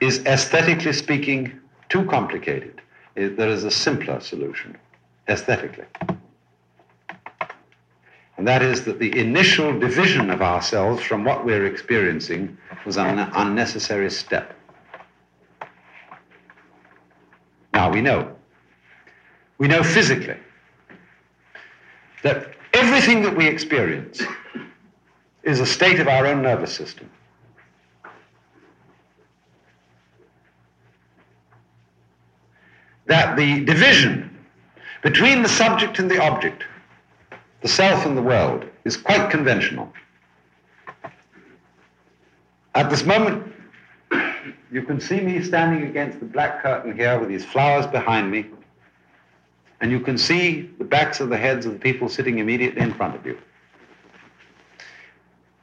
is 0.00 0.24
aesthetically 0.24 0.92
speaking 0.92 1.60
too 1.88 2.04
complicated, 2.06 2.80
eh, 3.16 3.30
there 3.36 3.48
is 3.48 3.64
a 3.64 3.70
simpler 3.72 4.20
solution 4.20 4.76
aesthetically. 5.28 5.84
And 8.36 8.48
that 8.48 8.62
is 8.62 8.84
that 8.84 8.98
the 8.98 9.18
initial 9.18 9.78
division 9.78 10.30
of 10.30 10.40
ourselves 10.40 11.02
from 11.02 11.24
what 11.24 11.44
we're 11.44 11.66
experiencing 11.66 12.56
was 12.86 12.96
an 12.96 13.18
unnecessary 13.18 14.10
step. 14.10 14.56
Now 17.74 17.90
we 17.90 18.00
know. 18.00 18.34
We 19.58 19.68
know 19.68 19.82
physically 19.82 20.36
that 22.22 22.54
everything 22.72 23.22
that 23.22 23.36
we 23.36 23.46
experience 23.46 24.22
is 25.42 25.60
a 25.60 25.66
state 25.66 26.00
of 26.00 26.08
our 26.08 26.26
own 26.26 26.42
nervous 26.42 26.74
system. 26.74 27.10
That 33.06 33.36
the 33.36 33.64
division 33.64 34.36
between 35.02 35.42
the 35.42 35.48
subject 35.48 35.98
and 35.98 36.10
the 36.10 36.22
object 36.22 36.64
the 37.62 37.68
self 37.68 38.04
and 38.04 38.16
the 38.16 38.22
world 38.22 38.66
is 38.84 38.96
quite 38.96 39.30
conventional. 39.30 39.92
At 42.74 42.90
this 42.90 43.04
moment, 43.04 43.52
you 44.72 44.82
can 44.82 45.00
see 45.00 45.20
me 45.20 45.42
standing 45.42 45.88
against 45.88 46.18
the 46.18 46.26
black 46.26 46.62
curtain 46.62 46.96
here 46.96 47.18
with 47.18 47.28
these 47.28 47.44
flowers 47.44 47.86
behind 47.86 48.30
me, 48.30 48.46
and 49.80 49.90
you 49.90 50.00
can 50.00 50.18
see 50.18 50.70
the 50.78 50.84
backs 50.84 51.20
of 51.20 51.28
the 51.28 51.36
heads 51.36 51.64
of 51.66 51.72
the 51.74 51.78
people 51.78 52.08
sitting 52.08 52.38
immediately 52.38 52.82
in 52.82 52.92
front 52.94 53.14
of 53.14 53.24
you. 53.24 53.38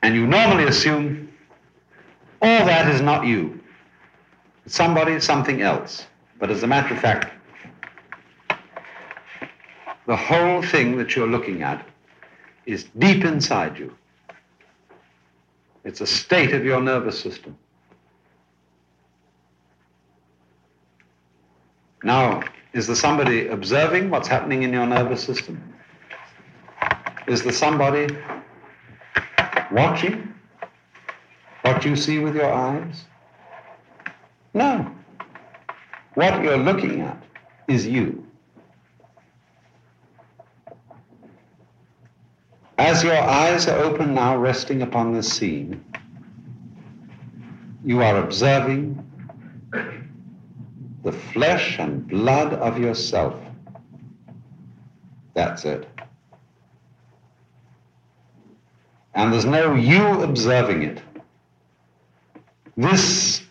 And 0.02 0.16
you 0.16 0.26
normally 0.26 0.66
assume 0.66 1.32
all 2.41 2.66
that 2.66 2.88
is 2.93 3.02
not 3.02 3.26
you. 3.26 3.60
It's 4.66 4.76
somebody, 4.76 5.20
something 5.20 5.62
else. 5.62 6.06
But 6.39 6.50
as 6.52 6.64
a 6.64 6.68
matter 6.68 6.93
of 6.93 7.02
fact, 7.02 7.34
the 10.08 10.16
whole 10.16 10.62
thing 10.62 10.97
that 10.97 11.16
you're 11.16 11.28
looking 11.28 11.64
at 11.64 11.89
is 12.70 12.84
deep 12.97 13.26
inside 13.26 13.78
you. 13.80 13.95
It's 15.84 16.01
a 16.01 16.07
state 16.07 16.53
of 16.53 16.63
your 16.63 16.82
nervous 16.82 17.20
system. 17.20 17.57
Now, 22.03 22.43
is 22.74 22.86
there 22.86 22.95
somebody 22.95 23.47
observing 23.47 24.09
what's 24.09 24.28
happening 24.28 24.63
in 24.63 24.72
your 24.72 24.86
nervous 24.86 25.24
system? 25.24 25.74
Is 27.28 27.43
there 27.43 27.51
somebody 27.51 28.15
watching 29.72 30.34
what 31.63 31.84
you 31.84 31.95
see 31.95 32.20
with 32.20 32.36
your 32.36 32.53
eyes? 32.53 33.05
No. 34.53 34.91
What 36.13 36.43
you're 36.43 36.57
looking 36.57 37.01
at 37.01 37.22
is 37.67 37.88
you. 37.88 38.29
As 42.80 43.04
your 43.04 43.18
eyes 43.18 43.68
are 43.68 43.78
open 43.78 44.14
now, 44.14 44.38
resting 44.38 44.84
upon 44.84 45.12
this 45.12 45.28
scene, 45.28 45.84
you 47.84 48.02
are 48.02 48.24
observing 48.24 49.06
the 51.04 51.12
flesh 51.12 51.78
and 51.78 52.08
blood 52.08 52.54
of 52.54 52.80
yourself. 52.80 53.36
That's 55.34 55.66
it. 55.66 55.90
And 59.14 59.34
there's 59.34 59.44
no 59.44 59.76
you 59.76 60.24
observing 60.24 60.84
it. 60.84 61.02
This 62.78 63.42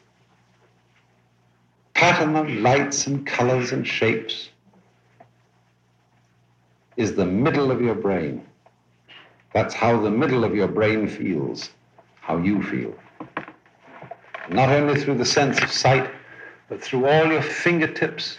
pattern 1.93 2.35
of 2.35 2.49
lights 2.49 3.07
and 3.07 3.27
colors 3.27 3.73
and 3.73 3.87
shapes 3.87 4.49
is 6.97 7.15
the 7.15 7.27
middle 7.27 7.71
of 7.71 7.83
your 7.83 7.95
brain. 7.95 8.48
That's 9.53 9.75
how 9.75 10.01
the 10.01 10.11
middle 10.11 10.45
of 10.45 10.55
your 10.55 10.69
brain 10.69 11.09
feels, 11.09 11.71
how 12.21 12.37
you 12.39 12.63
feel. 12.63 12.95
not 14.51 14.71
only 14.71 15.01
through 15.01 15.17
the 15.17 15.25
sense 15.25 15.63
of 15.63 15.71
sight, 15.71 16.11
but 16.69 16.83
through 16.83 17.07
all 17.07 17.27
your 17.27 17.43
fingertips, 17.43 18.39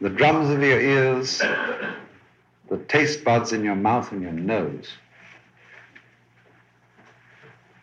the 0.00 0.10
drums 0.10 0.50
of 0.50 0.62
your 0.62 0.80
ears, 0.80 1.42
the 2.68 2.78
taste 2.88 3.24
buds 3.24 3.52
in 3.52 3.62
your 3.64 3.76
mouth 3.76 4.12
and 4.12 4.22
your 4.22 4.32
nose. 4.32 4.90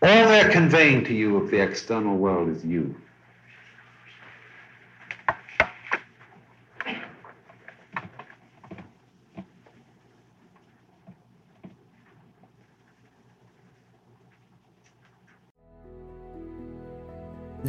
All 0.01 0.09
they're 0.27 0.51
conveying 0.51 1.03
to 1.05 1.13
you 1.13 1.37
of 1.37 1.51
the 1.51 1.61
external 1.61 2.17
world 2.17 2.49
is 2.49 2.63
you. 2.63 2.95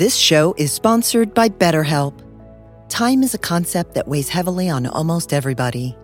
This 0.00 0.16
show 0.16 0.54
is 0.56 0.72
sponsored 0.72 1.34
by 1.34 1.50
BetterHelp. 1.50 2.22
Time 2.88 3.22
is 3.22 3.34
a 3.34 3.38
concept 3.52 3.92
that 3.92 4.08
weighs 4.08 4.30
heavily 4.30 4.70
on 4.70 4.86
almost 4.86 5.34
everybody. 5.34 5.94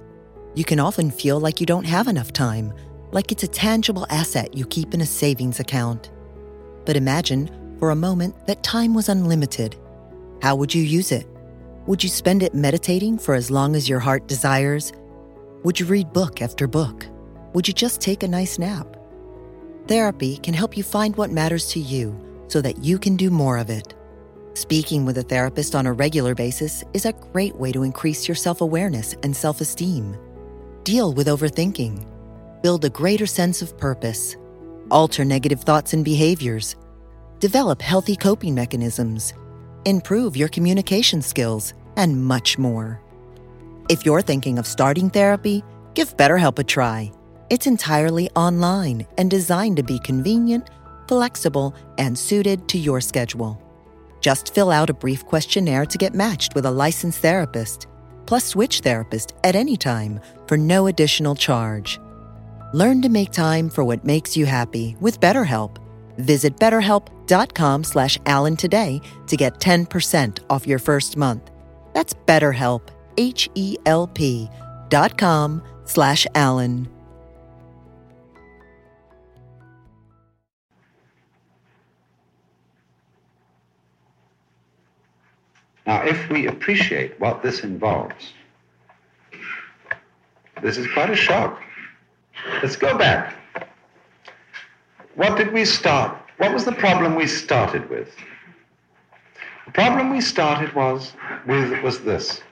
You 0.55 0.64
can 0.64 0.78
often 0.78 1.11
feel 1.11 1.40
like 1.40 1.61
you 1.61 1.66
don't 1.66 1.86
have 1.86 2.07
enough 2.07 2.30
time, 2.30 2.74
like 3.12 3.32
it's 3.32 3.42
a 3.42 3.49
tangible 3.49 4.07
asset 4.11 4.55
you 4.55 4.66
keep 4.66 4.92
in 4.92 5.01
a 5.01 5.07
savings 5.07 5.61
account. 5.61 6.11
But 6.84 6.99
imagine, 6.99 7.49
for 7.78 7.88
a 7.88 7.97
moment, 7.97 8.47
that 8.47 8.62
time 8.62 8.92
was 8.92 9.09
unlimited. 9.09 9.76
How 10.42 10.57
would 10.57 10.74
you 10.74 10.82
use 10.82 11.11
it? 11.11 11.26
Would 11.86 12.03
you 12.03 12.11
spend 12.11 12.42
it 12.42 12.55
meditating 12.55 13.16
for 13.16 13.34
as 13.34 13.51
long 13.51 13.74
as 13.74 13.88
your 13.88 14.01
heart 14.01 14.28
desires? 14.28 14.92
Would 15.64 15.80
you 15.80 15.86
read 15.86 16.12
book 16.12 16.42
after 16.42 16.66
book? 16.66 17.07
Would 17.55 17.66
you 17.66 17.72
just 17.72 18.03
take 18.03 18.22
a 18.22 18.28
nice 18.28 18.59
nap? 18.59 18.94
Therapy 19.86 20.36
can 20.36 20.53
help 20.53 20.76
you 20.76 20.82
find 20.82 21.16
what 21.16 21.30
matters 21.30 21.70
to 21.70 21.80
you 21.80 22.14
so 22.49 22.61
that 22.61 22.84
you 22.84 22.99
can 22.99 23.16
do 23.16 23.30
more 23.30 23.59
of 23.59 23.70
it. 23.70 23.94
Speaking 24.55 25.05
with 25.05 25.18
a 25.18 25.22
therapist 25.22 25.74
on 25.74 25.86
a 25.86 25.92
regular 25.92 26.34
basis 26.34 26.82
is 26.94 27.05
a 27.05 27.12
great 27.12 27.55
way 27.57 27.72
to 27.72 27.82
increase 27.82 28.26
your 28.26 28.34
self 28.34 28.61
awareness 28.61 29.14
and 29.22 29.36
self 29.36 29.61
esteem. 29.61 30.16
Deal 30.84 31.12
with 31.12 31.26
overthinking. 31.26 32.07
Build 32.62 32.84
a 32.84 32.90
greater 32.90 33.26
sense 33.26 33.61
of 33.61 33.76
purpose. 33.76 34.36
Alter 34.90 35.24
negative 35.24 35.61
thoughts 35.61 35.92
and 35.92 36.05
behaviors. 36.05 36.76
Develop 37.38 37.82
healthy 37.82 38.16
coping 38.16 38.55
mechanisms. 38.55 39.34
Improve 39.84 40.36
your 40.36 40.49
communication 40.49 41.20
skills, 41.20 41.74
and 41.97 42.24
much 42.24 42.59
more. 42.59 43.01
If 43.88 44.07
you're 44.07 44.22
thinking 44.22 44.59
of 44.59 44.66
starting 44.66 45.11
therapy, 45.11 45.62
give 45.94 46.16
BetterHelp 46.16 46.59
a 46.59 46.64
try. 46.64 47.12
It's 47.51 47.66
entirely 47.66 48.28
online 48.30 49.07
and 49.18 49.30
designed 49.30 49.76
to 49.76 49.82
be 49.82 49.99
convenient 50.01 50.70
flexible, 51.09 51.74
and 51.98 52.18
suited 52.18 52.68
to 52.68 52.78
your 52.78 53.00
schedule. 53.00 53.61
Just 54.20 54.54
fill 54.54 54.70
out 54.70 54.90
a 54.90 54.94
brief 54.94 55.24
questionnaire 55.26 55.86
to 55.86 55.98
get 55.98 56.14
matched 56.14 56.54
with 56.54 56.66
a 56.66 56.70
licensed 56.70 57.20
therapist, 57.20 57.86
plus 58.26 58.44
switch 58.44 58.80
therapist 58.80 59.34
at 59.44 59.54
any 59.54 59.76
time 59.76 60.20
for 60.46 60.57
no 60.57 60.86
additional 60.88 61.34
charge. 61.34 62.00
Learn 62.72 63.00
to 63.02 63.09
make 63.09 63.30
time 63.30 63.70
for 63.70 63.84
what 63.84 64.04
makes 64.04 64.36
you 64.36 64.46
happy 64.46 64.96
with 65.00 65.20
BetterHelp. 65.20 65.76
Visit 66.18 66.57
betterhelp.com 66.57 67.84
slash 67.84 68.18
Alan 68.26 68.57
today 68.57 69.00
to 69.28 69.36
get 69.36 69.61
10% 69.61 70.38
off 70.50 70.66
your 70.66 70.78
first 70.78 71.16
month. 71.16 71.50
That's 71.92 72.14
BetterHelp, 72.14 72.88
H-E-L-P 73.16 74.50
dot 74.88 75.18
com 75.18 75.62
slash 75.84 76.26
Alan. 76.34 76.95
Now, 85.87 86.03
if 86.05 86.28
we 86.28 86.49
appreciate 86.49 87.18
what 87.20 87.43
this 87.43 87.61
involves, 87.61 88.32
this 90.62 90.78
is 90.78 90.87
quite 90.93 91.11
a 91.11 91.16
shock. 91.16 91.62
Let's 92.62 92.76
go 92.76 92.99
back. 92.99 93.34
What 95.14 95.37
did 95.37 95.53
we 95.53 95.64
start? 95.64 96.18
What 96.39 96.53
was 96.53 96.64
the 96.64 96.72
problem 96.72 97.14
we 97.14 97.26
started 97.26 97.89
with? 97.89 98.14
The 99.66 99.72
problem 99.72 100.11
we 100.11 100.20
started 100.20 100.74
was 100.74 101.12
with 101.47 101.82
was 101.82 102.01
this. 102.01 102.43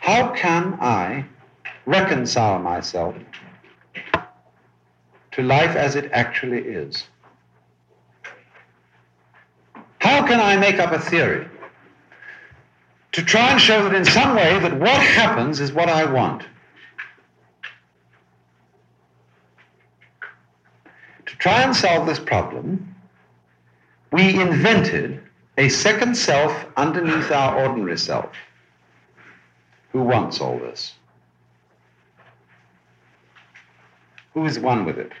How 0.00 0.32
can 0.34 0.78
I 0.80 1.24
reconcile 1.86 2.58
myself 2.58 3.14
to 5.32 5.42
life 5.42 5.74
as 5.74 5.96
it 5.96 6.10
actually 6.12 6.58
is? 6.58 7.06
How 10.12 10.26
can 10.26 10.40
I 10.40 10.58
make 10.58 10.78
up 10.78 10.92
a 10.92 10.98
theory 10.98 11.48
to 13.12 13.22
try 13.22 13.50
and 13.50 13.58
show 13.58 13.82
that 13.82 13.94
in 13.94 14.04
some 14.04 14.36
way 14.36 14.58
that 14.58 14.78
what 14.78 15.00
happens 15.00 15.58
is 15.58 15.72
what 15.72 15.88
I 15.88 16.04
want? 16.04 16.42
To 21.24 21.36
try 21.36 21.62
and 21.62 21.74
solve 21.74 22.06
this 22.06 22.18
problem, 22.18 22.94
we 24.12 24.38
invented 24.38 25.22
a 25.56 25.70
second 25.70 26.14
self 26.14 26.66
underneath 26.76 27.30
our 27.30 27.58
ordinary 27.58 27.96
self. 27.96 28.32
Who 29.92 30.02
wants 30.02 30.42
all 30.42 30.58
this? 30.58 30.92
Who 34.34 34.44
is 34.44 34.58
one 34.58 34.84
with 34.84 34.98
it? 34.98 35.12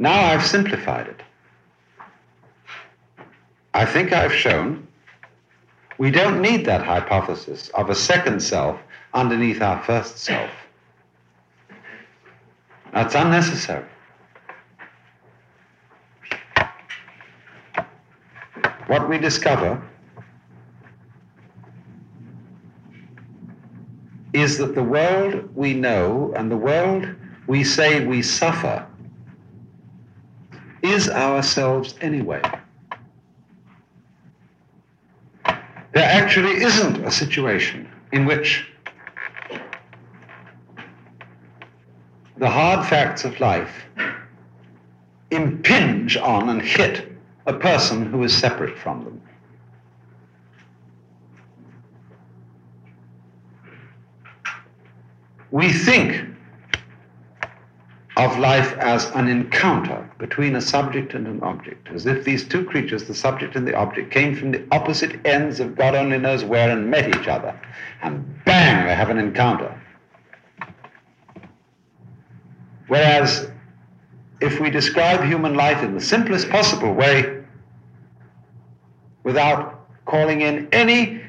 Now 0.00 0.32
I've 0.32 0.46
simplified 0.46 1.08
it. 1.08 1.20
I 3.74 3.84
think 3.84 4.14
I've 4.14 4.32
shown 4.32 4.88
we 5.98 6.10
don't 6.10 6.40
need 6.40 6.64
that 6.64 6.82
hypothesis 6.82 7.68
of 7.74 7.90
a 7.90 7.94
second 7.94 8.40
self 8.40 8.80
underneath 9.12 9.60
our 9.60 9.82
first 9.82 10.16
self. 10.16 10.50
That's 12.94 13.14
unnecessary. 13.14 13.84
What 18.86 19.06
we 19.06 19.18
discover 19.18 19.86
is 24.32 24.56
that 24.56 24.74
the 24.74 24.82
world 24.82 25.54
we 25.54 25.74
know 25.74 26.32
and 26.34 26.50
the 26.50 26.56
world 26.56 27.06
we 27.46 27.64
say 27.64 28.06
we 28.06 28.22
suffer 28.22 28.86
is 30.82 31.08
ourselves 31.08 31.94
anyway. 32.00 32.42
There 35.92 36.04
actually 36.04 36.62
isn't 36.62 37.04
a 37.04 37.10
situation 37.10 37.88
in 38.12 38.24
which 38.24 38.66
the 42.36 42.48
hard 42.48 42.86
facts 42.86 43.24
of 43.24 43.38
life 43.40 43.84
impinge 45.30 46.16
on 46.16 46.48
and 46.48 46.62
hit 46.62 47.12
a 47.46 47.52
person 47.52 48.06
who 48.06 48.22
is 48.22 48.36
separate 48.36 48.78
from 48.78 49.04
them. 49.04 49.22
We 55.50 55.72
think 55.72 56.29
of 58.20 58.38
life 58.38 58.76
as 58.76 59.06
an 59.12 59.28
encounter 59.28 60.06
between 60.18 60.54
a 60.56 60.60
subject 60.60 61.14
and 61.14 61.26
an 61.26 61.42
object, 61.42 61.88
as 61.88 62.04
if 62.04 62.22
these 62.22 62.46
two 62.46 62.64
creatures, 62.66 63.04
the 63.04 63.14
subject 63.14 63.56
and 63.56 63.66
the 63.66 63.74
object, 63.74 64.10
came 64.10 64.36
from 64.36 64.50
the 64.50 64.62
opposite 64.70 65.24
ends 65.24 65.58
of 65.58 65.74
God 65.74 65.94
only 65.94 66.18
knows 66.18 66.44
where 66.44 66.68
and 66.70 66.90
met 66.90 67.08
each 67.08 67.28
other. 67.28 67.58
And 68.02 68.44
bang, 68.44 68.86
they 68.86 68.94
have 68.94 69.08
an 69.08 69.16
encounter. 69.16 69.74
Whereas, 72.88 73.50
if 74.42 74.60
we 74.60 74.68
describe 74.68 75.24
human 75.24 75.54
life 75.54 75.82
in 75.82 75.94
the 75.94 76.00
simplest 76.00 76.50
possible 76.50 76.92
way, 76.92 77.42
without 79.22 79.88
calling 80.04 80.42
in 80.42 80.68
any 80.72 81.22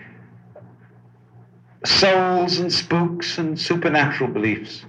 souls 1.86 2.60
and 2.60 2.72
spooks 2.72 3.38
and 3.38 3.58
supernatural 3.58 4.30
beliefs, 4.30 4.84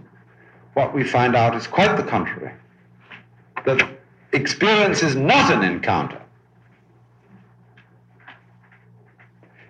what 0.75 0.95
we 0.95 1.05
find 1.05 1.37
out 1.37 1.55
is 1.55 1.67
quite 1.67 1.97
the 1.97 2.03
contrary. 2.03 2.53
That 3.65 3.89
experience 4.33 5.03
is 5.03 5.15
not 5.15 5.53
an 5.53 5.63
encounter. 5.63 6.21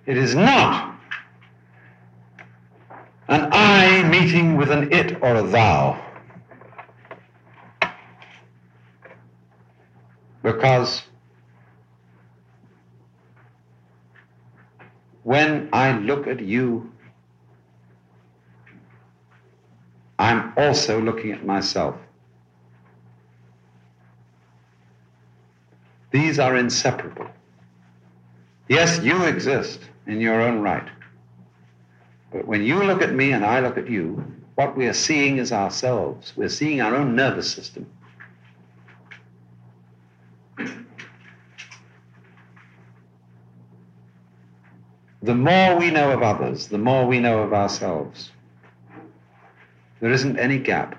It 0.07 0.17
is 0.17 0.35
not 0.35 0.97
an 3.29 3.49
I 3.53 4.03
meeting 4.09 4.57
with 4.57 4.71
an 4.71 4.93
it 4.93 5.23
or 5.23 5.37
a 5.37 5.43
thou. 5.43 5.99
Because 10.43 11.03
when 15.23 15.69
I 15.73 15.93
look 15.99 16.27
at 16.27 16.41
you, 16.41 16.93
I'm 20.23 20.53
also 20.57 21.01
looking 21.01 21.33
at 21.33 21.45
myself. 21.45 21.97
These 26.13 26.39
are 26.39 26.57
inseparable. 26.57 27.27
Yes, 28.69 29.01
you 29.03 29.25
exist 29.25 29.81
in 30.07 30.21
your 30.21 30.41
own 30.41 30.61
right. 30.61 30.87
But 32.33 32.47
when 32.47 32.63
you 32.63 32.85
look 32.85 33.03
at 33.03 33.13
me 33.13 33.33
and 33.33 33.45
I 33.45 33.59
look 33.59 33.77
at 33.77 33.91
you, 33.91 34.25
what 34.55 34.77
we 34.77 34.87
are 34.87 34.93
seeing 34.93 35.39
is 35.39 35.51
ourselves. 35.51 36.33
We're 36.37 36.49
seeing 36.49 36.81
our 36.81 36.95
own 36.95 37.17
nervous 37.17 37.51
system. 37.51 37.91
The 45.21 45.35
more 45.35 45.77
we 45.77 45.91
know 45.91 46.13
of 46.13 46.23
others, 46.23 46.69
the 46.69 46.79
more 46.79 47.09
we 47.09 47.19
know 47.19 47.43
of 47.43 47.53
ourselves. 47.53 48.31
There 50.03 50.11
isn't 50.11 50.37
any 50.37 50.59
gap. 50.59 50.97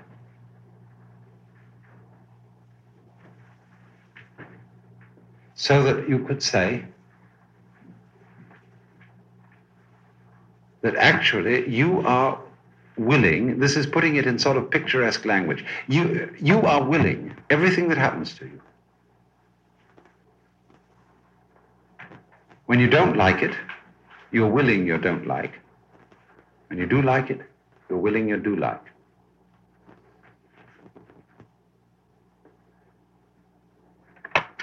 So 5.54 5.82
that 5.82 6.08
you 6.08 6.24
could 6.24 6.42
say 6.42 6.86
that 10.80 10.96
actually 10.96 11.68
you 11.68 12.00
are 12.06 12.40
willing, 12.96 13.58
this 13.58 13.76
is 13.76 13.86
putting 13.86 14.16
it 14.16 14.26
in 14.26 14.38
sort 14.38 14.56
of 14.56 14.70
picturesque 14.70 15.26
language, 15.26 15.66
you, 15.86 16.34
you 16.40 16.62
are 16.62 16.82
willing 16.82 17.36
everything 17.50 17.88
that 17.90 17.98
happens 17.98 18.32
to 18.38 18.46
you. 18.46 18.60
When 22.64 22.80
you 22.80 22.88
don't 22.88 23.18
like 23.18 23.42
it, 23.42 23.54
you're 24.32 24.48
willing 24.48 24.86
you 24.86 24.96
don't 24.96 25.26
like. 25.26 25.60
When 26.68 26.78
you 26.78 26.86
do 26.86 27.02
like 27.02 27.28
it, 27.28 27.42
you're 27.90 27.98
willing 27.98 28.30
you 28.30 28.38
do 28.38 28.56
like. 28.56 28.93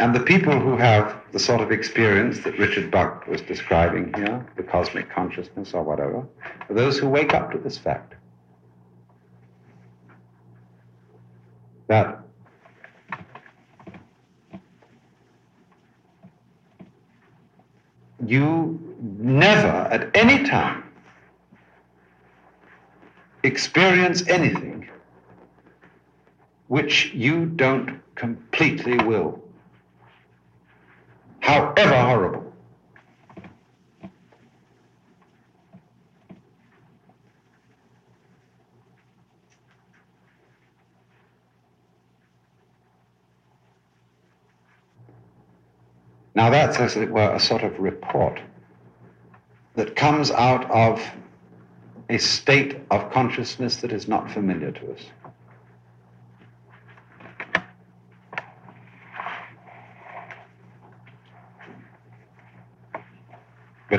And 0.02 0.16
the 0.16 0.20
people 0.20 0.60
who 0.60 0.78
have 0.78 1.16
the 1.32 1.38
sort 1.38 1.62
of 1.62 1.72
experience 1.72 2.40
that 2.40 2.58
Richard 2.58 2.90
Bucke 2.90 3.28
was 3.28 3.40
describing 3.40 4.12
here, 4.16 4.44
the 4.56 4.64
cosmic 4.64 5.12
consciousness 5.12 5.76
or 5.76 5.84
whatever, 5.84 6.26
are 6.68 6.74
those 6.74 6.98
who 6.98 7.08
wake 7.08 7.36
up 7.36 7.52
to 7.52 7.60
this 7.60 7.78
fact. 7.78 8.16
That 11.86 12.20
you 18.26 18.80
never 19.20 19.68
at 19.68 20.10
any 20.18 20.44
time 20.50 20.84
experience 23.44 24.28
anything 24.28 24.90
which 26.70 27.14
you 27.14 27.46
don't 27.46 28.02
completely 28.16 28.98
will 29.06 29.40
however 31.42 31.96
horrible. 31.96 32.54
Now, 46.34 46.50
that's, 46.50 46.78
as 46.78 46.96
it 46.96 47.12
were, 47.12 47.34
a 47.34 47.40
sort 47.40 47.62
of 47.62 47.78
report 47.80 48.40
that 49.76 49.96
comes 49.96 50.32
out 50.32 50.70
of 50.72 51.02
a 52.10 52.18
state 52.18 52.78
of 52.90 53.12
consciousness 53.12 53.78
that 53.78 53.92
is 53.92 54.08
not 54.08 54.32
familiar 54.32 54.72
to 54.72 54.94
us. 54.94 55.02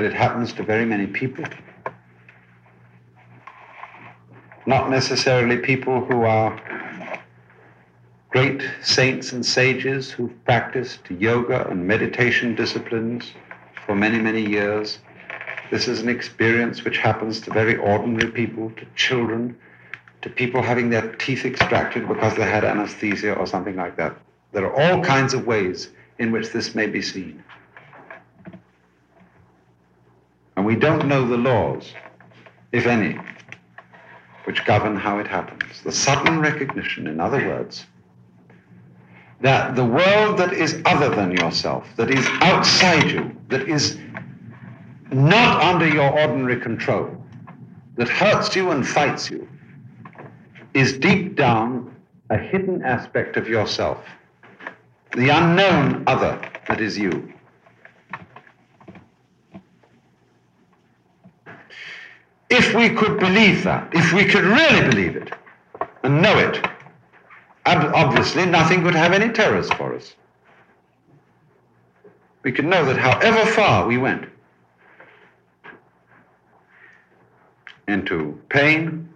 But 0.03 0.11
it 0.11 0.17
happens 0.17 0.53
to 0.53 0.65
very 0.65 0.85
many 0.85 1.07
people. 1.07 1.45
Not 4.67 4.91
necessarily 4.91 5.59
people 5.59 6.05
who 6.05 6.25
are 6.25 6.61
great 8.31 8.69
saints 8.83 9.31
and 9.31 9.47
sages 9.47 10.11
who've 10.11 10.45
practiced 10.45 11.09
yoga 11.09 11.69
and 11.69 11.87
meditation 11.87 12.57
disciplines 12.57 13.33
for 13.87 13.95
many, 13.95 14.19
many 14.19 14.45
years. 14.45 14.99
This 15.71 15.87
is 15.87 16.01
an 16.01 16.09
experience 16.09 16.83
which 16.83 16.99
happens 16.99 17.41
to 17.43 17.53
very 17.53 17.77
ordinary 17.77 18.33
people, 18.33 18.73
to 18.79 18.87
children, 18.97 19.57
to 20.23 20.29
people 20.29 20.63
having 20.63 20.91
their 20.91 21.15
teeth 21.15 21.45
extracted 21.45 22.09
because 22.09 22.35
they 22.35 22.43
had 22.43 22.65
anesthesia 22.65 23.35
or 23.35 23.47
something 23.47 23.77
like 23.77 23.97
that. 23.99 24.17
There 24.51 24.67
are 24.67 24.75
all 24.75 25.05
kinds 25.05 25.33
of 25.33 25.47
ways 25.47 25.91
in 26.19 26.33
which 26.33 26.51
this 26.51 26.75
may 26.75 26.89
be 26.89 27.03
seen. 27.03 27.45
And 30.63 30.69
we 30.69 30.77
don't 30.77 31.09
know 31.09 31.27
the 31.27 31.37
laws, 31.37 31.93
if 32.71 32.87
any, 32.87 33.19
which 34.45 34.65
govern 34.65 34.95
how 34.95 35.19
it 35.19 35.27
happens. 35.27 35.83
The 35.83 35.91
sudden 35.91 36.39
recognition, 36.39 37.09
in 37.09 37.19
other 37.19 37.45
words, 37.49 37.85
that 39.41 39.75
the 39.75 39.85
world 39.85 40.39
that 40.39 40.53
is 40.53 40.81
other 40.85 41.09
than 41.09 41.33
yourself, 41.33 41.89
that 41.97 42.13
is 42.13 42.25
outside 42.43 43.11
you, 43.11 43.37
that 43.49 43.69
is 43.69 43.99
not 45.11 45.61
under 45.65 45.89
your 45.89 46.09
ordinary 46.09 46.61
control, 46.61 47.11
that 47.97 48.09
hurts 48.09 48.55
you 48.55 48.71
and 48.71 48.87
fights 48.87 49.29
you, 49.29 49.49
is 50.75 50.97
deep 50.97 51.35
down 51.35 51.93
a 52.31 52.39
hidden 52.39 52.85
aspect 52.85 53.37
of 53.37 53.49
yourself, 53.49 53.99
the 55.17 55.29
unknown 55.29 56.05
other 56.07 56.41
that 56.69 56.81
is 56.81 56.97
you. 56.97 57.33
If 62.55 62.75
we 62.75 62.91
could 62.91 63.19
believe 63.19 63.65
that, 63.65 63.89
if 63.95 64.13
we 64.13 64.27
could 64.27 64.45
really 64.45 64.87
believe 64.87 65.17
it 65.17 65.33
and 66.03 66.21
know 66.21 66.37
it, 66.39 66.63
obviously 67.65 68.45
nothing 68.45 68.83
could 68.83 68.95
have 68.95 69.15
any 69.15 69.33
terrors 69.33 69.73
for 69.73 69.95
us. 69.95 70.15
We 72.43 72.53
could 72.53 72.67
know 72.67 72.85
that 72.85 72.99
however 72.99 73.51
far 73.53 73.87
we 73.87 73.97
went 73.97 74.29
into 77.89 78.39
pain, 78.51 79.09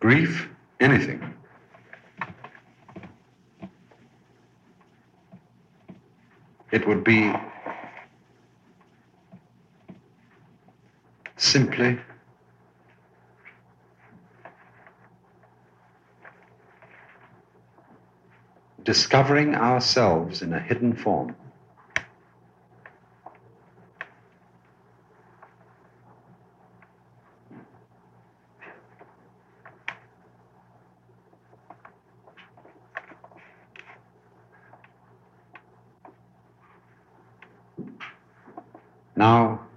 grief, 0.00 0.48
anything, 0.80 1.34
it 6.72 6.88
would 6.88 7.04
be 7.04 7.30
simply 11.40 11.98
discovering 18.84 19.54
ourselves 19.54 20.42
in 20.42 20.52
a 20.52 20.60
hidden 20.60 20.94
form. 20.94 21.34
Now, 39.16 39.69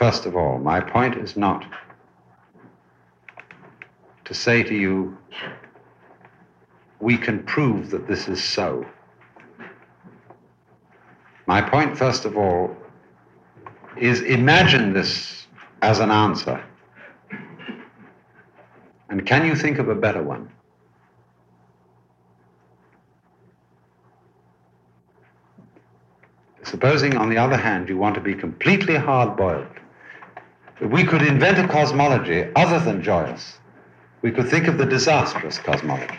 First 0.00 0.24
of 0.24 0.34
all, 0.34 0.58
my 0.58 0.80
point 0.80 1.14
is 1.18 1.36
not 1.36 1.62
to 4.24 4.32
say 4.32 4.62
to 4.62 4.74
you, 4.74 5.18
we 7.00 7.18
can 7.18 7.42
prove 7.42 7.90
that 7.90 8.08
this 8.08 8.26
is 8.26 8.42
so. 8.42 8.86
My 11.46 11.60
point, 11.60 11.98
first 11.98 12.24
of 12.24 12.38
all, 12.38 12.74
is 13.98 14.22
imagine 14.22 14.94
this 14.94 15.46
as 15.82 16.00
an 16.00 16.10
answer. 16.10 16.64
And 19.10 19.26
can 19.26 19.44
you 19.44 19.54
think 19.54 19.78
of 19.78 19.90
a 19.90 19.94
better 19.94 20.22
one? 20.22 20.50
Supposing, 26.62 27.18
on 27.18 27.28
the 27.28 27.36
other 27.36 27.58
hand, 27.58 27.90
you 27.90 27.98
want 27.98 28.14
to 28.14 28.22
be 28.22 28.34
completely 28.34 28.96
hard 28.96 29.36
boiled 29.36 29.79
we 30.80 31.04
could 31.04 31.22
invent 31.22 31.58
a 31.58 31.68
cosmology 31.68 32.46
other 32.56 32.78
than 32.78 33.02
joyous. 33.02 33.58
We 34.22 34.30
could 34.30 34.48
think 34.48 34.66
of 34.66 34.78
the 34.78 34.86
disastrous 34.86 35.58
cosmology. 35.58 36.18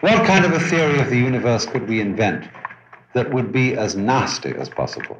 What 0.00 0.26
kind 0.26 0.44
of 0.44 0.52
a 0.52 0.60
theory 0.60 0.98
of 1.00 1.10
the 1.10 1.18
universe 1.18 1.66
could 1.66 1.88
we 1.88 2.00
invent 2.00 2.48
that 3.12 3.32
would 3.32 3.52
be 3.52 3.74
as 3.74 3.96
nasty 3.96 4.50
as 4.50 4.68
possible? 4.68 5.18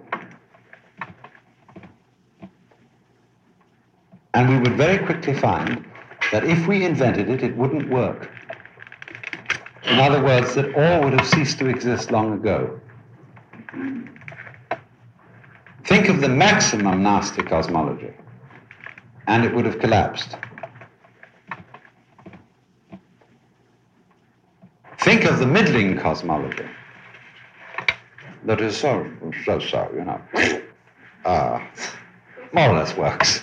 And 4.32 4.48
we 4.48 4.58
would 4.58 4.76
very 4.76 5.04
quickly 5.04 5.34
find 5.34 5.84
that 6.32 6.44
if 6.44 6.66
we 6.66 6.84
invented 6.84 7.28
it, 7.28 7.42
it 7.42 7.56
wouldn't 7.56 7.90
work. 7.90 8.30
In 9.84 9.98
other 9.98 10.22
words, 10.22 10.54
that 10.54 10.74
all 10.74 11.02
would 11.02 11.18
have 11.18 11.26
ceased 11.26 11.58
to 11.58 11.66
exist 11.66 12.10
long 12.10 12.34
ago. 12.34 12.80
Think 15.84 16.08
of 16.08 16.20
the 16.20 16.28
maximum 16.28 17.02
nasty 17.02 17.42
cosmology, 17.42 18.12
and 19.30 19.44
it 19.44 19.54
would 19.54 19.64
have 19.64 19.78
collapsed. 19.78 20.36
Think 24.98 25.24
of 25.24 25.38
the 25.38 25.46
middling 25.46 25.96
cosmology 25.96 26.66
that 28.44 28.60
is 28.60 28.76
so, 28.76 29.08
so, 29.44 29.60
so, 29.60 29.88
you 29.94 30.04
know, 30.04 30.20
uh, 31.24 31.64
more 32.52 32.70
or 32.70 32.74
less 32.74 32.96
works. 32.96 33.42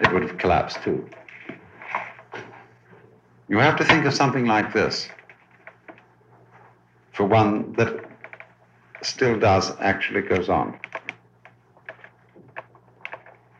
It 0.00 0.10
would 0.10 0.22
have 0.22 0.38
collapsed 0.38 0.82
too. 0.82 1.06
You 3.48 3.58
have 3.58 3.76
to 3.76 3.84
think 3.84 4.06
of 4.06 4.14
something 4.14 4.46
like 4.46 4.72
this 4.72 5.06
for 7.12 7.24
one 7.24 7.74
that 7.74 7.92
still 9.02 9.38
does 9.38 9.72
actually 9.80 10.22
goes 10.22 10.48
on. 10.48 10.80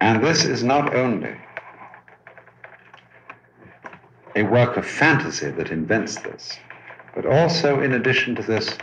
And 0.05 0.23
this 0.23 0.45
is 0.45 0.63
not 0.63 0.95
only 0.95 1.35
a 4.37 4.43
work 4.43 4.77
of 4.77 4.85
fantasy 4.85 5.51
that 5.51 5.71
invents 5.71 6.17
this, 6.17 6.59
but 7.15 7.25
also, 7.25 7.81
in 7.81 7.95
addition 7.95 8.35
to 8.35 8.43
this, 8.43 8.77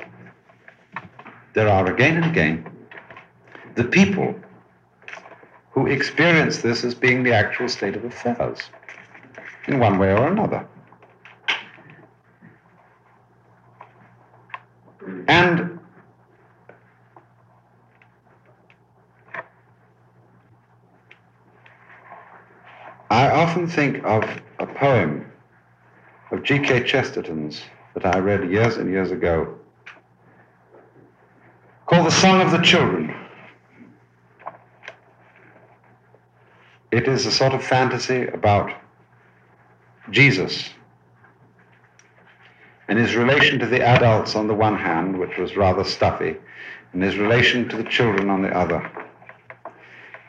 there 1.54 1.70
are 1.70 1.86
again 1.94 2.24
and 2.24 2.26
again 2.26 2.66
the 3.76 3.84
people 3.84 4.34
who 5.70 5.86
experience 5.86 6.64
this 6.64 6.84
as 6.84 6.96
being 6.96 7.22
the 7.22 7.34
actual 7.34 7.70
state 7.70 7.96
of 7.96 8.04
affairs 8.04 8.58
in 9.68 9.78
one 9.78 10.00
way 10.00 10.12
or 10.12 10.28
another. 10.28 10.66
And 15.28 15.80
I 23.12 23.28
often 23.52 23.68
think 23.68 24.02
of 24.06 24.24
a 24.60 24.66
poem 24.66 25.30
of 26.32 26.42
G.K. 26.42 26.84
Chesterton's 26.84 27.62
that 27.96 28.06
I 28.06 28.18
read 28.20 28.50
years 28.50 28.78
and 28.78 28.90
years 28.90 29.12
ago 29.12 29.60
called 31.86 32.08
The 32.08 32.12
Song 32.12 32.40
of 32.40 32.52
the 32.52 32.60
Children. 32.60 33.14
It 36.92 37.10
is 37.10 37.26
a 37.26 37.32
sort 37.32 37.52
of 37.52 37.62
fantasy 37.62 38.26
about 38.28 38.72
Jesus 40.12 40.70
and 42.88 42.98
his 42.98 43.18
relation 43.18 43.60
to 43.60 43.66
the 43.66 43.82
adults 43.82 44.34
on 44.38 44.48
the 44.48 44.54
one 44.54 44.78
hand, 44.78 45.20
which 45.20 45.38
was 45.38 45.58
rather 45.58 45.84
stuffy, 45.84 46.38
and 46.94 47.04
his 47.04 47.18
relation 47.18 47.68
to 47.68 47.76
the 47.76 47.84
children 47.84 48.30
on 48.30 48.44
the 48.44 48.58
other. 48.58 48.90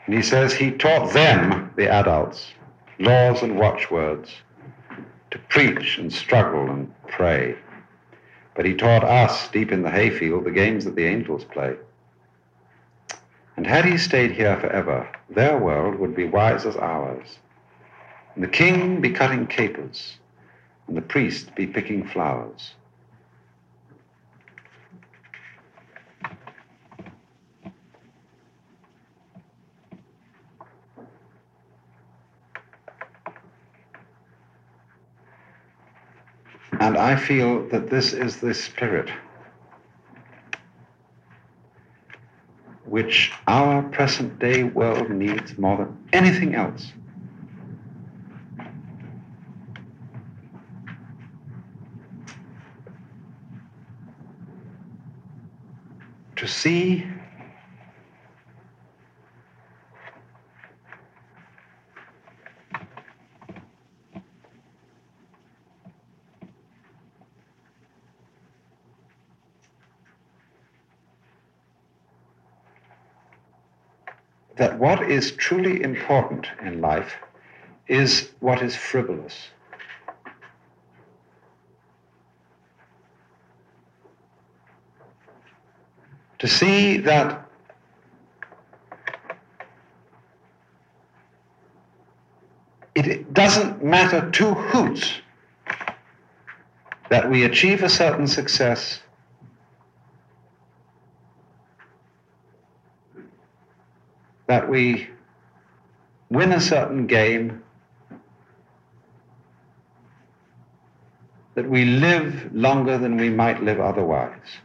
And 0.07 0.13
he 0.13 0.21
says 0.21 0.53
he 0.53 0.71
taught 0.71 1.13
them, 1.13 1.71
the 1.77 1.89
adults, 1.89 2.51
laws 3.03 3.43
and 3.43 3.59
watchwords, 3.59 4.31
to 5.29 5.37
preach 5.49 5.97
and 5.97 6.11
struggle 6.11 6.69
and 6.69 6.93
pray. 7.07 7.55
But 8.55 8.65
he 8.65 8.75
taught 8.75 9.03
us, 9.03 9.49
deep 9.49 9.71
in 9.71 9.81
the 9.81 9.89
hayfield, 9.89 10.45
the 10.45 10.51
games 10.51 10.85
that 10.85 10.95
the 10.95 11.05
angels 11.05 11.43
play. 11.43 11.75
And 13.57 13.67
had 13.67 13.83
he 13.83 13.97
stayed 13.97 14.31
here 14.31 14.57
forever, 14.57 15.09
their 15.29 15.57
world 15.57 15.95
would 15.95 16.15
be 16.15 16.23
wise 16.23 16.65
as 16.65 16.77
ours, 16.77 17.39
and 18.35 18.43
the 18.43 18.47
king 18.47 19.01
be 19.01 19.11
cutting 19.11 19.47
capers, 19.47 20.17
and 20.87 20.95
the 20.95 21.01
priest 21.01 21.53
be 21.55 21.67
picking 21.67 22.07
flowers. 22.07 22.73
And 36.83 36.97
I 36.97 37.15
feel 37.15 37.65
that 37.69 37.89
this 37.89 38.11
is 38.11 38.41
the 38.41 38.53
spirit 38.53 39.09
which 42.83 43.31
our 43.47 43.83
present 43.83 44.37
day 44.37 44.63
world 44.63 45.09
needs 45.09 45.57
more 45.57 45.77
than 45.77 45.97
anything 46.11 46.55
else. 46.55 46.91
To 56.35 56.45
see 56.45 57.07
that 74.55 74.72
what 74.83 75.09
is 75.09 75.31
truly 75.31 75.81
important 75.81 76.45
in 76.61 76.81
life 76.81 77.13
is 77.87 78.31
what 78.41 78.61
is 78.61 78.75
frivolous. 78.75 79.47
To 86.39 86.47
see 86.49 86.97
that 86.97 87.49
it 92.93 93.33
doesn't 93.33 93.81
matter 93.81 94.29
two 94.31 94.53
hoots 94.53 95.21
that 97.09 97.31
we 97.31 97.45
achieve 97.45 97.83
a 97.83 97.89
certain 97.89 98.27
success 98.27 99.02
that 104.53 104.69
we 104.69 105.09
win 106.29 106.51
a 106.51 106.61
certain 106.61 107.07
game, 107.07 107.63
that 111.55 111.67
we 111.67 111.85
live 111.85 112.53
longer 112.53 112.99
than 112.99 113.17
we 113.17 113.31
might 113.31 113.63
live 113.63 113.79
otherwise. 113.79 114.59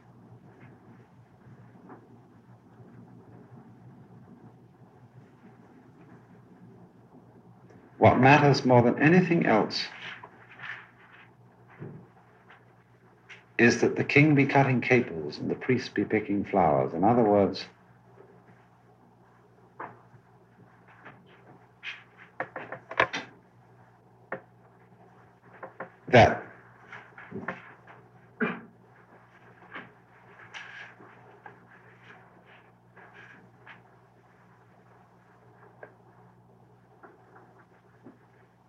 What 7.97 8.20
matters 8.20 8.66
more 8.66 8.82
than 8.82 9.01
anything 9.01 9.47
else 9.47 9.86
is 13.57 13.80
that 13.80 13.97
the 13.97 14.05
king 14.05 14.34
be 14.34 14.45
cutting 14.45 14.82
capers 14.82 15.39
and 15.39 15.51
the 15.51 15.55
priest 15.55 15.95
be 15.95 16.05
picking 16.05 16.45
flowers. 16.45 16.93
In 16.93 17.05
other 17.05 17.22
words, 17.22 17.64
that. 26.11 26.43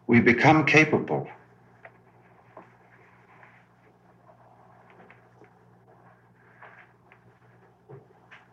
We 0.07 0.19
become 0.19 0.65
capable. 0.65 1.27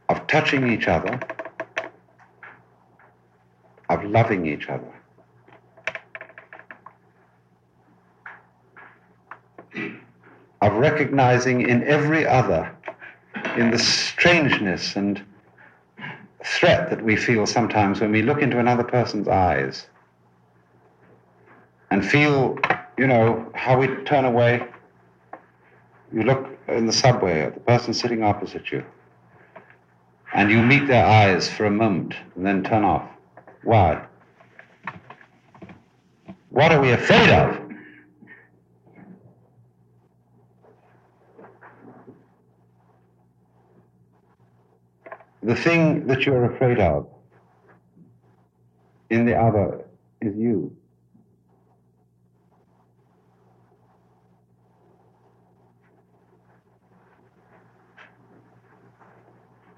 Of 0.08 0.26
touching 0.26 0.70
each 0.70 0.86
other, 0.86 1.18
of 3.88 4.04
loving 4.04 4.46
each 4.46 4.68
other. 4.68 4.92
of 10.62 10.65
recognizing 10.76 11.62
in 11.68 11.82
every 11.84 12.26
other, 12.26 12.70
in 13.56 13.70
the 13.70 13.78
strangeness 13.78 14.96
and 14.96 15.22
threat 16.44 16.90
that 16.90 17.02
we 17.02 17.16
feel 17.16 17.46
sometimes 17.46 18.00
when 18.00 18.12
we 18.12 18.22
look 18.22 18.40
into 18.40 18.58
another 18.58 18.84
person's 18.84 19.28
eyes 19.28 19.86
and 21.90 22.06
feel, 22.06 22.58
you 22.96 23.06
know, 23.06 23.50
how 23.54 23.78
we 23.78 23.88
turn 24.04 24.24
away. 24.24 24.66
You 26.12 26.22
look 26.22 26.46
in 26.68 26.86
the 26.86 26.92
subway 26.92 27.40
at 27.40 27.54
the 27.54 27.60
person 27.60 27.92
sitting 27.92 28.22
opposite 28.22 28.70
you, 28.70 28.84
and 30.34 30.50
you 30.50 30.62
meet 30.62 30.86
their 30.86 31.04
eyes 31.04 31.48
for 31.48 31.66
a 31.66 31.70
moment 31.70 32.14
and 32.34 32.46
then 32.46 32.62
turn 32.62 32.84
off. 32.84 33.08
Why? 33.64 34.04
What 36.50 36.72
are 36.72 36.80
we 36.80 36.92
afraid 36.92 37.28
of? 37.30 37.65
The 45.46 45.54
thing 45.54 46.08
that 46.08 46.26
you're 46.26 46.52
afraid 46.52 46.80
of 46.80 47.06
in 49.10 49.26
the 49.26 49.36
other 49.36 49.84
is 50.20 50.34
you. 50.34 50.76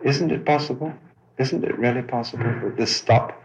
Isn't 0.02 0.32
it 0.32 0.46
possible? 0.46 0.94
Isn't 1.36 1.62
it 1.62 1.78
really 1.78 2.00
possible 2.00 2.44
that 2.62 2.78
this 2.78 2.96
stop? 2.96 3.38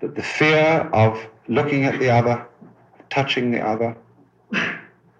That 0.00 0.14
the 0.14 0.22
fear 0.22 0.86
of 0.92 1.18
looking 1.48 1.86
at 1.86 1.98
the 1.98 2.10
other, 2.10 2.46
touching 3.08 3.52
the 3.52 3.66
other, 3.66 3.96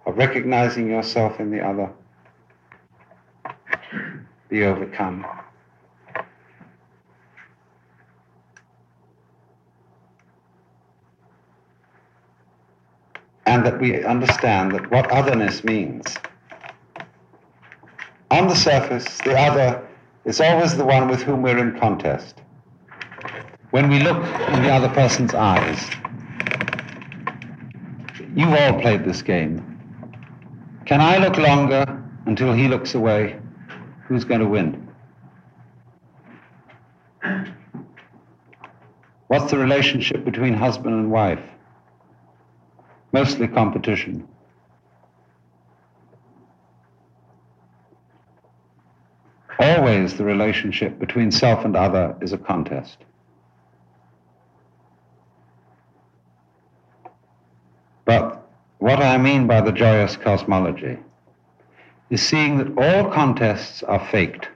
of 0.05 0.15
recognizing 0.15 0.91
yourself 0.91 1.39
in 1.39 1.49
the 1.49 1.65
other, 1.65 1.91
be 4.51 4.65
overcome. 4.65 5.25
And 13.45 13.65
that 13.65 13.79
we 13.79 14.03
understand 14.03 14.73
that 14.73 14.91
what 14.91 15.09
otherness 15.09 15.63
means 15.63 16.05
on 18.29 18.47
the 18.47 18.55
surface, 18.55 19.05
the 19.19 19.37
other 19.37 19.87
is 20.25 20.41
always 20.41 20.75
the 20.75 20.85
one 20.85 21.07
with 21.07 21.21
whom 21.23 21.41
we're 21.41 21.57
in 21.57 21.79
contest. 21.79 22.41
When 23.71 23.89
we 23.89 23.99
look 23.99 24.17
in 24.17 24.63
the 24.63 24.69
other 24.69 24.89
person's 24.89 25.33
eyes, 25.33 25.81
you've 28.35 28.53
all 28.53 28.79
played 28.81 29.05
this 29.05 29.21
game. 29.21 29.65
Can 30.85 30.99
I 30.99 31.17
look 31.17 31.37
longer 31.37 31.85
until 32.25 32.53
he 32.53 32.67
looks 32.67 32.95
away? 32.95 33.39
Who's 34.11 34.25
going 34.25 34.41
to 34.41 34.45
win? 34.45 34.89
What's 39.27 39.49
the 39.49 39.57
relationship 39.57 40.25
between 40.25 40.53
husband 40.53 40.95
and 40.95 41.09
wife? 41.09 41.39
Mostly 43.13 43.47
competition. 43.47 44.27
Always 49.57 50.17
the 50.17 50.25
relationship 50.25 50.99
between 50.99 51.31
self 51.31 51.63
and 51.63 51.77
other 51.77 52.13
is 52.19 52.33
a 52.33 52.37
contest. 52.37 52.97
But 58.03 58.45
what 58.79 59.01
I 59.01 59.17
mean 59.17 59.47
by 59.47 59.61
the 59.61 59.71
joyous 59.71 60.17
cosmology 60.17 60.99
is 62.11 62.21
seeing 62.21 62.57
that 62.57 62.77
all 62.77 63.09
contests 63.09 63.81
are 63.83 64.05
faked. 64.07 64.49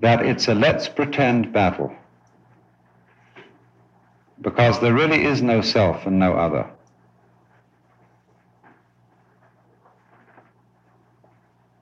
That 0.00 0.26
it's 0.26 0.48
a 0.48 0.54
let's 0.54 0.88
pretend 0.88 1.52
battle. 1.52 1.94
Because 4.40 4.80
there 4.80 4.92
really 4.92 5.24
is 5.24 5.40
no 5.40 5.62
self 5.62 6.06
and 6.06 6.18
no 6.18 6.34
other. 6.34 6.68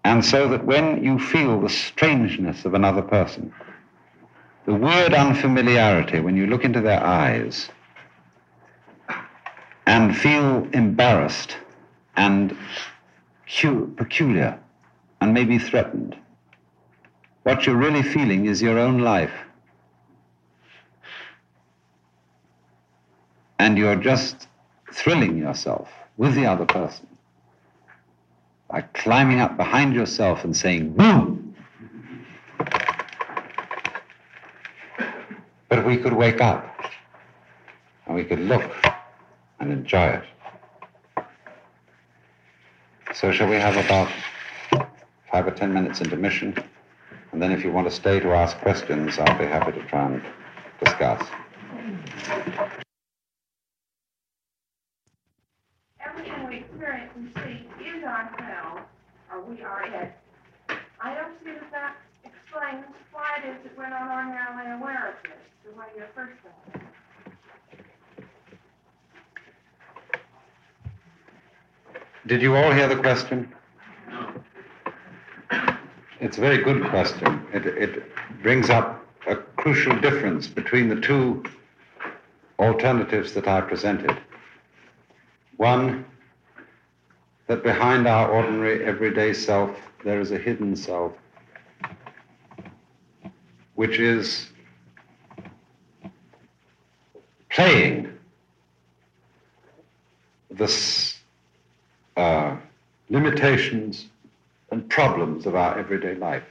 And 0.05 0.23
so 0.23 0.49
that 0.49 0.67
when 0.67 1.03
you 1.03 1.19
feel 1.19 1.61
the 1.61 1.71
strangeness 1.71 2.67
of 2.67 2.75
another 2.75 3.01
person, 3.01 3.55
the 4.67 4.75
weird 4.75 5.15
unfamiliarity 5.15 6.21
when 6.21 6.37
you 6.37 6.47
look 6.47 6.65
into 6.65 6.83
their 6.83 7.03
eyes 7.03 7.71
and 9.93 10.17
feel 10.17 10.67
embarrassed 10.73 11.59
and 12.17 12.57
peculiar 13.99 14.59
and 15.21 15.35
maybe 15.35 15.59
threatened, 15.59 16.17
what 17.43 17.67
you're 17.67 17.77
really 17.77 18.03
feeling 18.03 18.47
is 18.47 18.63
your 18.63 18.79
own 18.79 19.01
life. 19.01 19.35
And 23.59 23.77
you're 23.77 23.97
just 23.97 24.49
thrilling 24.95 25.37
yourself 25.37 25.91
with 26.17 26.35
the 26.37 26.47
other 26.47 26.65
person 26.65 27.07
by 28.71 28.81
climbing 28.95 29.41
up 29.41 29.59
behind 29.59 29.93
yourself 29.93 30.43
and 30.43 30.57
saying, 30.57 30.97
Woo! 30.97 31.39
But 35.69 35.85
we 35.85 35.99
could 35.99 36.15
wake 36.15 36.41
up 36.41 36.67
and 38.07 38.15
we 38.15 38.25
could 38.25 38.41
look 38.41 38.92
and 39.63 39.73
enjoy 39.73 40.07
it. 40.07 40.25
So, 43.15 43.31
shall 43.31 43.49
we 43.49 43.57
have 43.57 43.77
about 43.77 44.11
five 45.31 45.47
or 45.47 45.53
ten 45.53 45.73
minutes 45.73 46.01
intermission? 46.01 46.55
And 47.31 47.41
then, 47.41 47.53
if 47.53 47.63
you 47.65 47.71
want 47.71 47.89
to 47.89 47.95
stay 47.95 48.19
to 48.21 48.33
ask 48.33 48.59
questions, 48.59 49.19
I'll 49.19 49.39
be 49.39 49.45
happy 49.45 49.73
to 49.79 49.87
try 49.87 50.07
and 50.07 50.23
discuss. 50.83 51.23
Everything 56.05 56.49
we 56.49 56.57
experience 56.57 57.13
and 57.15 57.31
see 57.37 57.85
is 57.85 58.03
ourselves, 58.03 58.83
or 59.31 59.43
we 59.43 59.63
are 59.63 59.87
it. 59.87 60.13
I 61.01 61.15
don't 61.15 61.39
see 61.45 61.53
that 61.53 61.71
that 61.71 61.97
explains 62.25 62.85
why 63.13 63.39
it 63.45 63.49
is 63.49 63.57
that 63.63 63.79
we're 63.79 63.89
not 63.89 64.11
ordinarily 64.11 64.73
aware 64.81 65.11
of 65.11 65.15
this, 65.23 65.39
the 65.65 65.79
way 65.79 65.87
you're 65.97 66.09
first. 66.15 66.92
Did 72.25 72.41
you 72.41 72.55
all 72.55 72.71
hear 72.71 72.87
the 72.87 72.97
question? 72.97 73.53
It's 76.21 76.39
a 76.39 76.41
very 76.41 76.63
good 76.63 76.89
question. 76.89 77.45
It, 77.53 77.67
it 77.67 78.05
brings 78.43 78.71
up 78.71 79.05
a 79.27 79.35
crucial 79.35 79.99
difference 79.99 80.47
between 80.47 80.89
the 80.89 81.01
two 81.01 81.43
alternatives 82.61 83.33
that 83.33 83.49
I 83.49 83.61
presented. 83.61 84.17
One, 85.57 86.05
that 87.49 87.65
behind 87.65 88.07
our 88.07 88.31
ordinary 88.31 88.85
everyday 88.85 89.33
self 89.33 89.77
there 90.05 90.21
is 90.21 90.31
a 90.31 90.39
hidden 90.39 90.77
self, 90.77 91.13
which 93.75 93.99
is 93.99 94.49
playing 97.51 98.17
the 100.53 100.69
uh, 102.17 102.57
limitations 103.09 104.07
and 104.71 104.89
problems 104.89 105.47
of 105.47 105.55
our 105.55 105.79
everyday 105.79 106.15
life 106.15 106.45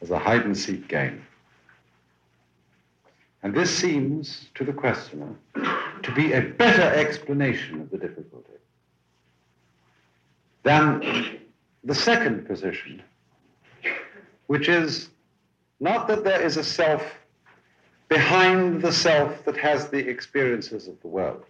as 0.00 0.10
a 0.10 0.18
hide 0.18 0.44
and 0.44 0.56
seek 0.56 0.88
game. 0.88 1.24
And 3.42 3.54
this 3.54 3.74
seems 3.74 4.48
to 4.54 4.64
the 4.64 4.72
questioner 4.72 5.34
to 6.02 6.12
be 6.14 6.32
a 6.32 6.42
better 6.42 6.82
explanation 6.82 7.80
of 7.80 7.90
the 7.90 7.98
difficulty 7.98 8.46
than 10.62 11.40
the 11.84 11.94
second 11.94 12.46
position, 12.46 13.02
which 14.46 14.68
is 14.68 15.08
not 15.80 16.06
that 16.08 16.24
there 16.24 16.42
is 16.42 16.58
a 16.58 16.64
self 16.64 17.02
behind 18.08 18.82
the 18.82 18.92
self 18.92 19.44
that 19.44 19.56
has 19.56 19.88
the 19.88 19.98
experiences 19.98 20.88
of 20.88 21.00
the 21.00 21.08
world, 21.08 21.46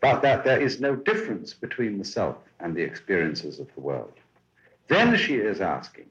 but 0.00 0.22
that 0.22 0.44
there 0.44 0.60
is 0.60 0.80
no 0.80 0.94
difference 0.94 1.54
between 1.54 1.98
the 1.98 2.04
self 2.04 2.36
and 2.60 2.74
the 2.74 2.82
experiences 2.82 3.58
of 3.58 3.66
the 3.74 3.80
world. 3.80 4.12
Then 4.88 5.16
she 5.16 5.34
is 5.36 5.60
asking, 5.60 6.06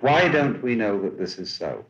why 0.00 0.28
don't 0.28 0.62
we 0.62 0.74
know 0.74 1.00
that 1.02 1.18
this 1.18 1.38
is 1.38 1.52
so? 1.52 1.84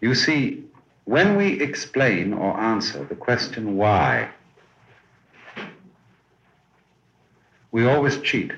You 0.00 0.14
see, 0.14 0.64
when 1.04 1.36
we 1.36 1.60
explain 1.60 2.32
or 2.32 2.58
answer 2.58 3.04
the 3.04 3.14
question 3.14 3.76
why, 3.76 4.30
we 7.70 7.86
always 7.86 8.18
cheat. 8.20 8.52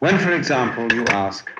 When, 0.00 0.18
for 0.18 0.32
example, 0.32 0.92
you 0.92 1.04
ask 1.06 1.50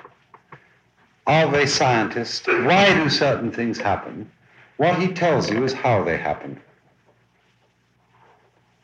of 1.29 1.53
a 1.53 1.67
scientist, 1.67 2.47
why 2.47 2.93
do 2.93 3.09
certain 3.09 3.51
things 3.51 3.77
happen? 3.77 4.31
What 4.77 4.99
he 4.99 5.09
tells 5.09 5.49
you 5.49 5.63
is 5.63 5.73
how 5.73 6.03
they 6.03 6.17
happen. 6.17 6.59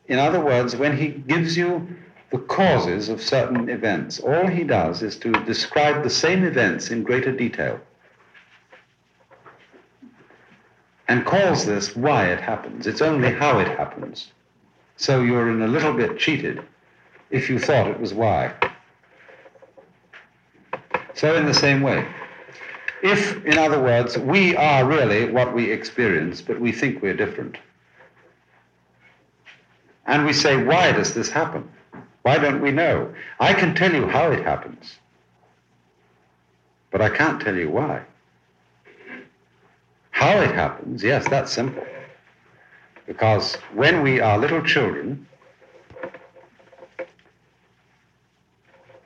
In 0.07 0.19
other 0.19 0.39
words, 0.39 0.75
when 0.75 0.95
he 0.95 1.07
gives 1.07 1.57
you 1.57 1.87
the 2.29 2.37
causes 2.37 3.09
of 3.09 3.21
certain 3.21 3.69
events, 3.69 4.19
all 4.19 4.47
he 4.47 4.63
does 4.63 5.01
is 5.01 5.17
to 5.17 5.31
describe 5.45 6.03
the 6.03 6.09
same 6.09 6.43
events 6.43 6.91
in 6.91 7.03
greater 7.03 7.31
detail 7.31 7.79
and 11.07 11.25
calls 11.25 11.65
this 11.65 11.95
why 11.95 12.27
it 12.27 12.41
happens. 12.41 12.87
It's 12.87 13.01
only 13.01 13.31
how 13.31 13.59
it 13.59 13.67
happens. 13.67 14.31
So 14.97 15.21
you're 15.21 15.49
in 15.49 15.61
a 15.61 15.67
little 15.67 15.93
bit 15.93 16.19
cheated 16.19 16.61
if 17.29 17.49
you 17.49 17.59
thought 17.59 17.87
it 17.87 17.99
was 17.99 18.13
why. 18.13 18.53
So, 21.13 21.35
in 21.35 21.45
the 21.45 21.53
same 21.53 21.81
way, 21.81 22.05
if, 23.03 23.43
in 23.45 23.57
other 23.57 23.81
words, 23.81 24.17
we 24.17 24.55
are 24.55 24.85
really 24.85 25.31
what 25.31 25.53
we 25.53 25.71
experience, 25.71 26.41
but 26.41 26.59
we 26.59 26.71
think 26.71 27.01
we're 27.01 27.15
different, 27.15 27.57
and 30.05 30.25
we 30.25 30.33
say, 30.33 30.63
why 30.63 30.91
does 30.91 31.13
this 31.13 31.29
happen? 31.29 31.69
Why 32.23 32.37
don't 32.37 32.61
we 32.61 32.71
know? 32.71 33.13
I 33.39 33.53
can 33.53 33.75
tell 33.75 33.93
you 33.93 34.07
how 34.07 34.31
it 34.31 34.43
happens, 34.43 34.97
but 36.91 37.01
I 37.01 37.09
can't 37.09 37.41
tell 37.41 37.55
you 37.55 37.69
why. 37.69 38.03
How 40.11 40.39
it 40.41 40.55
happens, 40.55 41.03
yes, 41.03 41.27
that's 41.27 41.51
simple. 41.51 41.85
Because 43.05 43.55
when 43.73 44.01
we 44.01 44.19
are 44.21 44.37
little 44.37 44.63
children, 44.63 45.27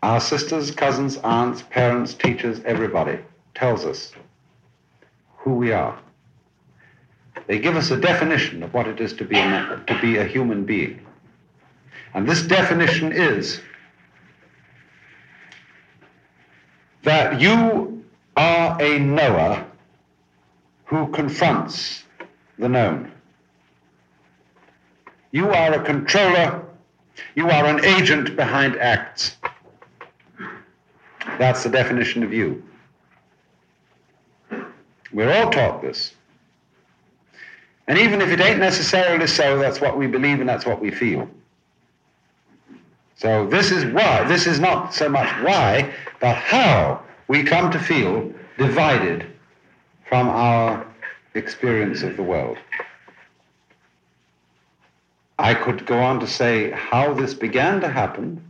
our 0.03 0.22
sisters, 0.22 0.72
cousins, 0.72 1.18
aunts, 1.18 1.64
parents, 1.64 2.14
teachers, 2.14 2.61
everybody 2.64 3.20
tells 3.60 3.84
us 3.84 4.14
who 5.36 5.53
we 5.53 5.73
are. 5.73 5.99
They 7.48 7.60
give 7.60 7.76
us 7.76 7.91
a 7.91 7.98
definition 7.98 8.64
of 8.64 8.73
what 8.73 8.88
it 8.88 9.02
is 9.02 9.11
to 9.14 9.26
be 9.26 9.38
a, 9.38 9.84
to 9.86 9.99
be 9.99 10.15
a 10.15 10.23
human 10.23 10.64
being. 10.64 11.06
And 12.14 12.27
this 12.27 12.41
definition 12.41 13.11
is 13.11 13.60
that 17.03 17.41
you 17.41 18.06
are 18.38 18.81
a 18.81 18.98
knower 18.99 19.65
who 20.86 21.07
confronts 21.10 22.03
the 22.57 22.69
known. 22.69 23.11
You 25.31 25.49
are 25.49 25.73
a 25.73 25.84
controller. 25.84 26.64
You 27.36 27.49
are 27.49 27.65
an 27.65 27.84
agent 27.84 28.38
behind 28.38 28.77
acts. 28.77 29.36
That's 31.38 31.64
the 31.64 31.69
definition 31.69 32.23
of 32.23 32.31
you. 32.31 32.64
We're 35.11 35.31
all 35.34 35.49
taught 35.49 35.81
this. 35.81 36.14
And 37.88 37.98
even 37.98 38.22
if 38.22 38.30
it 38.30 38.40
ain't 38.40 38.60
necessarily 38.60 39.26
so, 39.26 39.57
that's 39.57 39.81
what 39.81 39.98
we 39.98 40.06
believe 40.06 40.40
and 40.40 40.48
that's 40.48 40.65
what 40.65 40.80
we 40.80 40.91
feel. 40.91 41.27
So 43.15 43.48
this 43.48 43.72
is 43.72 43.84
why, 43.86 44.23
this 44.26 44.48
is 44.48 44.60
not 44.60 44.94
so 44.94 45.10
much 45.10 45.27
why, 45.44 45.94
but 46.22 46.36
how 46.36 47.02
we 47.27 47.44
come 47.44 47.72
to 47.72 47.80
feel 47.80 48.31
divided 48.57 49.26
from 50.07 50.30
our 50.30 50.86
experience 51.34 52.03
of 52.03 52.15
the 52.15 52.23
world. 52.23 52.57
I 55.40 55.53
could 55.53 55.86
go 55.86 55.98
on 55.98 56.19
to 56.19 56.27
say 56.27 56.72
how 56.72 57.14
this 57.14 57.34
began 57.34 57.81
to 57.81 57.90
happen. 57.90 58.44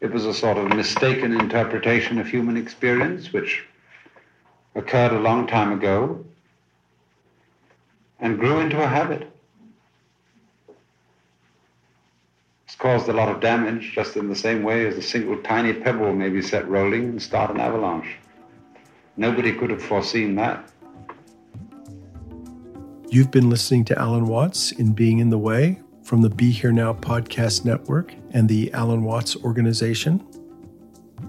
It 0.00 0.10
was 0.12 0.24
a 0.24 0.32
sort 0.32 0.58
of 0.58 0.68
mistaken 0.68 1.38
interpretation 1.38 2.18
of 2.18 2.26
human 2.26 2.56
experience, 2.56 3.32
which 3.32 3.66
occurred 4.74 5.12
a 5.12 5.18
long 5.18 5.46
time 5.46 5.72
ago 5.72 6.24
and 8.20 8.38
grew 8.38 8.60
into 8.60 8.82
a 8.82 8.86
habit. 8.86 9.30
It's 12.66 12.76
caused 12.76 13.08
a 13.08 13.12
lot 13.12 13.28
of 13.28 13.40
damage 13.40 13.92
just 13.94 14.16
in 14.16 14.28
the 14.28 14.36
same 14.36 14.62
way 14.62 14.86
as 14.86 14.96
a 14.96 15.02
single 15.02 15.42
tiny 15.42 15.72
pebble 15.72 16.12
may 16.14 16.28
be 16.28 16.42
set 16.42 16.68
rolling 16.68 17.04
and 17.04 17.22
start 17.22 17.50
an 17.50 17.58
avalanche. 17.58 18.16
Nobody 19.16 19.52
could 19.52 19.70
have 19.70 19.82
foreseen 19.82 20.36
that. 20.36 20.70
You've 23.08 23.32
been 23.32 23.50
listening 23.50 23.84
to 23.86 23.98
Alan 23.98 24.26
Watts 24.26 24.70
in 24.70 24.92
Being 24.92 25.18
in 25.18 25.30
the 25.30 25.38
Way 25.38 25.80
from 26.04 26.22
the 26.22 26.30
Be 26.30 26.52
Here 26.52 26.70
Now 26.70 26.92
podcast 26.92 27.64
network 27.64 28.14
and 28.30 28.48
the 28.48 28.72
Alan 28.72 29.02
Watts 29.02 29.36
organization. 29.36 30.24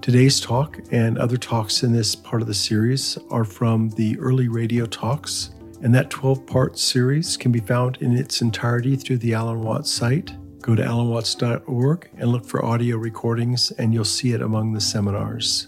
Today's 0.01 0.39
talk 0.39 0.79
and 0.89 1.19
other 1.19 1.37
talks 1.37 1.83
in 1.83 1.93
this 1.93 2.15
part 2.15 2.41
of 2.41 2.47
the 2.47 2.55
series 2.55 3.19
are 3.29 3.43
from 3.43 3.89
the 3.91 4.17
early 4.17 4.47
radio 4.47 4.87
talks, 4.87 5.51
and 5.83 5.93
that 5.93 6.09
12 6.09 6.47
part 6.47 6.79
series 6.79 7.37
can 7.37 7.51
be 7.51 7.59
found 7.59 7.97
in 7.97 8.17
its 8.17 8.41
entirety 8.41 8.95
through 8.95 9.19
the 9.19 9.35
Alan 9.35 9.61
Watts 9.61 9.91
site. 9.91 10.33
Go 10.59 10.73
to 10.73 10.81
alanwatts.org 10.81 12.09
and 12.17 12.31
look 12.31 12.47
for 12.47 12.65
audio 12.65 12.97
recordings, 12.97 13.69
and 13.73 13.93
you'll 13.93 14.03
see 14.03 14.31
it 14.31 14.41
among 14.41 14.73
the 14.73 14.81
seminars, 14.81 15.67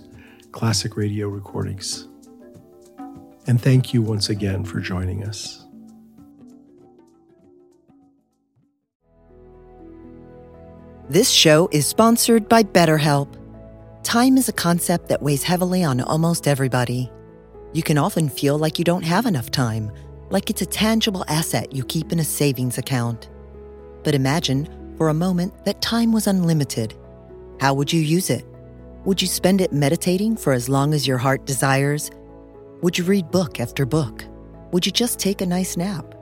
classic 0.51 0.97
radio 0.97 1.27
recordings. 1.27 2.07
And 3.45 3.61
thank 3.61 3.93
you 3.93 4.01
once 4.01 4.29
again 4.29 4.65
for 4.65 4.79
joining 4.79 5.25
us. 5.25 5.63
This 11.07 11.29
show 11.29 11.69
is 11.71 11.85
sponsored 11.85 12.49
by 12.49 12.63
BetterHelp. 12.63 13.42
Time 14.03 14.37
is 14.37 14.49
a 14.49 14.53
concept 14.53 15.07
that 15.07 15.21
weighs 15.21 15.43
heavily 15.43 15.81
on 15.83 16.01
almost 16.01 16.47
everybody. 16.47 17.09
You 17.71 17.81
can 17.81 17.97
often 17.97 18.27
feel 18.27 18.57
like 18.57 18.77
you 18.77 18.83
don't 18.83 19.01
have 19.03 19.25
enough 19.25 19.49
time, 19.49 19.91
like 20.29 20.49
it's 20.49 20.61
a 20.61 20.67
tangible 20.67 21.23
asset 21.29 21.73
you 21.73 21.85
keep 21.85 22.11
in 22.11 22.19
a 22.19 22.23
savings 22.23 22.77
account. 22.77 23.29
But 24.03 24.13
imagine, 24.13 24.67
for 24.97 25.07
a 25.07 25.13
moment, 25.13 25.65
that 25.65 25.81
time 25.81 26.11
was 26.11 26.27
unlimited. 26.27 26.93
How 27.61 27.73
would 27.73 27.93
you 27.93 28.01
use 28.01 28.29
it? 28.29 28.45
Would 29.05 29.21
you 29.21 29.27
spend 29.27 29.61
it 29.61 29.71
meditating 29.71 30.35
for 30.35 30.51
as 30.51 30.67
long 30.67 30.93
as 30.93 31.07
your 31.07 31.17
heart 31.17 31.45
desires? 31.45 32.11
Would 32.81 32.97
you 32.97 33.05
read 33.05 33.31
book 33.31 33.61
after 33.61 33.85
book? 33.85 34.25
Would 34.73 34.85
you 34.85 34.91
just 34.91 35.17
take 35.17 35.39
a 35.41 35.45
nice 35.45 35.77
nap? 35.77 36.13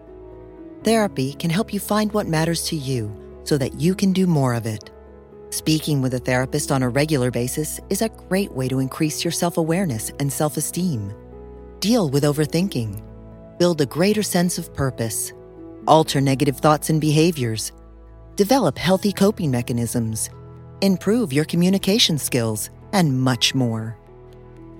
Therapy 0.84 1.34
can 1.34 1.49
help 1.49 1.74
you 1.74 1.80
find 1.80 2.14
what 2.14 2.28
matters 2.28 2.64
to 2.68 2.76
you 2.76 3.12
so 3.44 3.58
that 3.58 3.82
you 3.82 3.95
can 3.95 4.14
do 4.14 4.28
more 4.28 4.53
of 4.53 4.68
it. 4.68 4.91
Speaking 5.52 6.02
with 6.02 6.14
a 6.14 6.19
therapist 6.19 6.72
on 6.72 6.82
a 6.82 6.90
regular 6.90 7.30
basis 7.30 7.80
is 7.90 8.02
a 8.02 8.10
great 8.10 8.52
way 8.52 8.68
to 8.68 8.80
increase 8.80 9.23
your 9.23 9.32
self 9.32 9.57
awareness 9.57 10.11
and 10.19 10.32
self 10.32 10.57
esteem. 10.57 11.14
Deal 11.80 12.10
with 12.10 12.23
overthinking. 12.23 13.02
Build 13.60 13.82
a 13.82 13.86
greater 13.86 14.23
sense 14.23 14.57
of 14.57 14.73
purpose. 14.73 15.34
Alter 15.88 16.22
negative 16.22 16.57
thoughts 16.57 16.90
and 16.90 16.99
behaviors. 16.99 17.72
Develop 18.36 18.78
healthy 18.78 19.11
coping 19.11 19.52
mechanisms. 19.52 20.30
Improve 20.82 21.32
your 21.32 21.45
communication 21.45 22.18
skills, 22.18 22.69
and 22.94 23.22
much 23.22 23.53
more. 23.53 23.98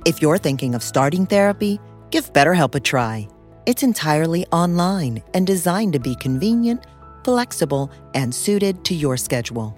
If 0.06 0.22
you're 0.22 0.38
thinking 0.40 0.74
of 0.74 0.84
starting 0.84 1.26
therapy, 1.26 1.80
give 2.10 2.34
BetterHelp 2.34 2.76
a 2.76 2.80
try. 2.80 3.28
It's 3.68 3.84
entirely 3.84 4.48
online 4.48 5.22
and 5.34 5.46
designed 5.46 5.94
to 5.94 6.00
be 6.00 6.16
convenient 6.16 6.86
flexible, 7.24 7.92
and 8.14 8.34
suited 8.34 8.84
to 8.86 8.96
your 8.96 9.18
schedule. 9.18 9.78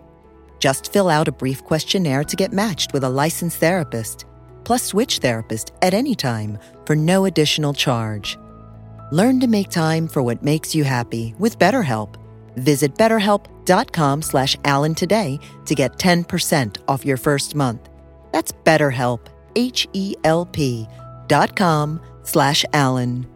Just 0.64 0.94
fill 0.94 1.10
out 1.10 1.28
a 1.28 1.34
brief 1.34 1.62
questionnaire 1.66 2.24
to 2.24 2.38
get 2.38 2.54
matched 2.54 2.94
with 2.94 3.04
a 3.04 3.10
licensed 3.10 3.58
therapist, 3.58 4.24
plus 4.64 4.82
switch 4.82 5.18
therapist 5.18 5.74
at 5.82 5.94
any 5.94 6.16
time 6.16 6.58
for 6.86 6.96
no 6.96 7.26
additional 7.26 7.74
charge. 7.74 8.38
Learn 9.12 9.42
to 9.42 9.48
make 9.48 9.70
time 9.70 10.08
for 10.08 10.24
what 10.24 10.42
makes 10.42 10.74
you 10.74 10.86
happy 10.86 11.36
with 11.38 11.60
BetterHelp. 11.60 12.16
Visit 12.56 12.96
betterhelp.com 12.96 14.22
slash 14.22 14.56
Alan 14.64 14.96
today 14.96 15.38
to 15.66 15.76
get 15.76 15.98
10% 15.98 16.78
off 16.88 17.04
your 17.04 17.18
first 17.18 17.56
month. 17.56 17.90
That's 18.32 18.54
BetterHelp, 18.54 19.20
H-E-L-P 19.58 20.88
dot 21.28 21.58
com 21.58 22.00
slash 22.24 22.64
Alan. 22.72 23.33